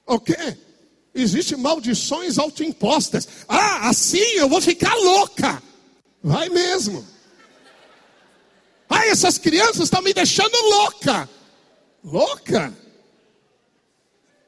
Ok? 0.06 0.36
Existem 1.14 1.58
maldições 1.58 2.38
autoimpostas. 2.38 3.28
Ah, 3.48 3.90
assim 3.90 4.36
eu 4.36 4.48
vou 4.48 4.62
ficar 4.62 4.94
louca. 4.94 5.62
Vai 6.24 6.50
mesmo. 6.50 7.06
Ah, 8.88 9.08
essas 9.08 9.40
crianças 9.40 9.86
estão 9.86 10.04
me 10.04 10.14
deixando 10.14 10.56
louca. 10.70 11.28
Louca? 12.04 12.74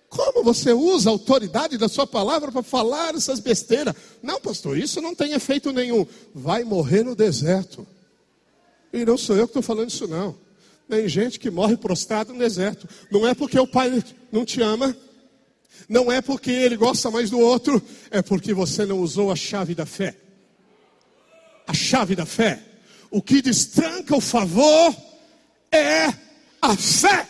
Como 0.10 0.44
você 0.44 0.74
usa 0.74 1.10
a 1.10 1.14
autoridade 1.14 1.78
da 1.78 1.88
sua 1.88 2.08
palavra 2.08 2.52
para 2.52 2.64
falar 2.64 3.14
essas 3.14 3.40
besteiras? 3.40 3.94
Não, 4.24 4.42
pastor, 4.42 4.78
isso 4.78 5.00
não 5.00 5.14
tem 5.14 5.34
efeito 5.34 5.72
nenhum. 5.72 6.06
Vai 6.34 6.64
morrer 6.64 7.04
no 7.04 7.16
deserto. 7.16 7.86
E 8.92 9.06
não 9.06 9.18
sou 9.18 9.38
eu 9.38 9.44
que 9.48 9.52
estou 9.52 9.62
falando 9.62 9.90
isso, 9.90 10.08
não. 10.08 10.36
Tem 10.90 11.08
gente 11.08 11.40
que 11.40 11.52
morre 11.52 11.78
prostrado 11.78 12.34
no 12.34 12.40
deserto. 12.40 12.90
Não 13.12 13.28
é 13.28 13.36
porque 13.36 13.60
o 13.60 13.68
pai 13.68 14.04
não 14.32 14.44
te 14.44 14.60
ama, 14.64 14.98
não 15.88 16.12
é 16.12 16.22
porque 16.22 16.50
ele 16.50 16.76
gosta 16.76 17.12
mais 17.12 17.30
do 17.30 17.40
outro, 17.40 17.80
é 18.10 18.24
porque 18.24 18.52
você 18.52 18.88
não 18.88 19.00
usou 19.00 19.32
a 19.32 19.36
chave 19.36 19.76
da 19.76 19.86
fé. 19.86 20.16
A 21.68 21.74
chave 21.74 22.16
da 22.16 22.26
fé. 22.26 22.64
O 23.12 23.22
que 23.22 23.44
destranca 23.44 24.16
o 24.16 24.22
favor 24.22 24.96
é 25.72 26.08
a 26.60 26.76
fé. 26.76 27.28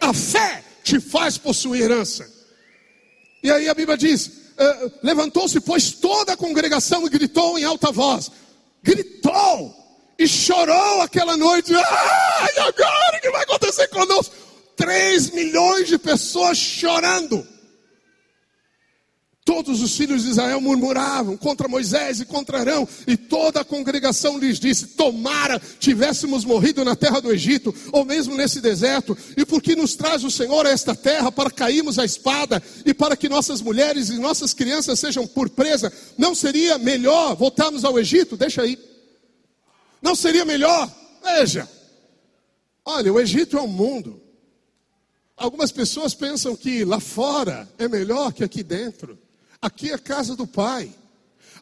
A 0.00 0.14
fé 0.14 0.63
te 0.84 1.00
faz 1.00 1.38
possuir 1.38 1.82
herança. 1.82 2.30
E 3.42 3.50
aí 3.50 3.68
a 3.68 3.74
Bíblia 3.74 3.96
diz: 3.96 4.26
uh, 4.26 4.92
levantou-se, 5.02 5.58
pois, 5.60 5.90
toda 5.92 6.34
a 6.34 6.36
congregação 6.36 7.06
e 7.06 7.10
gritou 7.10 7.58
em 7.58 7.64
alta 7.64 7.90
voz. 7.90 8.30
Gritou 8.82 9.74
e 10.18 10.28
chorou 10.28 11.00
aquela 11.00 11.36
noite. 11.36 11.72
E 11.72 12.60
agora 12.60 13.18
o 13.18 13.20
que 13.20 13.30
vai 13.30 13.42
acontecer 13.42 13.88
conosco? 13.88 14.34
Três 14.76 15.30
milhões 15.30 15.88
de 15.88 15.98
pessoas 15.98 16.58
chorando. 16.58 17.46
Todos 19.44 19.82
os 19.82 19.94
filhos 19.94 20.22
de 20.22 20.30
Israel 20.30 20.58
murmuravam 20.58 21.36
contra 21.36 21.68
Moisés 21.68 22.18
e 22.18 22.24
contra 22.24 22.60
Arão, 22.60 22.88
e 23.06 23.14
toda 23.14 23.60
a 23.60 23.64
congregação 23.64 24.38
lhes 24.38 24.58
disse: 24.58 24.86
Tomara 24.88 25.60
tivéssemos 25.78 26.46
morrido 26.46 26.82
na 26.82 26.96
terra 26.96 27.20
do 27.20 27.30
Egito, 27.30 27.74
ou 27.92 28.06
mesmo 28.06 28.34
nesse 28.34 28.58
deserto, 28.58 29.14
e 29.36 29.44
porque 29.44 29.76
nos 29.76 29.94
traz 29.94 30.24
o 30.24 30.30
Senhor 30.30 30.64
a 30.64 30.70
esta 30.70 30.94
terra 30.94 31.30
para 31.30 31.50
cairmos 31.50 31.98
a 31.98 32.06
espada, 32.06 32.62
e 32.86 32.94
para 32.94 33.18
que 33.18 33.28
nossas 33.28 33.60
mulheres 33.60 34.08
e 34.08 34.18
nossas 34.18 34.54
crianças 34.54 34.98
sejam 34.98 35.26
por 35.26 35.50
presa, 35.50 35.92
não 36.16 36.34
seria 36.34 36.78
melhor 36.78 37.36
voltarmos 37.36 37.84
ao 37.84 37.98
Egito? 37.98 38.38
Deixa 38.38 38.62
aí. 38.62 38.78
Não 40.00 40.14
seria 40.14 40.46
melhor? 40.46 40.90
Veja. 41.22 41.68
Olha, 42.82 43.12
o 43.12 43.20
Egito 43.20 43.58
é 43.58 43.60
um 43.60 43.68
mundo. 43.68 44.22
Algumas 45.36 45.70
pessoas 45.70 46.14
pensam 46.14 46.56
que 46.56 46.82
lá 46.82 46.98
fora 46.98 47.68
é 47.76 47.86
melhor 47.88 48.32
que 48.32 48.42
aqui 48.42 48.62
dentro. 48.62 49.18
Aqui 49.64 49.92
é 49.92 49.94
a 49.94 49.98
casa 49.98 50.36
do 50.36 50.46
pai. 50.46 50.90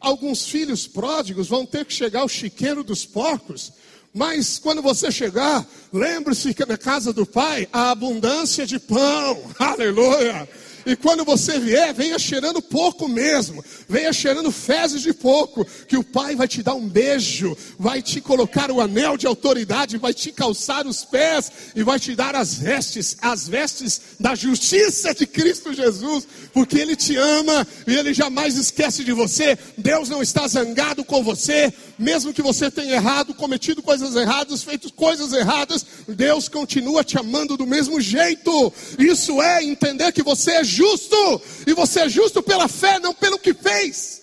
Alguns 0.01 0.45
filhos 0.45 0.89
pródigos 0.89 1.47
vão 1.47 1.65
ter 1.65 1.85
que 1.85 1.95
chegar 1.95 2.23
ao 2.23 2.29
chiqueiro 2.29 2.83
dos 2.83 3.07
porcos. 3.07 3.73
Mas 4.13 4.59
quando 4.59 4.83
você 4.83 5.09
chegar, 5.13 5.65
lembre-se 5.93 6.53
que 6.53 6.67
na 6.67 6.77
casa 6.77 7.13
do 7.13 7.25
pai 7.25 7.69
há 7.73 7.93
abundância 7.93 8.67
de 8.67 8.81
pão. 8.81 9.45
Aleluia! 9.57 10.49
E 10.85 10.97
quando 10.97 11.25
você 11.25 11.59
vier, 11.59 11.95
venha 11.95 12.19
cheirando 12.19 12.61
pouco 12.61 13.09
mesmo. 13.09 13.65
Venha 13.89 14.13
cheirando 14.13 14.51
fezes 14.51 15.03
de 15.03 15.13
pouco. 15.13 15.65
Que 15.87 15.97
o 15.97 16.05
Pai 16.05 16.35
vai 16.35 16.49
te 16.49 16.63
dar 16.63 16.75
um 16.75 16.89
beijo. 16.89 17.57
Vai 17.79 18.03
te 18.03 18.21
colocar 18.21 18.71
o 18.71 18.81
anel 18.81 19.17
de 19.17 19.27
autoridade. 19.27 19.99
Vai 19.99 20.13
te 20.13 20.33
calçar 20.33 20.87
os 20.87 21.05
pés. 21.05 21.53
E 21.75 21.83
vai 21.83 21.99
te 21.99 22.15
dar 22.15 22.35
as 22.35 22.55
vestes. 22.55 23.17
As 23.21 23.49
vestes 23.49 24.01
da 24.19 24.35
justiça 24.35 25.15
de 25.15 25.27
Cristo 25.27 25.73
Jesus. 25.73 26.27
Porque 26.53 26.79
Ele 26.79 26.97
te 26.97 27.17
ama. 27.17 27.67
E 27.87 27.95
Ele 27.95 28.13
jamais 28.13 28.57
esquece 28.57 29.05
de 29.05 29.13
você. 29.13 29.59
Deus 29.79 30.09
não 30.09 30.23
está 30.23 30.47
zangado 30.49 31.05
com 31.05 31.23
você. 31.23 31.73
Mesmo 31.99 32.33
que 32.33 32.43
você 32.43 32.71
tenha 32.71 32.95
errado, 32.95 33.35
cometido 33.35 33.83
coisas 33.83 34.17
erradas, 34.17 34.63
feito 34.63 34.93
coisas 34.93 35.33
erradas. 35.33 35.87
Deus 36.09 36.49
continua 36.49 37.05
te 37.05 37.19
amando 37.19 37.57
do 37.57 37.67
mesmo 37.67 38.01
jeito. 38.01 38.73
Isso 38.99 39.41
é 39.41 39.63
entender 39.63 40.13
que 40.13 40.23
você 40.23 40.53
é 40.53 40.65
justo, 40.73 41.43
e 41.67 41.75
você 41.75 42.01
é 42.01 42.09
justo 42.09 42.43
pela 42.43 42.69
fé, 42.69 42.99
não 42.99 43.15
pelo 43.15 43.39
que 43.39 43.55
fez. 43.55 44.23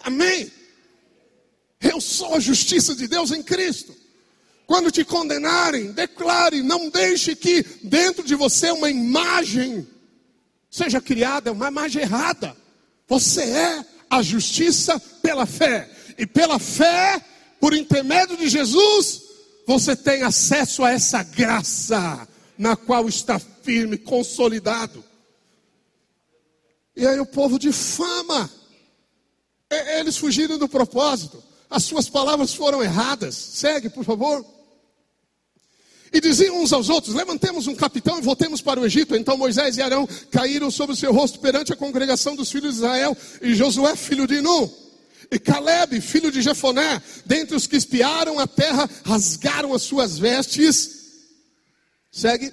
Amém. 0.00 0.50
Eu 1.80 2.00
sou 2.00 2.34
a 2.34 2.40
justiça 2.40 2.94
de 2.94 3.06
Deus 3.06 3.30
em 3.30 3.42
Cristo. 3.42 3.94
Quando 4.66 4.90
te 4.90 5.04
condenarem, 5.04 5.92
declare, 5.92 6.62
não 6.62 6.88
deixe 6.88 7.36
que 7.36 7.62
dentro 7.82 8.24
de 8.24 8.34
você 8.34 8.70
uma 8.70 8.90
imagem 8.90 9.86
seja 10.70 11.00
criada, 11.00 11.52
uma 11.52 11.68
imagem 11.68 12.02
errada. 12.02 12.56
Você 13.06 13.42
é 13.42 13.84
a 14.08 14.22
justiça 14.22 14.98
pela 15.22 15.46
fé. 15.46 15.88
E 16.16 16.26
pela 16.26 16.58
fé, 16.58 17.22
por 17.60 17.74
intermédio 17.74 18.36
de 18.36 18.48
Jesus, 18.48 19.22
você 19.66 19.94
tem 19.94 20.22
acesso 20.22 20.82
a 20.82 20.90
essa 20.90 21.22
graça 21.22 22.26
na 22.56 22.76
qual 22.76 23.08
está 23.08 23.38
firme, 23.38 23.98
consolidado. 23.98 25.04
E 26.96 27.06
aí 27.06 27.18
o 27.18 27.26
povo 27.26 27.58
difama. 27.58 28.50
Eles 29.70 30.16
fugiram 30.16 30.58
do 30.58 30.68
propósito. 30.68 31.42
As 31.68 31.84
suas 31.84 32.08
palavras 32.08 32.54
foram 32.54 32.82
erradas. 32.82 33.34
Segue, 33.34 33.90
por 33.90 34.04
favor. 34.04 34.44
E 36.12 36.20
diziam 36.20 36.62
uns 36.62 36.72
aos 36.72 36.88
outros: 36.88 37.14
Levantemos 37.14 37.66
um 37.66 37.74
capitão 37.74 38.18
e 38.18 38.22
voltemos 38.22 38.62
para 38.62 38.78
o 38.78 38.86
Egito. 38.86 39.16
Então 39.16 39.36
Moisés 39.36 39.76
e 39.76 39.82
Arão 39.82 40.08
caíram 40.30 40.70
sobre 40.70 40.92
o 40.94 40.96
seu 40.96 41.12
rosto 41.12 41.40
perante 41.40 41.72
a 41.72 41.76
congregação 41.76 42.36
dos 42.36 42.52
filhos 42.52 42.74
de 42.74 42.80
Israel, 42.80 43.16
e 43.42 43.54
Josué, 43.54 43.96
filho 43.96 44.24
de 44.24 44.40
Nun, 44.40 44.70
e 45.28 45.38
Caleb, 45.40 46.00
filho 46.00 46.30
de 46.30 46.40
Jefoné, 46.40 47.02
dentre 47.26 47.56
os 47.56 47.66
que 47.66 47.76
espiaram 47.76 48.38
a 48.38 48.46
terra, 48.46 48.88
rasgaram 49.04 49.74
as 49.74 49.82
suas 49.82 50.16
vestes. 50.16 50.90
Segue. 52.12 52.52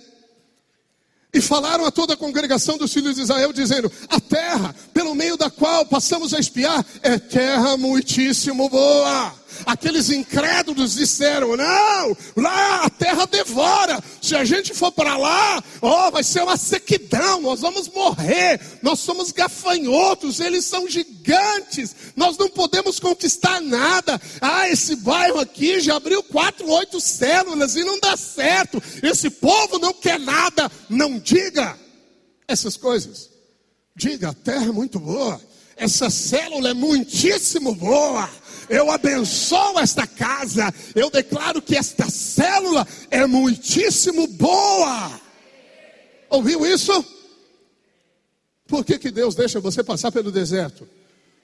E 1.34 1.40
falaram 1.40 1.86
a 1.86 1.92
toda 1.92 2.14
a 2.14 2.18
congregação 2.18 2.78
dos 2.78 2.94
filhos 2.94 3.16
de 3.16 3.22
Israel, 3.22 3.54
dizendo: 3.54 3.92
A 4.10 4.20
terra 4.20 4.76
pelo 4.94 5.16
meio 5.16 5.38
da 5.38 5.50
qual 5.50 5.86
passamos 5.86 6.34
a 6.34 6.40
espiar 6.40 6.86
é 7.02 7.18
terra 7.18 7.78
muitíssimo 7.78 8.70
boa 8.70 9.41
Aqueles 9.66 10.10
incrédulos 10.10 10.94
disseram: 10.94 11.56
não, 11.56 12.18
lá 12.36 12.86
a 12.86 12.90
terra 12.90 13.26
devora. 13.26 14.02
Se 14.22 14.36
a 14.36 14.44
gente 14.44 14.74
for 14.74 14.92
para 14.92 15.18
lá, 15.18 15.64
oh, 15.82 16.12
vai 16.12 16.24
ser 16.24 16.44
uma 16.44 16.58
sequidão, 16.58 17.42
nós 17.42 17.62
vamos 17.62 17.88
morrer. 17.88 18.60
Nós 18.82 19.00
somos 19.00 19.32
gafanhotos, 19.32 20.40
eles 20.40 20.66
são 20.66 20.90
gigantes. 20.90 21.96
Nós 22.16 22.38
não 22.38 22.50
podemos 22.50 23.00
conquistar 23.00 23.62
nada. 23.62 24.20
Ah, 24.40 24.70
esse 24.70 24.96
bairro 24.96 25.40
aqui 25.40 25.80
já 25.80 25.96
abriu 25.96 26.24
quatro, 26.24 26.70
oito 26.70 27.00
células 27.00 27.76
e 27.76 27.84
não 27.84 28.00
dá 28.00 28.16
certo. 28.18 28.82
Esse 29.02 29.30
povo 29.30 29.80
não 29.80 29.94
quer 29.94 30.20
nada. 30.20 30.72
Não 30.90 31.20
diga 31.20 31.78
essas 32.48 32.78
coisas. 32.78 33.30
Diga, 33.96 34.30
a 34.30 34.34
terra 34.34 34.66
é 34.66 34.72
muito 34.72 35.00
boa. 35.00 35.40
Essa 35.76 36.10
célula 36.10 36.70
é 36.70 36.74
muitíssimo 36.74 37.74
boa 37.74 38.30
eu 38.72 38.90
abençoo 38.90 39.78
esta 39.80 40.08
casa, 40.08 40.74
eu 40.96 41.10
declaro 41.10 41.62
que 41.62 41.76
esta 41.76 42.10
célula 42.10 42.88
é 43.10 43.28
muitíssimo 43.28 44.26
boa. 44.28 45.20
Ouviu 46.30 46.66
isso? 46.66 47.06
Por 48.66 48.86
que, 48.86 48.98
que 48.98 49.12
Deus 49.12 49.36
deixa 49.36 49.60
você 49.60 49.84
passar 49.84 50.10
pelo 50.10 50.32
deserto? 50.32 50.88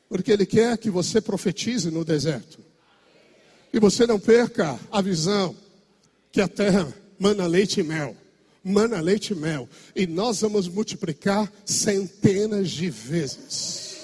Porque 0.07 0.31
Ele 0.31 0.45
quer 0.45 0.77
que 0.77 0.89
você 0.89 1.19
profetize 1.19 1.91
no 1.91 2.05
deserto. 2.05 2.59
E 3.73 3.79
você 3.79 4.07
não 4.07 4.17
perca 4.17 4.79
a 4.89 5.01
visão 5.01 5.53
que 6.31 6.39
a 6.39 6.47
terra 6.47 6.87
mana 7.19 7.45
leite 7.45 7.81
e 7.81 7.83
mel. 7.83 8.15
Mana 8.63 9.01
leite 9.01 9.33
e 9.33 9.35
mel. 9.35 9.67
E 9.93 10.07
nós 10.07 10.39
vamos 10.39 10.69
multiplicar 10.69 11.51
centenas 11.65 12.69
de 12.69 12.89
vezes. 12.89 13.97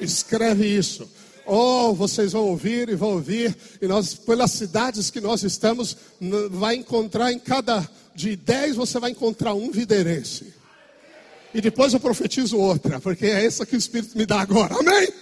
Escreve 0.00 0.66
isso. 0.66 1.08
Oh, 1.46 1.92
vocês 1.92 2.32
vão 2.32 2.48
ouvir 2.48 2.88
e 2.88 2.94
vão 2.94 3.10
ouvir, 3.10 3.54
e 3.80 3.86
nós, 3.86 4.14
pelas 4.14 4.52
cidades 4.52 5.10
que 5.10 5.20
nós 5.20 5.42
estamos, 5.42 5.96
vai 6.50 6.76
encontrar 6.76 7.32
em 7.32 7.38
cada 7.38 7.88
de 8.14 8.36
dez 8.36 8.76
você 8.76 8.98
vai 8.98 9.10
encontrar 9.10 9.54
um 9.54 9.70
videirense. 9.70 10.54
E 11.52 11.60
depois 11.60 11.92
eu 11.92 12.00
profetizo 12.00 12.58
outra, 12.58 13.00
porque 13.00 13.26
é 13.26 13.44
essa 13.44 13.66
que 13.66 13.76
o 13.76 13.78
Espírito 13.78 14.16
me 14.16 14.24
dá 14.24 14.40
agora. 14.40 14.76
Amém? 14.78 15.12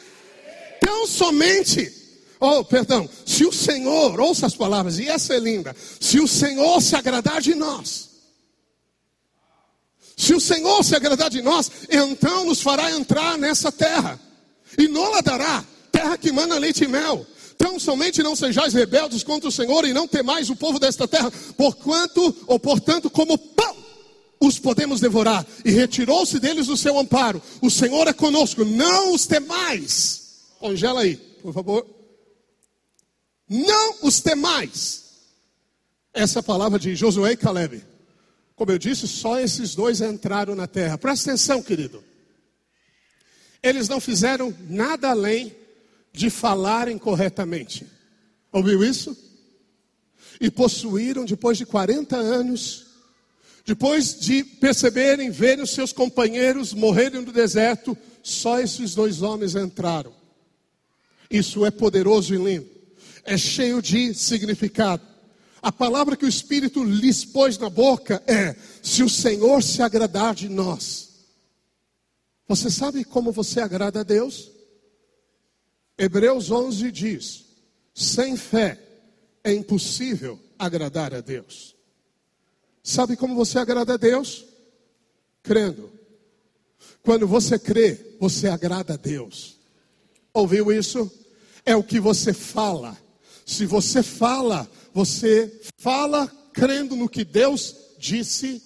Então 0.77 1.07
somente, 1.07 1.93
oh, 2.39 2.65
perdão, 2.65 3.09
se 3.27 3.45
o 3.45 3.53
Senhor, 3.53 4.21
ouça 4.21 4.47
as 4.47 4.55
palavras, 4.55 4.99
e 4.99 5.09
essa 5.09 5.35
é 5.35 5.39
linda, 5.39 5.75
se 6.01 6.21
o 6.21 6.29
Senhor 6.29 6.81
se 6.81 6.95
agradar 6.95 7.41
de 7.41 7.55
nós, 7.55 8.11
se 10.17 10.35
o 10.35 10.41
Senhor 10.41 10.85
se 10.85 10.95
agradar 10.95 11.31
de 11.31 11.43
nós, 11.43 11.71
então 11.91 12.45
nos 12.45 12.61
fará 12.61 12.93
entrar 12.93 13.37
nessa 13.39 13.73
terra, 13.73 14.21
e 14.79 14.89
não 14.89 15.11
la 15.11 15.21
dará 15.21 15.65
terra 16.03 16.19
que 16.19 16.33
mana 16.33 16.59
leite 16.59 16.85
e 16.85 16.89
mel. 16.89 17.25
Então 17.55 17.79
somente 17.79 18.23
não 18.23 18.35
sejais 18.35 18.75
rebeldes 18.75 19.23
contra 19.23 19.49
o 19.49 19.53
Senhor 19.53 19.85
e 19.85 19.93
não 19.93 20.09
temais 20.09 20.51
o 20.51 20.57
povo 20.57 20.81
desta 20.81 21.07
terra, 21.07 21.31
porquanto 21.57 22.35
ou 22.47 22.59
portanto 22.59 23.09
como 23.09 23.39
pão 23.39 23.77
os 24.41 24.59
podemos 24.59 25.01
devorar. 25.01 25.47
E 25.65 25.71
retirou-se 25.71 26.41
deles 26.41 26.69
o 26.69 26.77
seu 26.77 26.99
amparo. 26.99 27.41
O 27.61 27.71
Senhor 27.71 28.09
é 28.09 28.13
conosco, 28.13 28.65
não 28.65 29.15
os 29.15 29.27
temais. 29.27 30.43
Congela 30.59 31.03
aí, 31.03 31.17
por 31.17 31.55
favor. 31.55 31.87
Não 33.49 33.99
os 34.03 34.21
temais. 34.21 35.03
Essa 36.13 36.41
é 36.41 36.43
palavra 36.43 36.79
de 36.79 36.97
Josué 36.97 37.33
e 37.33 37.37
Caleb. 37.37 37.85
Como 38.57 38.73
eu 38.73 38.79
disse, 38.79 39.07
só 39.07 39.39
esses 39.39 39.75
dois 39.75 40.01
entraram 40.01 40.55
na 40.55 40.67
terra. 40.67 40.99
Presta 40.99 41.31
atenção, 41.31 41.63
querido. 41.63 42.03
Eles 43.63 43.89
não 43.89 44.01
fizeram 44.01 44.53
nada 44.69 45.11
além 45.11 45.62
de 46.13 46.29
falarem 46.29 46.99
corretamente. 46.99 47.87
Ouviu 48.53 48.85
isso? 48.85 49.17
E 50.41 50.51
possuíram, 50.51 51.25
depois 51.25 51.57
de 51.57 51.65
40 51.65 52.17
anos, 52.17 52.87
depois 53.65 54.19
de 54.19 54.43
perceberem, 54.45 55.31
verem 55.31 55.63
os 55.63 55.71
seus 55.71 55.93
companheiros 55.93 56.75
morrerem 56.75 57.23
no 57.23 57.33
deserto, 57.33 57.97
só 58.23 58.61
esses 58.61 58.95
dois 58.95 59.23
homens 59.23 59.55
entraram. 59.55 60.13
Isso 61.31 61.65
é 61.65 61.71
poderoso 61.71 62.35
e 62.35 62.39
lindo, 62.39 62.69
é 63.25 63.39
cheio 63.39 63.81
de 63.81 64.13
significado. 64.15 65.03
A 65.63 65.71
palavra 65.71 66.17
que 66.17 66.25
o 66.25 66.29
Espírito 66.29 66.83
lhes 66.83 67.25
pôs 67.25 67.57
na 67.57 67.71
boca 67.71 68.21
é: 68.27 68.57
se 68.83 69.03
o 69.03 69.09
Senhor 69.09 69.63
se 69.63 69.81
agradar 69.81 70.35
de 70.35 70.49
nós. 70.49 71.11
Você 72.49 72.69
sabe 72.69 73.05
como 73.05 73.31
você 73.31 73.61
agrada 73.61 74.01
a 74.01 74.03
Deus? 74.03 74.51
Hebreus 75.99 76.51
11 76.51 76.91
diz: 76.91 77.45
sem 77.95 78.37
fé 78.37 78.79
é 79.45 79.53
impossível 79.53 80.39
agradar 80.59 81.15
a 81.15 81.21
Deus. 81.21 81.75
Sabe 82.83 83.17
como 83.17 83.35
você 83.35 83.59
agrada 83.59 83.95
a 83.95 83.97
Deus? 83.97 84.45
Crendo. 85.43 85.91
Quando 87.03 87.27
você 87.27 87.59
crê, 87.59 88.17
você 88.19 88.49
agrada 88.49 88.95
a 88.95 88.97
Deus. 88.97 89.59
Ouviu 90.33 90.73
isso? 90.73 91.11
É 91.65 91.77
o 91.77 91.83
que 91.83 92.01
você 92.01 92.33
fala. 92.33 92.97
Se 93.45 93.67
você 93.67 94.03
fala, 94.03 94.69
você 94.93 95.61
fala 95.77 96.27
crendo 96.53 96.97
no 96.97 97.09
que 97.09 97.25
Deus 97.25 97.75
disse, 97.99 98.63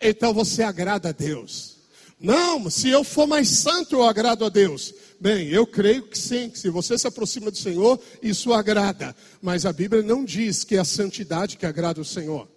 então 0.00 0.32
você 0.32 0.62
agrada 0.62 1.10
a 1.10 1.12
Deus. 1.12 1.76
Não, 2.18 2.70
se 2.70 2.88
eu 2.88 3.04
for 3.04 3.26
mais 3.26 3.48
santo, 3.48 3.96
eu 3.96 4.02
agrado 4.02 4.44
a 4.44 4.48
Deus. 4.48 4.94
Bem, 5.18 5.48
eu 5.48 5.66
creio 5.66 6.02
que 6.02 6.18
sim, 6.18 6.50
que 6.50 6.58
se 6.58 6.68
você 6.68 6.98
se 6.98 7.06
aproxima 7.06 7.50
do 7.50 7.56
Senhor, 7.56 7.98
isso 8.22 8.52
agrada. 8.52 9.16
Mas 9.40 9.64
a 9.64 9.72
Bíblia 9.72 10.02
não 10.02 10.24
diz 10.24 10.62
que 10.62 10.76
é 10.76 10.78
a 10.78 10.84
santidade 10.84 11.56
que 11.56 11.64
agrada 11.64 12.00
o 12.00 12.04
Senhor. 12.04 12.48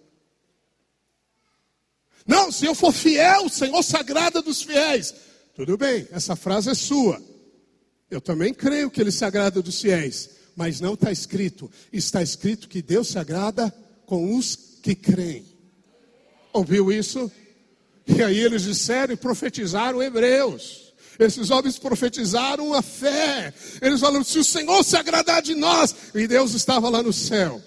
Não, 2.26 2.52
se 2.52 2.66
eu 2.66 2.74
for 2.74 2.92
fiel, 2.92 3.46
o 3.46 3.48
Senhor 3.48 3.82
se 3.82 3.96
agrada 3.96 4.42
dos 4.42 4.62
fiéis. 4.62 5.14
Tudo 5.54 5.76
bem, 5.76 6.06
essa 6.12 6.36
frase 6.36 6.70
é 6.70 6.74
sua. 6.74 7.20
Eu 8.10 8.20
também 8.20 8.52
creio 8.52 8.90
que 8.90 9.00
Ele 9.00 9.10
se 9.10 9.24
agrada 9.24 9.62
dos 9.62 9.80
fiéis. 9.80 10.30
Mas 10.54 10.80
não 10.80 10.94
está 10.94 11.10
escrito. 11.10 11.70
Está 11.92 12.22
escrito 12.22 12.68
que 12.68 12.82
Deus 12.82 13.08
se 13.08 13.18
agrada 13.18 13.74
com 14.04 14.36
os 14.36 14.56
que 14.82 14.94
creem. 14.94 15.46
Ouviu 16.52 16.92
isso? 16.92 17.30
E 18.06 18.22
aí 18.22 18.38
eles 18.38 18.62
disseram 18.62 19.14
e 19.14 19.16
profetizaram 19.16 20.02
hebreus. 20.02 20.89
Esses 21.20 21.50
homens 21.50 21.78
profetizaram 21.78 22.72
a 22.72 22.80
fé. 22.80 23.52
Eles 23.82 24.00
falaram: 24.00 24.24
se 24.24 24.38
o 24.38 24.44
Senhor 24.44 24.82
se 24.82 24.96
agradar 24.96 25.42
de 25.42 25.54
nós, 25.54 25.94
e 26.14 26.26
Deus 26.26 26.54
estava 26.54 26.88
lá 26.88 27.02
no 27.02 27.12
céu. 27.12 27.62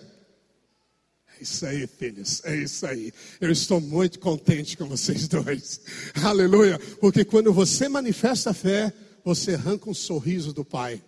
É 1.39 1.43
isso 1.43 1.63
aí, 1.63 1.85
filhos, 1.85 2.41
é 2.45 2.55
isso 2.55 2.83
aí. 2.87 3.13
Eu 3.39 3.51
estou 3.51 3.79
muito 3.79 4.19
contente 4.19 4.75
com 4.75 4.87
vocês 4.89 5.27
dois. 5.27 5.81
Aleluia. 6.23 6.79
Porque 6.99 7.23
quando 7.23 7.53
você 7.53 7.87
manifesta 7.87 8.49
a 8.49 8.53
fé, 8.55 8.91
você 9.23 9.53
arranca 9.53 9.87
um 9.87 9.93
sorriso 9.93 10.51
do 10.51 10.65
Pai. 10.65 10.99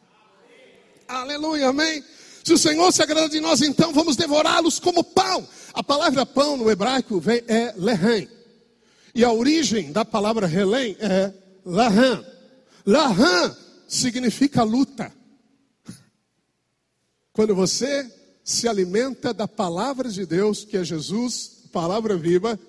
Aleluia, 1.08 1.70
amém. 1.70 2.04
Se 2.44 2.54
o 2.54 2.60
Senhor 2.60 2.92
se 2.92 3.02
agrada 3.02 3.28
de 3.28 3.40
nós, 3.40 3.64
então 3.64 3.92
vamos 3.92 4.16
devorá-los 4.16 4.78
como 4.78 5.04
pão. 5.04 5.48
A 5.74 5.82
palavra 5.82 6.28
pão 6.28 6.56
no 6.58 6.70
hebraico 6.70 7.20
vem, 7.20 7.44
é 7.48 7.74
lehem. 7.76 8.30
E 9.16 9.24
a 9.24 9.32
origem 9.32 9.92
da 9.92 10.06
palavra 10.06 10.46
relém 10.46 10.96
é 11.00 11.34
lahan. 11.66 12.35
Lahan 12.86 13.56
significa 13.88 14.64
luta. 14.64 15.12
Quando 17.34 17.56
você 17.56 18.10
se 18.44 18.68
alimenta 18.68 19.34
da 19.34 19.48
palavra 19.48 20.10
de 20.10 20.26
Deus, 20.26 20.64
que 20.64 20.78
é 20.78 20.84
Jesus, 20.84 21.64
palavra 21.72 22.16
viva, 22.16 22.60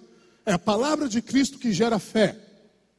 é 0.44 0.52
a 0.52 0.58
palavra 0.58 1.08
de 1.08 1.20
Cristo 1.20 1.58
que 1.58 1.72
gera 1.72 1.98
fé. 1.98 2.36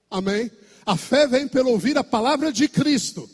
Amém? 0.10 0.52
A 0.86 0.96
fé 0.96 1.28
vem 1.28 1.48
pelo 1.48 1.72
ouvir 1.72 1.98
a 1.98 2.04
palavra 2.04 2.52
de 2.52 2.68
Cristo. 2.70 3.30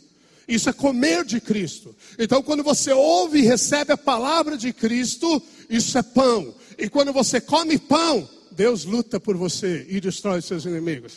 Isso 0.48 0.70
é 0.70 0.74
comer 0.74 1.24
de 1.24 1.40
Cristo. 1.40 1.96
Então, 2.18 2.42
quando 2.42 2.64
você 2.64 2.92
ouve 2.92 3.40
e 3.40 3.46
recebe 3.46 3.94
a 3.94 3.98
palavra 3.98 4.58
de 4.58 4.74
Cristo, 4.74 5.42
isso 5.70 5.98
é 5.98 6.04
pão. 6.04 6.54
E 6.78 6.90
quando 6.90 7.14
você 7.14 7.40
come 7.40 7.78
pão, 7.78 8.28
Deus 8.52 8.86
luta 8.86 9.20
por 9.20 9.38
você 9.38 9.86
e 9.90 10.00
destrói 10.00 10.42
seus 10.42 10.66
inimigos. 10.66 11.14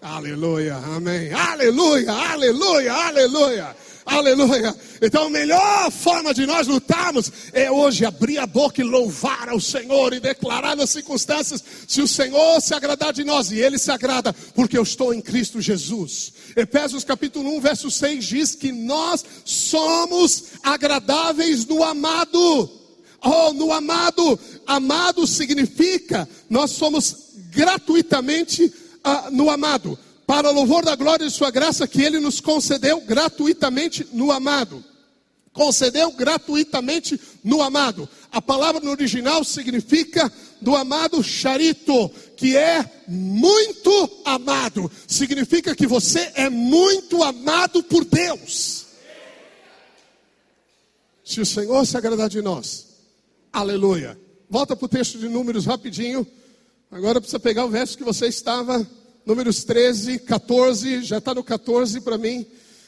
Aleluia, 0.00 0.76
amém. 0.76 1.32
Aleluia, 1.32 2.12
aleluia, 2.12 2.92
aleluia. 2.92 3.76
Aleluia. 4.06 4.74
Então 5.02 5.26
a 5.26 5.30
melhor 5.30 5.90
forma 5.90 6.32
de 6.32 6.46
nós 6.46 6.66
lutarmos 6.66 7.30
é 7.52 7.70
hoje 7.70 8.06
abrir 8.06 8.38
a 8.38 8.46
boca 8.46 8.80
e 8.80 8.84
louvar 8.84 9.50
ao 9.50 9.60
Senhor 9.60 10.14
e 10.14 10.20
declarar 10.20 10.74
nas 10.74 10.88
circunstâncias 10.90 11.62
se 11.86 12.00
o 12.00 12.08
Senhor 12.08 12.58
se 12.62 12.72
agradar 12.72 13.12
de 13.12 13.22
nós 13.22 13.50
e 13.50 13.58
Ele 13.58 13.76
se 13.76 13.90
agrada 13.90 14.32
porque 14.54 14.78
eu 14.78 14.82
estou 14.82 15.12
em 15.12 15.20
Cristo 15.20 15.60
Jesus. 15.60 16.32
Efésios 16.56 17.04
capítulo 17.04 17.54
1, 17.56 17.60
verso 17.60 17.90
6 17.90 18.24
diz 18.24 18.54
que 18.54 18.72
nós 18.72 19.22
somos 19.44 20.44
agradáveis 20.62 21.66
no 21.66 21.84
amado. 21.84 22.70
Oh, 23.22 23.52
no 23.52 23.72
amado. 23.72 24.38
Amado 24.66 25.26
significa 25.26 26.26
nós 26.48 26.70
somos 26.70 27.28
gratuitamente 27.50 28.64
uh, 28.64 28.87
no 29.32 29.50
amado 29.50 29.98
para 30.26 30.50
o 30.50 30.52
louvor 30.52 30.84
da 30.84 30.94
glória 30.94 31.26
de 31.26 31.32
Sua 31.32 31.50
graça 31.50 31.88
que 31.88 32.02
Ele 32.02 32.20
nos 32.20 32.40
concedeu 32.40 33.00
gratuitamente 33.00 34.06
no 34.12 34.30
amado. 34.30 34.84
Concedeu 35.54 36.12
gratuitamente 36.12 37.18
no 37.42 37.62
amado. 37.62 38.08
A 38.30 38.40
palavra 38.40 38.80
no 38.80 38.90
original 38.90 39.42
significa 39.42 40.30
do 40.60 40.76
amado 40.76 41.22
charito, 41.22 42.10
que 42.36 42.56
é 42.56 43.02
muito 43.08 44.20
amado. 44.24 44.90
Significa 45.06 45.74
que 45.74 45.86
você 45.86 46.30
é 46.34 46.50
muito 46.50 47.22
amado 47.22 47.82
por 47.82 48.04
Deus. 48.04 48.86
Se 51.24 51.40
o 51.40 51.46
Senhor 51.46 51.86
se 51.86 51.96
agradar 51.96 52.28
de 52.28 52.42
nós, 52.42 52.86
aleluia. 53.52 54.18
Volta 54.48 54.76
para 54.76 54.86
o 54.86 54.88
texto 54.88 55.18
de 55.18 55.28
Números 55.28 55.66
rapidinho. 55.66 56.26
Agora 56.90 57.20
precisa 57.20 57.38
pegar 57.38 57.64
o 57.64 57.70
verso 57.70 57.96
que 57.96 58.04
você 58.04 58.26
estava 58.26 58.86
Números 59.28 59.62
13, 59.62 60.20
14, 60.20 61.02
já 61.02 61.18
está 61.18 61.34
no 61.34 61.44
14 61.44 62.00
para 62.00 62.16
mim. 62.16 62.46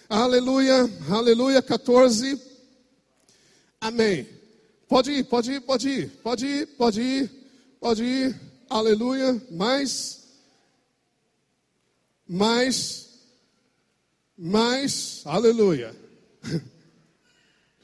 Aleluia, 0.09 0.91
aleluia, 1.11 1.61
14. 1.61 2.41
Amém. 3.79 4.27
Pode 4.89 5.13
ir, 5.13 5.25
pode 5.25 5.53
ir, 5.53 5.61
pode 5.61 5.89
ir, 5.91 6.09
pode 6.23 6.47
ir, 6.47 6.67
pode 6.67 7.03
ir, 7.03 7.31
pode 7.79 8.03
ir. 8.03 8.41
Aleluia. 8.71 9.39
Mais, 9.51 10.25
mais, 12.27 13.11
mais, 14.39 15.21
aleluia. 15.27 15.95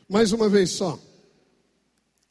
Mais 0.08 0.32
uma 0.32 0.48
vez 0.48 0.70
só. 0.70 0.98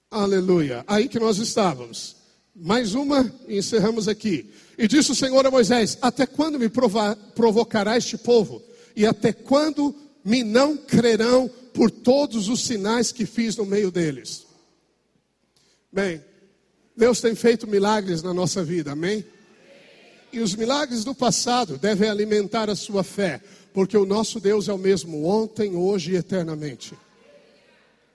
Aleluia. 0.10 0.84
Aí 0.88 1.08
que 1.08 1.20
nós 1.20 1.38
estávamos. 1.38 2.16
Mais 2.56 2.96
uma 2.96 3.34
e 3.50 3.58
encerramos 3.58 4.08
aqui. 4.08 4.50
E 4.78 4.88
disse 4.88 5.12
o 5.12 5.16
Senhor 5.16 5.46
a 5.46 5.52
Moisés: 5.52 5.98
Até 6.02 6.26
quando 6.26 6.58
me 6.58 6.70
provocará 6.70 7.98
este 7.98 8.18
povo? 8.18 8.62
E 8.96 9.06
até 9.06 9.34
quando 9.34 9.94
me 10.24 10.42
não 10.42 10.78
crerão 10.78 11.50
por 11.74 11.92
todos 11.92 12.48
os 12.48 12.64
sinais 12.64 13.12
que 13.12 13.26
fiz 13.26 13.58
no 13.58 13.66
meio 13.66 13.92
deles? 13.92 14.46
Bem, 15.92 16.24
Deus 16.96 17.20
tem 17.20 17.36
feito 17.36 17.68
milagres 17.68 18.24
na 18.24 18.34
nossa 18.34 18.64
vida, 18.64 18.94
amém? 18.94 19.26
E 20.32 20.40
os 20.40 20.56
milagres 20.56 21.04
do 21.04 21.14
passado 21.14 21.78
devem 21.78 22.10
alimentar 22.10 22.70
a 22.70 22.76
sua 22.76 23.04
fé, 23.04 23.42
porque 23.74 23.98
o 23.98 24.06
nosso 24.06 24.40
Deus 24.40 24.70
é 24.70 24.74
o 24.74 24.78
mesmo 24.78 25.26
ontem, 25.26 25.76
hoje 25.76 26.14
e 26.14 26.16
eternamente. 26.16 26.94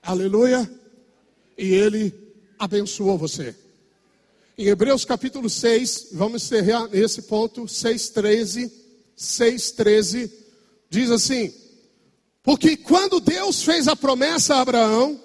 Aleluia! 0.02 0.70
E 1.58 1.74
Ele 1.74 2.14
abençoou 2.58 3.18
você. 3.18 3.54
Em 4.60 4.66
Hebreus 4.66 5.06
capítulo 5.06 5.48
6, 5.48 6.08
vamos 6.12 6.42
encerrar 6.42 6.86
nesse 6.88 7.22
ponto, 7.22 7.62
6,13, 7.62 8.70
6,13, 9.16 10.30
diz 10.90 11.10
assim: 11.10 11.50
Porque 12.42 12.76
quando 12.76 13.20
Deus 13.20 13.62
fez 13.62 13.88
a 13.88 13.96
promessa 13.96 14.56
a 14.56 14.60
Abraão, 14.60 15.18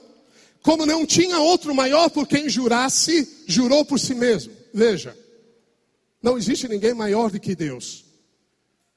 como 0.61 0.85
não 0.85 1.05
tinha 1.05 1.37
outro 1.37 1.75
maior 1.75 2.09
por 2.09 2.25
quem 2.25 2.47
jurasse, 2.47 3.43
jurou 3.45 3.83
por 3.83 3.99
si 3.99 4.15
mesmo. 4.15 4.53
Veja, 4.73 5.13
não 6.23 6.37
existe 6.37 6.69
ninguém 6.69 6.93
maior 6.93 7.29
do 7.29 7.37
que 7.37 7.53
Deus. 7.57 8.05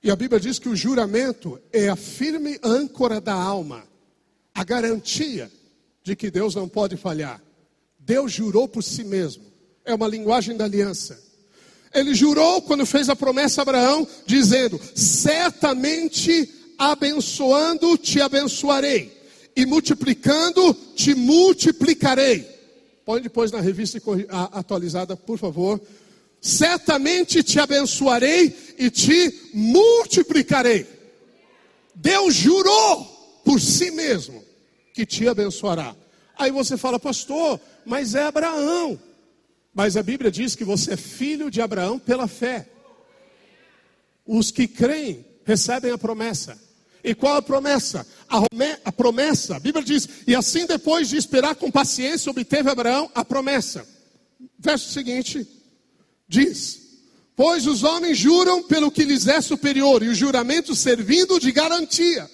E 0.01 0.09
a 0.09 0.15
Bíblia 0.15 0.39
diz 0.39 0.61
que 0.61 0.69
o 0.69 0.77
juramento 0.77 1.61
é 1.73 1.89
a 1.89 1.97
firme 1.97 2.61
âncora 2.63 3.21
da 3.21 3.35
alma, 3.35 3.83
a 4.55 4.63
garantia 4.63 5.51
de 6.05 6.15
que 6.15 6.31
Deus 6.31 6.55
não 6.55 6.69
pode 6.69 6.97
falhar. 6.97 7.43
Deus 7.99 8.31
jurou 8.31 8.69
por 8.69 8.85
si 8.85 9.03
mesmo 9.03 9.48
é 9.89 9.95
uma 9.95 10.07
linguagem 10.07 10.55
da 10.55 10.67
aliança. 10.67 11.19
Ele 11.95 12.15
jurou 12.15 12.61
quando 12.61 12.85
fez 12.85 13.09
a 13.09 13.17
promessa 13.17 13.61
a 13.61 13.63
Abraão, 13.63 14.07
dizendo: 14.27 14.79
Certamente 14.95 16.49
abençoando 16.77 17.97
te 17.97 18.21
abençoarei, 18.21 19.11
e 19.57 19.65
multiplicando 19.65 20.75
te 20.95 21.15
multiplicarei. 21.15 22.47
Põe 23.05 23.23
depois 23.23 23.51
na 23.51 23.61
revista 23.61 23.99
atualizada, 24.53 25.17
por 25.17 25.39
favor. 25.39 25.81
Certamente 26.41 27.43
te 27.43 27.59
abençoarei 27.59 28.55
e 28.79 28.91
te 28.91 29.51
multiplicarei. 29.55 30.87
Deus 31.95 32.35
jurou 32.35 33.41
por 33.43 33.59
si 33.59 33.91
mesmo 33.91 34.45
que 34.93 35.07
te 35.07 35.27
abençoará. 35.27 35.97
Aí 36.37 36.53
você 36.53 36.77
fala, 36.77 37.01
pastor, 37.01 37.59
mas 37.85 38.15
é 38.15 38.25
Abraão. 38.25 39.01
Mas 39.79 39.97
a 39.97 40.03
Bíblia 40.03 40.29
diz 40.29 40.57
que 40.57 40.65
você 40.65 40.95
é 40.95 40.97
filho 40.97 41.49
de 41.49 41.61
Abraão 41.61 42.01
pela 42.01 42.27
fé. 42.27 42.69
Os 44.27 44.51
que 44.51 44.67
creem 44.67 45.25
recebem 45.45 45.93
a 45.93 45.97
promessa. 45.97 46.59
E 47.05 47.15
qual 47.15 47.37
a 47.37 47.43
promessa? 47.43 48.05
A, 48.85 48.91
promessa, 48.91 49.55
a 49.55 49.61
Bíblia 49.61 49.85
diz, 49.85 50.09
e 50.27 50.35
assim 50.35 50.67
depois 50.67 51.09
de 51.09 51.17
esperar 51.17 51.55
com 51.55 51.71
paciência, 51.71 52.29
obteve 52.29 52.69
Abraão 52.69 53.09
a 53.15 53.25
promessa. 53.25 53.87
Verso 54.59 54.91
seguinte 54.91 55.47
diz: 56.27 56.99
Pois 57.37 57.65
os 57.69 57.85
homens 57.85 58.19
juram 58.19 58.65
pelo 58.65 58.91
que 58.91 59.05
lhes 59.05 59.29
é 59.29 59.41
superior, 59.41 60.03
e 60.03 60.09
o 60.09 60.15
juramento 60.15 60.75
servindo 60.75 61.39
de 61.39 61.53
garantia. 61.53 62.29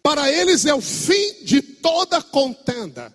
Para 0.00 0.30
eles 0.30 0.64
é 0.64 0.72
o 0.72 0.80
fim 0.80 1.42
de 1.42 1.60
toda 1.60 2.22
contenda. 2.22 3.12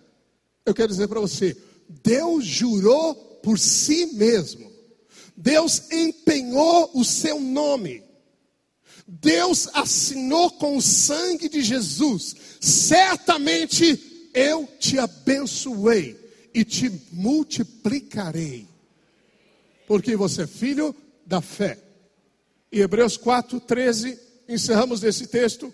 Eu 0.66 0.74
quero 0.74 0.90
dizer 0.90 1.08
para 1.08 1.22
você, 1.22 1.56
Deus 2.04 2.44
jurou 2.44 3.32
por 3.44 3.60
si 3.60 4.08
mesmo. 4.08 4.72
Deus 5.36 5.92
empenhou 5.92 6.90
o 6.94 7.04
seu 7.04 7.40
nome. 7.40 8.02
Deus 9.06 9.68
assinou 9.74 10.50
com 10.52 10.78
o 10.78 10.82
sangue 10.82 11.50
de 11.50 11.62
Jesus. 11.62 12.36
Certamente 12.62 14.32
eu 14.34 14.68
te 14.80 14.98
abençoei 14.98 16.18
e 16.54 16.64
te 16.64 16.90
multiplicarei. 17.12 18.66
Porque 19.86 20.16
você 20.16 20.44
é 20.44 20.48
filho 20.48 20.96
da 21.26 21.42
fé. 21.42 21.78
E 22.72 22.80
Hebreus 22.80 23.18
4, 23.18 23.60
13, 23.60 24.18
encerramos 24.48 25.02
desse 25.02 25.28
texto, 25.28 25.72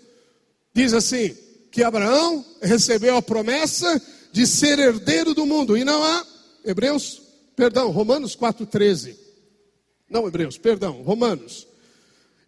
diz 0.74 0.92
assim: 0.92 1.36
que 1.70 1.84
Abraão 1.84 2.44
recebeu 2.60 3.16
a 3.16 3.22
promessa 3.22 4.02
de 4.32 4.46
ser 4.46 4.78
herdeiro 4.78 5.34
do 5.34 5.46
mundo. 5.46 5.76
E 5.76 5.84
não 5.84 6.02
há, 6.02 6.26
Hebreus 6.64 7.22
Perdão, 7.60 7.90
Romanos 7.90 8.34
4,13. 8.34 9.14
Não, 10.08 10.26
Hebreus, 10.26 10.56
perdão, 10.56 11.02
Romanos. 11.02 11.66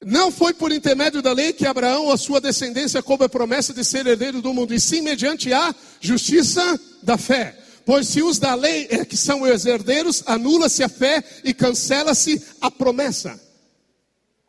Não 0.02 0.32
foi 0.32 0.54
por 0.54 0.72
intermédio 0.72 1.20
da 1.20 1.34
lei 1.34 1.52
que 1.52 1.66
Abraão, 1.66 2.10
a 2.10 2.16
sua 2.16 2.40
descendência, 2.40 3.02
coube 3.02 3.26
a 3.26 3.28
promessa 3.28 3.74
de 3.74 3.84
ser 3.84 4.06
herdeiro 4.06 4.40
do 4.40 4.54
mundo, 4.54 4.72
e 4.72 4.80
sim 4.80 5.02
mediante 5.02 5.52
a 5.52 5.74
justiça 6.00 6.80
da 7.02 7.18
fé. 7.18 7.54
Pois 7.84 8.08
se 8.08 8.22
os 8.22 8.38
da 8.38 8.54
lei 8.54 8.86
é 8.88 9.04
que 9.04 9.14
são 9.14 9.42
os 9.42 9.66
herdeiros, 9.66 10.22
anula-se 10.24 10.82
a 10.82 10.88
fé 10.88 11.22
e 11.44 11.52
cancela-se 11.52 12.42
a 12.58 12.70
promessa. 12.70 13.38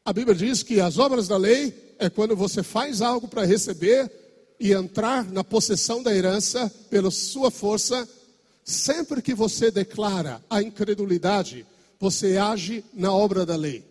A 0.06 0.14
Bíblia 0.14 0.34
diz 0.34 0.64
que 0.64 0.80
as 0.80 0.98
obras 0.98 1.28
da 1.28 1.36
lei 1.36 1.94
é 2.00 2.10
quando 2.10 2.38
você 2.38 2.64
faz 2.64 3.02
algo 3.02 3.28
para 3.28 3.44
receber 3.44 4.10
e 4.58 4.72
entrar 4.72 5.30
na 5.30 5.44
possessão 5.44 6.02
da 6.02 6.16
herança 6.16 6.74
pela 6.90 7.12
sua 7.12 7.52
força 7.52 8.08
Sempre 8.64 9.22
que 9.22 9.34
você 9.34 9.70
declara 9.70 10.44
a 10.50 10.62
incredulidade, 10.62 11.66
você 12.00 12.38
age 12.38 12.84
na 12.94 13.14
obra 13.14 13.46
da 13.46 13.56
lei. 13.56 13.84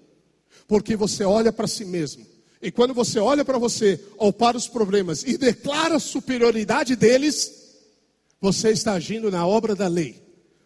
Porque 0.67 0.97
você 0.97 1.25
olha 1.25 1.53
para 1.53 1.67
si 1.67 1.85
mesmo. 1.85 2.27
E 2.61 2.71
quando 2.71 2.95
você 2.95 3.19
olha 3.19 3.45
para 3.45 3.59
você 3.59 4.01
ou 4.17 4.33
para 4.33 4.57
os 4.57 4.69
problemas 4.69 5.25
e 5.25 5.37
declara 5.37 5.97
a 5.97 6.01
superioridade 6.01 6.95
deles, 6.95 7.53
você 8.41 8.71
está 8.71 8.93
agindo 8.93 9.31
na 9.31 9.47
obra 9.47 9.75
da 9.75 9.89
lei. 9.89 10.23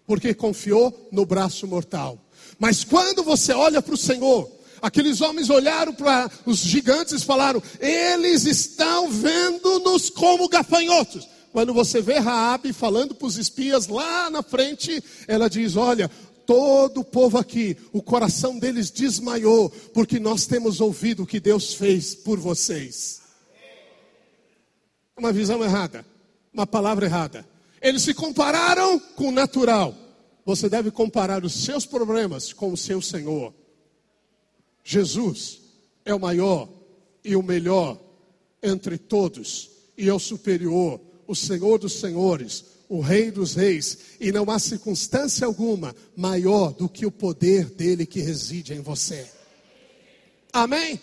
Porque 0.07 0.35
confiou 0.35 1.09
no 1.11 1.27
braço 1.27 1.67
mortal. 1.67 2.19
Mas 2.59 2.85
quando 2.85 3.25
você 3.25 3.53
olha 3.53 3.83
para 3.83 3.95
o 3.95 3.99
Senhor, 3.99 4.51
aqueles 4.81 5.21
homens 5.21 5.51
olharam 5.51 5.93
para 5.93 6.31
os 6.45 6.59
gigantes 6.59 7.23
e 7.23 7.25
falaram: 7.25 7.63
eles 7.81 8.45
estão 8.45 9.11
vendo-nos 9.11 10.11
como 10.11 10.49
gafanhotos. 10.49 11.27
Quando 11.57 11.73
você 11.73 12.03
vê 12.03 12.19
Raabe 12.19 12.71
falando 12.71 13.15
para 13.15 13.27
os 13.27 13.39
espias 13.39 13.87
lá 13.87 14.29
na 14.29 14.43
frente, 14.43 15.03
ela 15.27 15.49
diz: 15.49 15.75
"Olha, 15.75 16.07
todo 16.45 17.01
o 17.01 17.05
povo 17.05 17.39
aqui, 17.39 17.75
o 17.95 18.03
coração 18.03 18.59
deles 18.59 18.91
desmaiou, 18.91 19.71
porque 19.95 20.21
nós 20.21 20.47
temos 20.47 20.83
ouvido 20.83 21.23
o 21.23 21.27
que 21.27 21.41
Deus 21.41 21.73
fez 21.73 22.15
por 22.15 22.39
vocês." 22.39 23.23
Uma 25.17 25.33
visão 25.33 25.65
errada, 25.65 26.05
uma 26.53 26.67
palavra 26.67 27.07
errada. 27.07 27.49
Eles 27.81 28.03
se 28.03 28.13
compararam 28.13 29.01
com 29.01 29.29
o 29.29 29.33
natural. 29.33 29.95
Você 30.45 30.69
deve 30.69 30.91
comparar 30.91 31.43
os 31.43 31.55
seus 31.55 31.87
problemas 31.87 32.53
com 32.53 32.71
o 32.71 32.77
seu 32.77 33.01
Senhor. 33.01 33.55
Jesus 34.85 35.59
é 36.05 36.15
o 36.15 36.21
maior 36.21 36.69
e 37.25 37.35
o 37.35 37.43
melhor 37.43 37.99
entre 38.63 38.99
todos, 38.99 39.71
e 39.97 40.07
é 40.07 40.13
o 40.13 40.19
superior, 40.19 41.06
o 41.27 41.35
Senhor 41.35 41.79
dos 41.79 41.95
senhores, 41.95 42.65
o 42.89 43.01
Rei 43.01 43.31
dos 43.31 43.55
reis, 43.55 43.99
e 44.21 44.31
não 44.31 44.51
há 44.51 44.59
circunstância 44.59 45.47
alguma 45.47 45.95
maior 46.17 46.73
do 46.73 46.89
que 46.89 47.05
o 47.05 47.11
poder 47.11 47.67
dele 47.67 48.07
que 48.07 48.21
reside 48.21 48.75
em 48.75 48.81
você. 48.81 49.27
Amém? 50.53 51.01